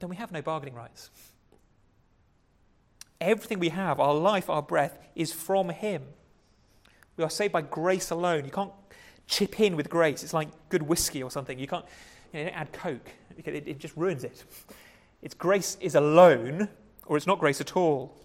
then 0.00 0.08
we 0.08 0.16
have 0.16 0.32
no 0.32 0.42
bargaining 0.42 0.74
rights. 0.74 1.10
Everything 3.20 3.58
we 3.58 3.68
have, 3.68 4.00
our 4.00 4.14
life, 4.14 4.48
our 4.48 4.62
breath, 4.62 4.98
is 5.14 5.32
from 5.32 5.68
Him. 5.68 6.02
We 7.16 7.24
are 7.24 7.30
saved 7.30 7.52
by 7.52 7.62
grace 7.62 8.10
alone. 8.10 8.44
You 8.44 8.50
can't 8.50 8.72
chip 9.26 9.60
in 9.60 9.76
with 9.76 9.90
grace. 9.90 10.22
It's 10.22 10.32
like 10.32 10.48
good 10.68 10.82
whiskey 10.82 11.22
or 11.22 11.30
something. 11.30 11.58
You 11.58 11.66
can't 11.66 11.84
you 12.32 12.44
know, 12.44 12.50
add 12.50 12.72
Coke, 12.72 13.10
it, 13.36 13.68
it 13.68 13.78
just 13.78 13.96
ruins 13.96 14.24
it. 14.24 14.44
It's 15.22 15.34
grace 15.34 15.76
is 15.80 15.94
alone, 15.96 16.68
or 17.06 17.16
it's 17.16 17.26
not 17.26 17.38
grace 17.38 17.60
at 17.60 17.76
all. 17.76 18.16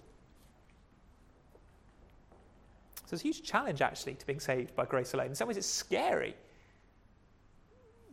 So 3.05 3.13
it's 3.13 3.21
a 3.21 3.27
huge 3.27 3.43
challenge, 3.43 3.81
actually, 3.81 4.15
to 4.15 4.25
being 4.25 4.39
saved 4.39 4.75
by 4.75 4.85
grace 4.85 5.13
alone. 5.13 5.27
In 5.27 5.35
some 5.35 5.47
ways, 5.47 5.57
it's 5.57 5.67
scary 5.67 6.35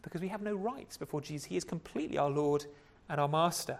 because 0.02 0.20
we 0.20 0.28
have 0.28 0.42
no 0.42 0.54
rights 0.54 0.96
before 0.96 1.20
Jesus. 1.20 1.46
He 1.46 1.56
is 1.56 1.64
completely 1.64 2.18
our 2.18 2.28
Lord 2.28 2.66
and 3.08 3.20
our 3.20 3.28
Master. 3.28 3.78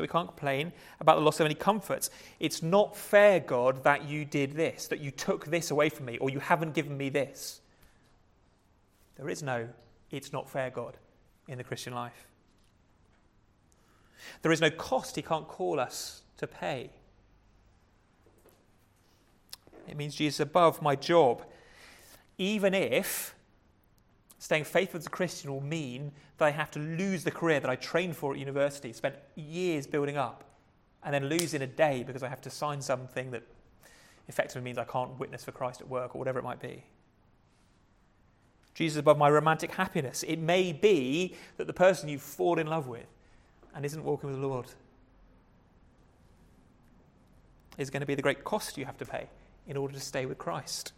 So 0.00 0.02
we 0.02 0.08
can't 0.08 0.28
complain 0.28 0.72
about 0.98 1.16
the 1.16 1.22
loss 1.22 1.40
of 1.40 1.44
any 1.44 1.54
comforts. 1.54 2.08
It's 2.38 2.62
not 2.62 2.96
fair, 2.96 3.38
God, 3.38 3.84
that 3.84 4.08
you 4.08 4.24
did 4.24 4.52
this, 4.52 4.86
that 4.86 5.00
you 5.00 5.10
took 5.10 5.44
this 5.44 5.70
away 5.70 5.90
from 5.90 6.06
me, 6.06 6.16
or 6.16 6.30
you 6.30 6.38
haven't 6.38 6.72
given 6.72 6.96
me 6.96 7.10
this. 7.10 7.60
There 9.16 9.28
is 9.28 9.42
no, 9.42 9.68
it's 10.10 10.32
not 10.32 10.48
fair, 10.48 10.70
God 10.70 10.96
in 11.48 11.58
the 11.58 11.64
Christian 11.64 11.92
life. 11.92 12.28
There 14.40 14.52
is 14.52 14.62
no 14.62 14.70
cost 14.70 15.16
he 15.16 15.22
can't 15.22 15.46
call 15.46 15.78
us 15.78 16.22
to 16.38 16.46
pay. 16.46 16.88
It 19.86 19.98
means 19.98 20.14
Jesus 20.14 20.40
above 20.40 20.80
my 20.80 20.96
job, 20.96 21.44
even 22.38 22.72
if 22.72 23.34
staying 24.40 24.64
faithful 24.64 24.98
as 24.98 25.06
a 25.06 25.10
Christian 25.10 25.52
will 25.52 25.60
mean 25.60 26.10
that 26.38 26.46
I 26.46 26.50
have 26.50 26.70
to 26.72 26.78
lose 26.78 27.22
the 27.22 27.30
career 27.30 27.60
that 27.60 27.68
I 27.68 27.76
trained 27.76 28.16
for 28.16 28.32
at 28.32 28.38
university, 28.38 28.92
spent 28.92 29.14
years 29.36 29.86
building 29.86 30.16
up, 30.16 30.44
and 31.04 31.14
then 31.14 31.28
lose 31.28 31.52
in 31.52 31.60
a 31.60 31.66
day 31.66 32.02
because 32.02 32.22
I 32.22 32.28
have 32.28 32.40
to 32.42 32.50
sign 32.50 32.80
something 32.80 33.30
that 33.32 33.42
effectively 34.28 34.62
means 34.62 34.78
I 34.78 34.84
can't 34.84 35.18
witness 35.18 35.44
for 35.44 35.52
Christ 35.52 35.82
at 35.82 35.88
work 35.88 36.16
or 36.16 36.18
whatever 36.18 36.38
it 36.38 36.42
might 36.42 36.58
be. 36.58 36.82
Jesus 38.74 38.98
above 38.98 39.18
my 39.18 39.28
romantic 39.28 39.72
happiness. 39.72 40.22
It 40.22 40.38
may 40.38 40.72
be 40.72 41.34
that 41.58 41.66
the 41.66 41.74
person 41.74 42.08
you 42.08 42.18
fall 42.18 42.58
in 42.58 42.66
love 42.66 42.88
with 42.88 43.06
and 43.74 43.84
isn't 43.84 44.02
walking 44.02 44.30
with 44.30 44.40
the 44.40 44.46
Lord 44.46 44.66
is 47.76 47.90
going 47.90 48.00
to 48.00 48.06
be 48.06 48.14
the 48.14 48.22
great 48.22 48.42
cost 48.42 48.78
you 48.78 48.86
have 48.86 48.96
to 48.98 49.04
pay 49.04 49.28
in 49.68 49.76
order 49.76 49.92
to 49.92 50.00
stay 50.00 50.24
with 50.24 50.38
Christ. 50.38 50.92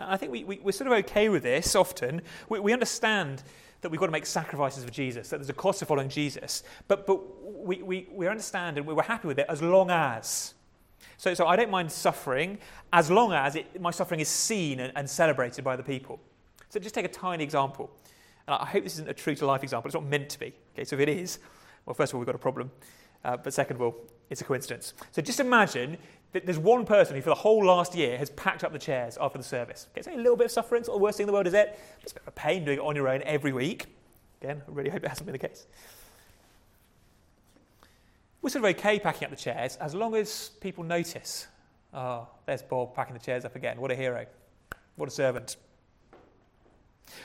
I 0.00 0.16
think 0.16 0.32
we, 0.32 0.44
we, 0.44 0.58
are 0.64 0.72
sort 0.72 0.86
of 0.86 0.98
okay 1.04 1.28
with 1.28 1.42
this 1.42 1.74
often. 1.74 2.22
We, 2.48 2.60
we 2.60 2.72
understand 2.72 3.42
that 3.80 3.90
we've 3.90 4.00
got 4.00 4.06
to 4.06 4.12
make 4.12 4.26
sacrifices 4.26 4.84
for 4.84 4.90
Jesus, 4.90 5.30
that 5.30 5.38
there's 5.38 5.48
a 5.48 5.54
cost 5.54 5.78
to 5.78 5.86
following 5.86 6.08
Jesus, 6.08 6.62
but, 6.88 7.06
but 7.06 7.20
we, 7.64 7.82
we, 7.82 8.08
we 8.12 8.28
understand 8.28 8.78
and 8.78 8.86
we're 8.86 9.02
happy 9.02 9.28
with 9.28 9.38
it 9.38 9.46
as 9.48 9.62
long 9.62 9.90
as 9.90 10.54
so, 11.20 11.34
so 11.34 11.46
I 11.46 11.54
don't 11.54 11.70
mind 11.70 11.92
suffering 11.92 12.58
as 12.94 13.10
long 13.10 13.34
as 13.34 13.54
it, 13.54 13.78
my 13.78 13.90
suffering 13.90 14.20
is 14.20 14.28
seen 14.28 14.80
and, 14.80 14.90
and 14.96 15.08
celebrated 15.08 15.62
by 15.62 15.76
the 15.76 15.82
people. 15.82 16.18
So 16.70 16.80
just 16.80 16.94
take 16.94 17.04
a 17.04 17.08
tiny 17.08 17.44
example. 17.44 17.90
And 18.46 18.54
I 18.54 18.64
hope 18.64 18.84
this 18.84 18.94
isn't 18.94 19.08
a 19.08 19.12
true 19.12 19.34
to 19.34 19.44
life 19.44 19.62
example. 19.62 19.88
It's 19.88 19.94
not 19.94 20.06
meant 20.06 20.30
to 20.30 20.38
be. 20.38 20.54
Okay, 20.72 20.84
so 20.84 20.96
if 20.96 21.00
it 21.00 21.10
is, 21.10 21.38
well, 21.84 21.92
first 21.92 22.12
of 22.12 22.14
all, 22.14 22.20
we've 22.20 22.26
got 22.26 22.36
a 22.36 22.38
problem. 22.38 22.70
Uh, 23.22 23.36
but 23.36 23.52
second 23.52 23.76
of 23.76 23.82
all, 23.82 23.96
it's 24.30 24.40
a 24.40 24.44
coincidence. 24.44 24.94
So 25.12 25.20
just 25.20 25.40
imagine 25.40 25.98
there's 26.32 26.58
one 26.58 26.86
person 26.86 27.16
who, 27.16 27.22
for 27.22 27.30
the 27.30 27.34
whole 27.34 27.64
last 27.64 27.94
year, 27.94 28.16
has 28.16 28.30
packed 28.30 28.62
up 28.62 28.72
the 28.72 28.78
chairs 28.78 29.18
after 29.20 29.38
the 29.38 29.44
service. 29.44 29.88
Okay, 29.92 30.02
so 30.02 30.14
a 30.14 30.16
little 30.16 30.36
bit 30.36 30.44
of 30.44 30.50
suffering. 30.50 30.80
It's 30.80 30.88
not 30.88 30.94
the 30.94 31.00
worst 31.00 31.16
thing 31.16 31.24
in 31.24 31.26
the 31.26 31.32
world, 31.32 31.46
is 31.46 31.54
it? 31.54 31.78
It's 32.02 32.12
a 32.12 32.14
bit 32.14 32.22
of 32.22 32.28
a 32.28 32.32
pain 32.32 32.64
doing 32.64 32.78
it 32.78 32.82
on 32.82 32.94
your 32.94 33.08
own 33.08 33.22
every 33.24 33.52
week. 33.52 33.86
Again, 34.40 34.62
I 34.66 34.70
really 34.70 34.90
hope 34.90 35.02
it 35.02 35.08
hasn't 35.08 35.26
been 35.26 35.32
the 35.32 35.38
case. 35.38 35.66
We're 38.42 38.50
sort 38.50 38.64
of 38.64 38.76
okay 38.76 38.98
packing 38.98 39.24
up 39.24 39.30
the 39.30 39.36
chairs 39.36 39.76
as 39.76 39.94
long 39.94 40.14
as 40.14 40.50
people 40.60 40.84
notice. 40.84 41.46
Oh, 41.92 42.28
there's 42.46 42.62
Bob 42.62 42.94
packing 42.94 43.14
the 43.14 43.20
chairs 43.20 43.44
up 43.44 43.56
again. 43.56 43.80
What 43.80 43.90
a 43.90 43.96
hero. 43.96 44.24
What 44.96 45.08
a 45.08 45.12
servant. 45.12 45.56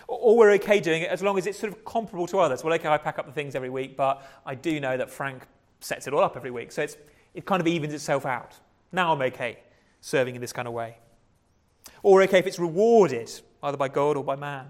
Or 0.07 0.35
we're 0.35 0.51
okay 0.53 0.79
doing 0.79 1.03
it 1.03 1.09
as 1.09 1.21
long 1.21 1.37
as 1.37 1.45
it's 1.45 1.59
sort 1.59 1.71
of 1.71 1.85
comparable 1.85 2.27
to 2.27 2.39
others. 2.39 2.63
Well, 2.63 2.73
okay, 2.73 2.89
I 2.89 2.97
pack 2.97 3.19
up 3.19 3.27
the 3.27 3.31
things 3.31 3.55
every 3.55 3.69
week, 3.69 3.95
but 3.95 4.25
I 4.45 4.55
do 4.55 4.79
know 4.79 4.97
that 4.97 5.09
Frank 5.11 5.43
sets 5.79 6.07
it 6.07 6.13
all 6.13 6.23
up 6.23 6.35
every 6.35 6.51
week. 6.51 6.71
So 6.71 6.81
it's, 6.81 6.97
it 7.33 7.45
kind 7.45 7.61
of 7.61 7.67
evens 7.67 7.93
itself 7.93 8.25
out. 8.25 8.55
Now 8.91 9.13
I'm 9.13 9.21
okay 9.21 9.59
serving 10.01 10.35
in 10.35 10.41
this 10.41 10.53
kind 10.53 10.67
of 10.67 10.73
way. 10.73 10.97
Or 12.03 12.21
okay 12.23 12.39
if 12.39 12.47
it's 12.47 12.59
rewarded, 12.59 13.31
either 13.63 13.77
by 13.77 13.87
God 13.87 14.17
or 14.17 14.23
by 14.23 14.35
man. 14.35 14.67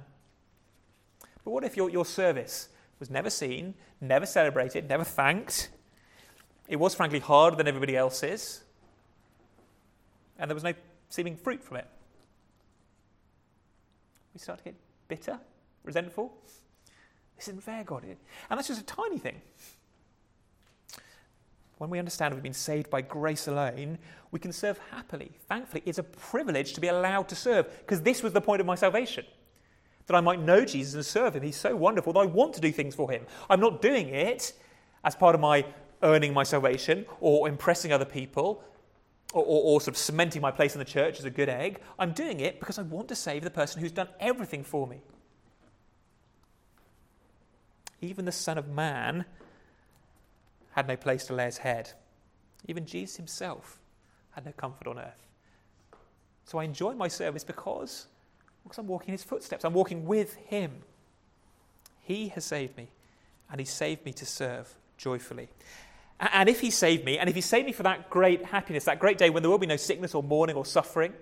But 1.44 1.52
what 1.52 1.64
if 1.64 1.76
your, 1.76 1.90
your 1.90 2.06
service 2.06 2.70
was 3.00 3.10
never 3.10 3.30
seen, 3.30 3.74
never 4.00 4.26
celebrated, 4.26 4.88
never 4.88 5.04
thanked, 5.04 5.70
It 6.68 6.78
was, 6.78 6.96
frankly, 6.96 7.20
harder 7.20 7.56
than 7.56 7.68
everybody 7.68 7.96
else's. 7.96 8.64
And 10.40 10.50
there 10.50 10.56
was 10.56 10.64
no 10.64 10.74
seeming 11.10 11.38
fruit 11.38 11.64
from 11.64 11.78
it. 11.78 11.88
We 14.34 14.40
start 14.40 14.60
to 14.60 14.66
get 14.66 14.76
bitter, 15.08 15.40
resentful. 15.84 16.34
This 17.36 17.48
isn't 17.48 17.64
fair, 17.64 17.84
God. 17.84 18.04
And 18.04 18.18
that's 18.50 18.68
just 18.68 18.82
a 18.82 18.86
tiny 18.86 19.18
thing. 19.18 19.42
When 21.78 21.90
we 21.90 22.00
understand 22.00 22.34
we've 22.34 22.44
been 22.44 22.54
saved 22.54 22.90
by 22.90 23.02
grace 23.02 23.48
alone, 23.48 23.98
we 24.32 24.40
can 24.40 24.54
serve 24.54 24.80
happily. 24.92 25.32
Thankfully, 25.48 25.84
it's 25.86 25.98
a 25.98 26.04
privilege 26.04 26.74
to 26.74 26.82
be 26.82 26.88
allowed 26.88 27.28
to 27.30 27.36
serve, 27.36 27.70
because 27.80 28.02
this 28.02 28.24
was 28.24 28.34
the 28.34 28.42
point 28.42 28.62
of 28.62 28.68
my 28.68 28.76
salvation. 28.76 29.26
That 30.08 30.16
I 30.16 30.22
might 30.22 30.40
know 30.40 30.64
Jesus 30.64 30.94
and 30.94 31.06
serve 31.06 31.36
him. 31.36 31.44
He's 31.44 31.58
so 31.58 31.76
wonderful 31.76 32.14
that 32.14 32.20
I 32.20 32.26
want 32.26 32.54
to 32.54 32.62
do 32.62 32.72
things 32.72 32.96
for 32.96 33.10
him. 33.12 33.26
I'm 33.50 33.60
not 33.60 33.82
doing 33.82 34.10
it 34.10 34.54
as 35.04 35.16
part 35.16 35.36
of 35.36 35.42
my 35.42 35.66
earning 36.04 36.34
my 36.34 36.44
salvation 36.44 37.06
or 37.20 37.48
impressing 37.48 37.92
other 37.92 38.06
people 38.06 38.64
or, 39.34 39.44
or, 39.44 39.64
or, 39.64 39.82
sort 39.82 39.96
of 39.96 39.98
cementing 39.98 40.42
my 40.42 40.52
place 40.52 40.76
in 40.76 40.80
the 40.80 40.86
church 40.86 41.20
as 41.20 41.26
a 41.26 41.30
good 41.30 41.50
egg. 41.50 41.80
I'm 41.98 42.12
doing 42.12 42.40
it 42.40 42.60
because 42.60 42.78
I 42.78 42.84
want 42.84 43.08
to 43.10 43.16
save 43.16 43.44
the 43.44 43.50
person 43.50 43.82
who's 43.82 43.92
done 43.92 44.08
everything 44.20 44.64
for 44.64 44.88
me. 44.88 45.02
Even 48.02 48.26
the 48.26 48.32
Son 48.32 48.58
of 48.58 48.68
Man 48.70 49.26
had 50.76 50.88
no 50.88 50.98
place 50.98 51.26
to 51.26 51.34
lay 51.34 51.46
his 51.46 51.60
head. 51.60 51.92
Even 52.68 52.86
Jesus 52.86 53.16
himself 53.16 53.80
had 54.32 54.46
no 54.46 54.52
comfort 54.52 54.88
on 54.88 55.00
earth. 55.00 55.26
So 56.44 56.58
I 56.58 56.66
enjoy 56.66 56.94
my 56.94 57.08
service 57.08 57.46
because, 57.46 58.08
because 58.64 58.78
I'm 58.78 58.88
walking 58.88 59.10
in 59.10 59.14
his 59.14 59.24
footsteps. 59.24 59.64
I'm 59.64 59.74
walking 59.74 60.06
with 60.06 60.36
him. 60.36 60.84
He 62.02 62.28
has 62.30 62.44
saved 62.44 62.76
me, 62.78 62.90
and 63.50 63.60
he 63.60 63.66
saved 63.66 64.06
me 64.06 64.12
to 64.14 64.26
serve 64.26 64.76
joyfully. 64.98 65.48
And 66.20 66.50
if 66.50 66.60
he 66.60 66.70
saved 66.72 67.06
me, 67.06 67.18
and 67.18 67.30
if 67.30 67.36
he 67.36 67.42
saved 67.42 67.66
me 67.66 67.72
for 67.72 67.84
that 67.84 68.10
great 68.10 68.46
happiness, 68.46 68.84
that 68.84 69.00
great 69.00 69.18
day 69.18 69.30
when 69.30 69.44
there 69.44 69.50
will 69.50 69.58
be 69.58 69.68
no 69.68 69.78
sickness 69.78 70.14
or 70.14 70.24
mourning 70.24 70.58
or 70.58 70.66
suffering, 70.66 71.14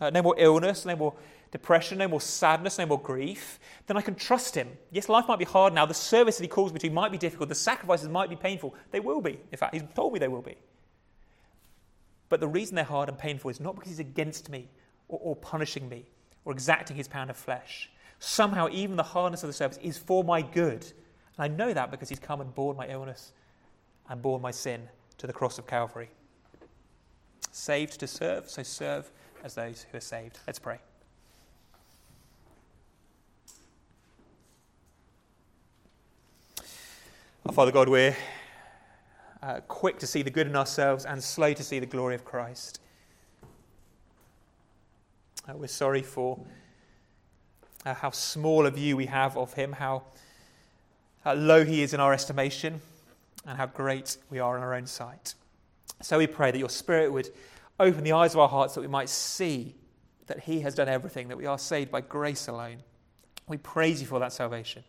uh, 0.00 0.10
no 0.10 0.22
more 0.22 0.34
illness, 0.38 0.84
no 0.84 0.96
more 0.96 1.14
depression, 1.54 1.98
no 1.98 2.08
more 2.08 2.20
sadness, 2.20 2.78
no 2.78 2.86
more 2.86 3.00
grief, 3.00 3.60
then 3.86 3.96
I 3.96 4.00
can 4.00 4.16
trust 4.16 4.56
Him. 4.56 4.68
Yes, 4.90 5.08
life 5.08 5.28
might 5.28 5.38
be 5.38 5.44
hard 5.44 5.72
now. 5.72 5.86
The 5.86 5.94
service 5.94 6.36
that 6.36 6.42
He 6.42 6.48
calls 6.48 6.72
me 6.72 6.80
to 6.80 6.90
might 6.90 7.12
be 7.12 7.16
difficult. 7.16 7.48
The 7.48 7.54
sacrifices 7.54 8.08
might 8.08 8.28
be 8.28 8.34
painful. 8.34 8.74
They 8.90 8.98
will 8.98 9.20
be. 9.20 9.38
In 9.52 9.56
fact, 9.56 9.72
He's 9.72 9.84
told 9.94 10.12
me 10.12 10.18
they 10.18 10.26
will 10.26 10.42
be. 10.42 10.56
But 12.28 12.40
the 12.40 12.48
reason 12.48 12.74
they're 12.74 12.84
hard 12.84 13.08
and 13.08 13.16
painful 13.16 13.50
is 13.50 13.60
not 13.60 13.76
because 13.76 13.90
He's 13.90 14.00
against 14.00 14.50
me 14.50 14.68
or, 15.06 15.20
or 15.22 15.36
punishing 15.36 15.88
me 15.88 16.06
or 16.44 16.52
exacting 16.52 16.96
His 16.96 17.06
pound 17.06 17.30
of 17.30 17.36
flesh. 17.36 17.88
Somehow, 18.18 18.68
even 18.72 18.96
the 18.96 19.04
hardness 19.04 19.44
of 19.44 19.46
the 19.46 19.52
service 19.52 19.78
is 19.80 19.96
for 19.96 20.24
my 20.24 20.42
good. 20.42 20.84
And 21.36 21.38
I 21.38 21.46
know 21.46 21.72
that 21.72 21.92
because 21.92 22.08
He's 22.08 22.18
come 22.18 22.40
and 22.40 22.52
borne 22.52 22.76
my 22.76 22.88
illness 22.88 23.32
and 24.08 24.20
borne 24.20 24.42
my 24.42 24.50
sin 24.50 24.88
to 25.18 25.28
the 25.28 25.32
cross 25.32 25.58
of 25.58 25.68
Calvary. 25.68 26.10
Saved 27.52 28.00
to 28.00 28.08
serve, 28.08 28.50
so 28.50 28.64
serve 28.64 29.08
as 29.44 29.54
those 29.54 29.86
who 29.92 29.98
are 29.98 30.00
saved. 30.00 30.40
Let's 30.48 30.58
pray. 30.58 30.80
Our 37.46 37.52
Father 37.52 37.72
God, 37.72 37.90
we're 37.90 38.16
uh, 39.42 39.60
quick 39.68 39.98
to 39.98 40.06
see 40.06 40.22
the 40.22 40.30
good 40.30 40.46
in 40.46 40.56
ourselves 40.56 41.04
and 41.04 41.22
slow 41.22 41.52
to 41.52 41.62
see 41.62 41.78
the 41.78 41.84
glory 41.84 42.14
of 42.14 42.24
Christ. 42.24 42.80
Uh, 45.46 45.52
we're 45.54 45.66
sorry 45.66 46.00
for 46.00 46.40
uh, 47.84 47.92
how 47.92 48.10
small 48.12 48.64
a 48.64 48.70
view 48.70 48.96
we 48.96 49.04
have 49.04 49.36
of 49.36 49.52
Him, 49.52 49.72
how, 49.72 50.04
how 51.22 51.34
low 51.34 51.66
He 51.66 51.82
is 51.82 51.92
in 51.92 52.00
our 52.00 52.14
estimation, 52.14 52.80
and 53.46 53.58
how 53.58 53.66
great 53.66 54.16
we 54.30 54.38
are 54.38 54.56
in 54.56 54.62
our 54.62 54.72
own 54.72 54.86
sight. 54.86 55.34
So 56.00 56.16
we 56.16 56.26
pray 56.26 56.50
that 56.50 56.58
your 56.58 56.70
Spirit 56.70 57.12
would 57.12 57.28
open 57.78 58.04
the 58.04 58.12
eyes 58.12 58.32
of 58.32 58.40
our 58.40 58.48
hearts 58.48 58.74
that 58.74 58.80
we 58.80 58.86
might 58.86 59.10
see 59.10 59.74
that 60.28 60.40
He 60.40 60.60
has 60.60 60.74
done 60.74 60.88
everything, 60.88 61.28
that 61.28 61.36
we 61.36 61.44
are 61.44 61.58
saved 61.58 61.90
by 61.90 62.00
grace 62.00 62.48
alone. 62.48 62.78
We 63.46 63.58
praise 63.58 64.00
you 64.00 64.06
for 64.06 64.18
that 64.20 64.32
salvation 64.32 64.82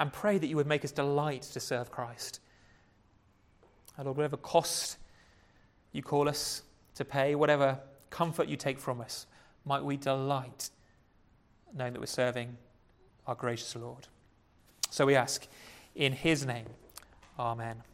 and 0.00 0.12
pray 0.12 0.38
that 0.38 0.46
you 0.46 0.56
would 0.56 0.66
make 0.66 0.84
us 0.84 0.92
delight 0.92 1.42
to 1.42 1.60
serve 1.60 1.90
Christ. 1.90 2.40
Lord, 4.02 4.16
whatever 4.16 4.36
cost 4.36 4.98
you 5.92 6.02
call 6.02 6.28
us 6.28 6.62
to 6.96 7.04
pay, 7.04 7.34
whatever 7.34 7.78
comfort 8.10 8.48
you 8.48 8.56
take 8.56 8.78
from 8.78 9.00
us, 9.00 9.26
might 9.64 9.84
we 9.84 9.96
delight 9.96 10.70
knowing 11.72 11.92
that 11.92 12.00
we're 12.00 12.06
serving 12.06 12.56
our 13.26 13.34
gracious 13.34 13.74
Lord. 13.76 14.08
So 14.90 15.06
we 15.06 15.14
ask 15.14 15.46
in 15.94 16.12
his 16.12 16.44
name, 16.44 16.66
Amen. 17.38 17.84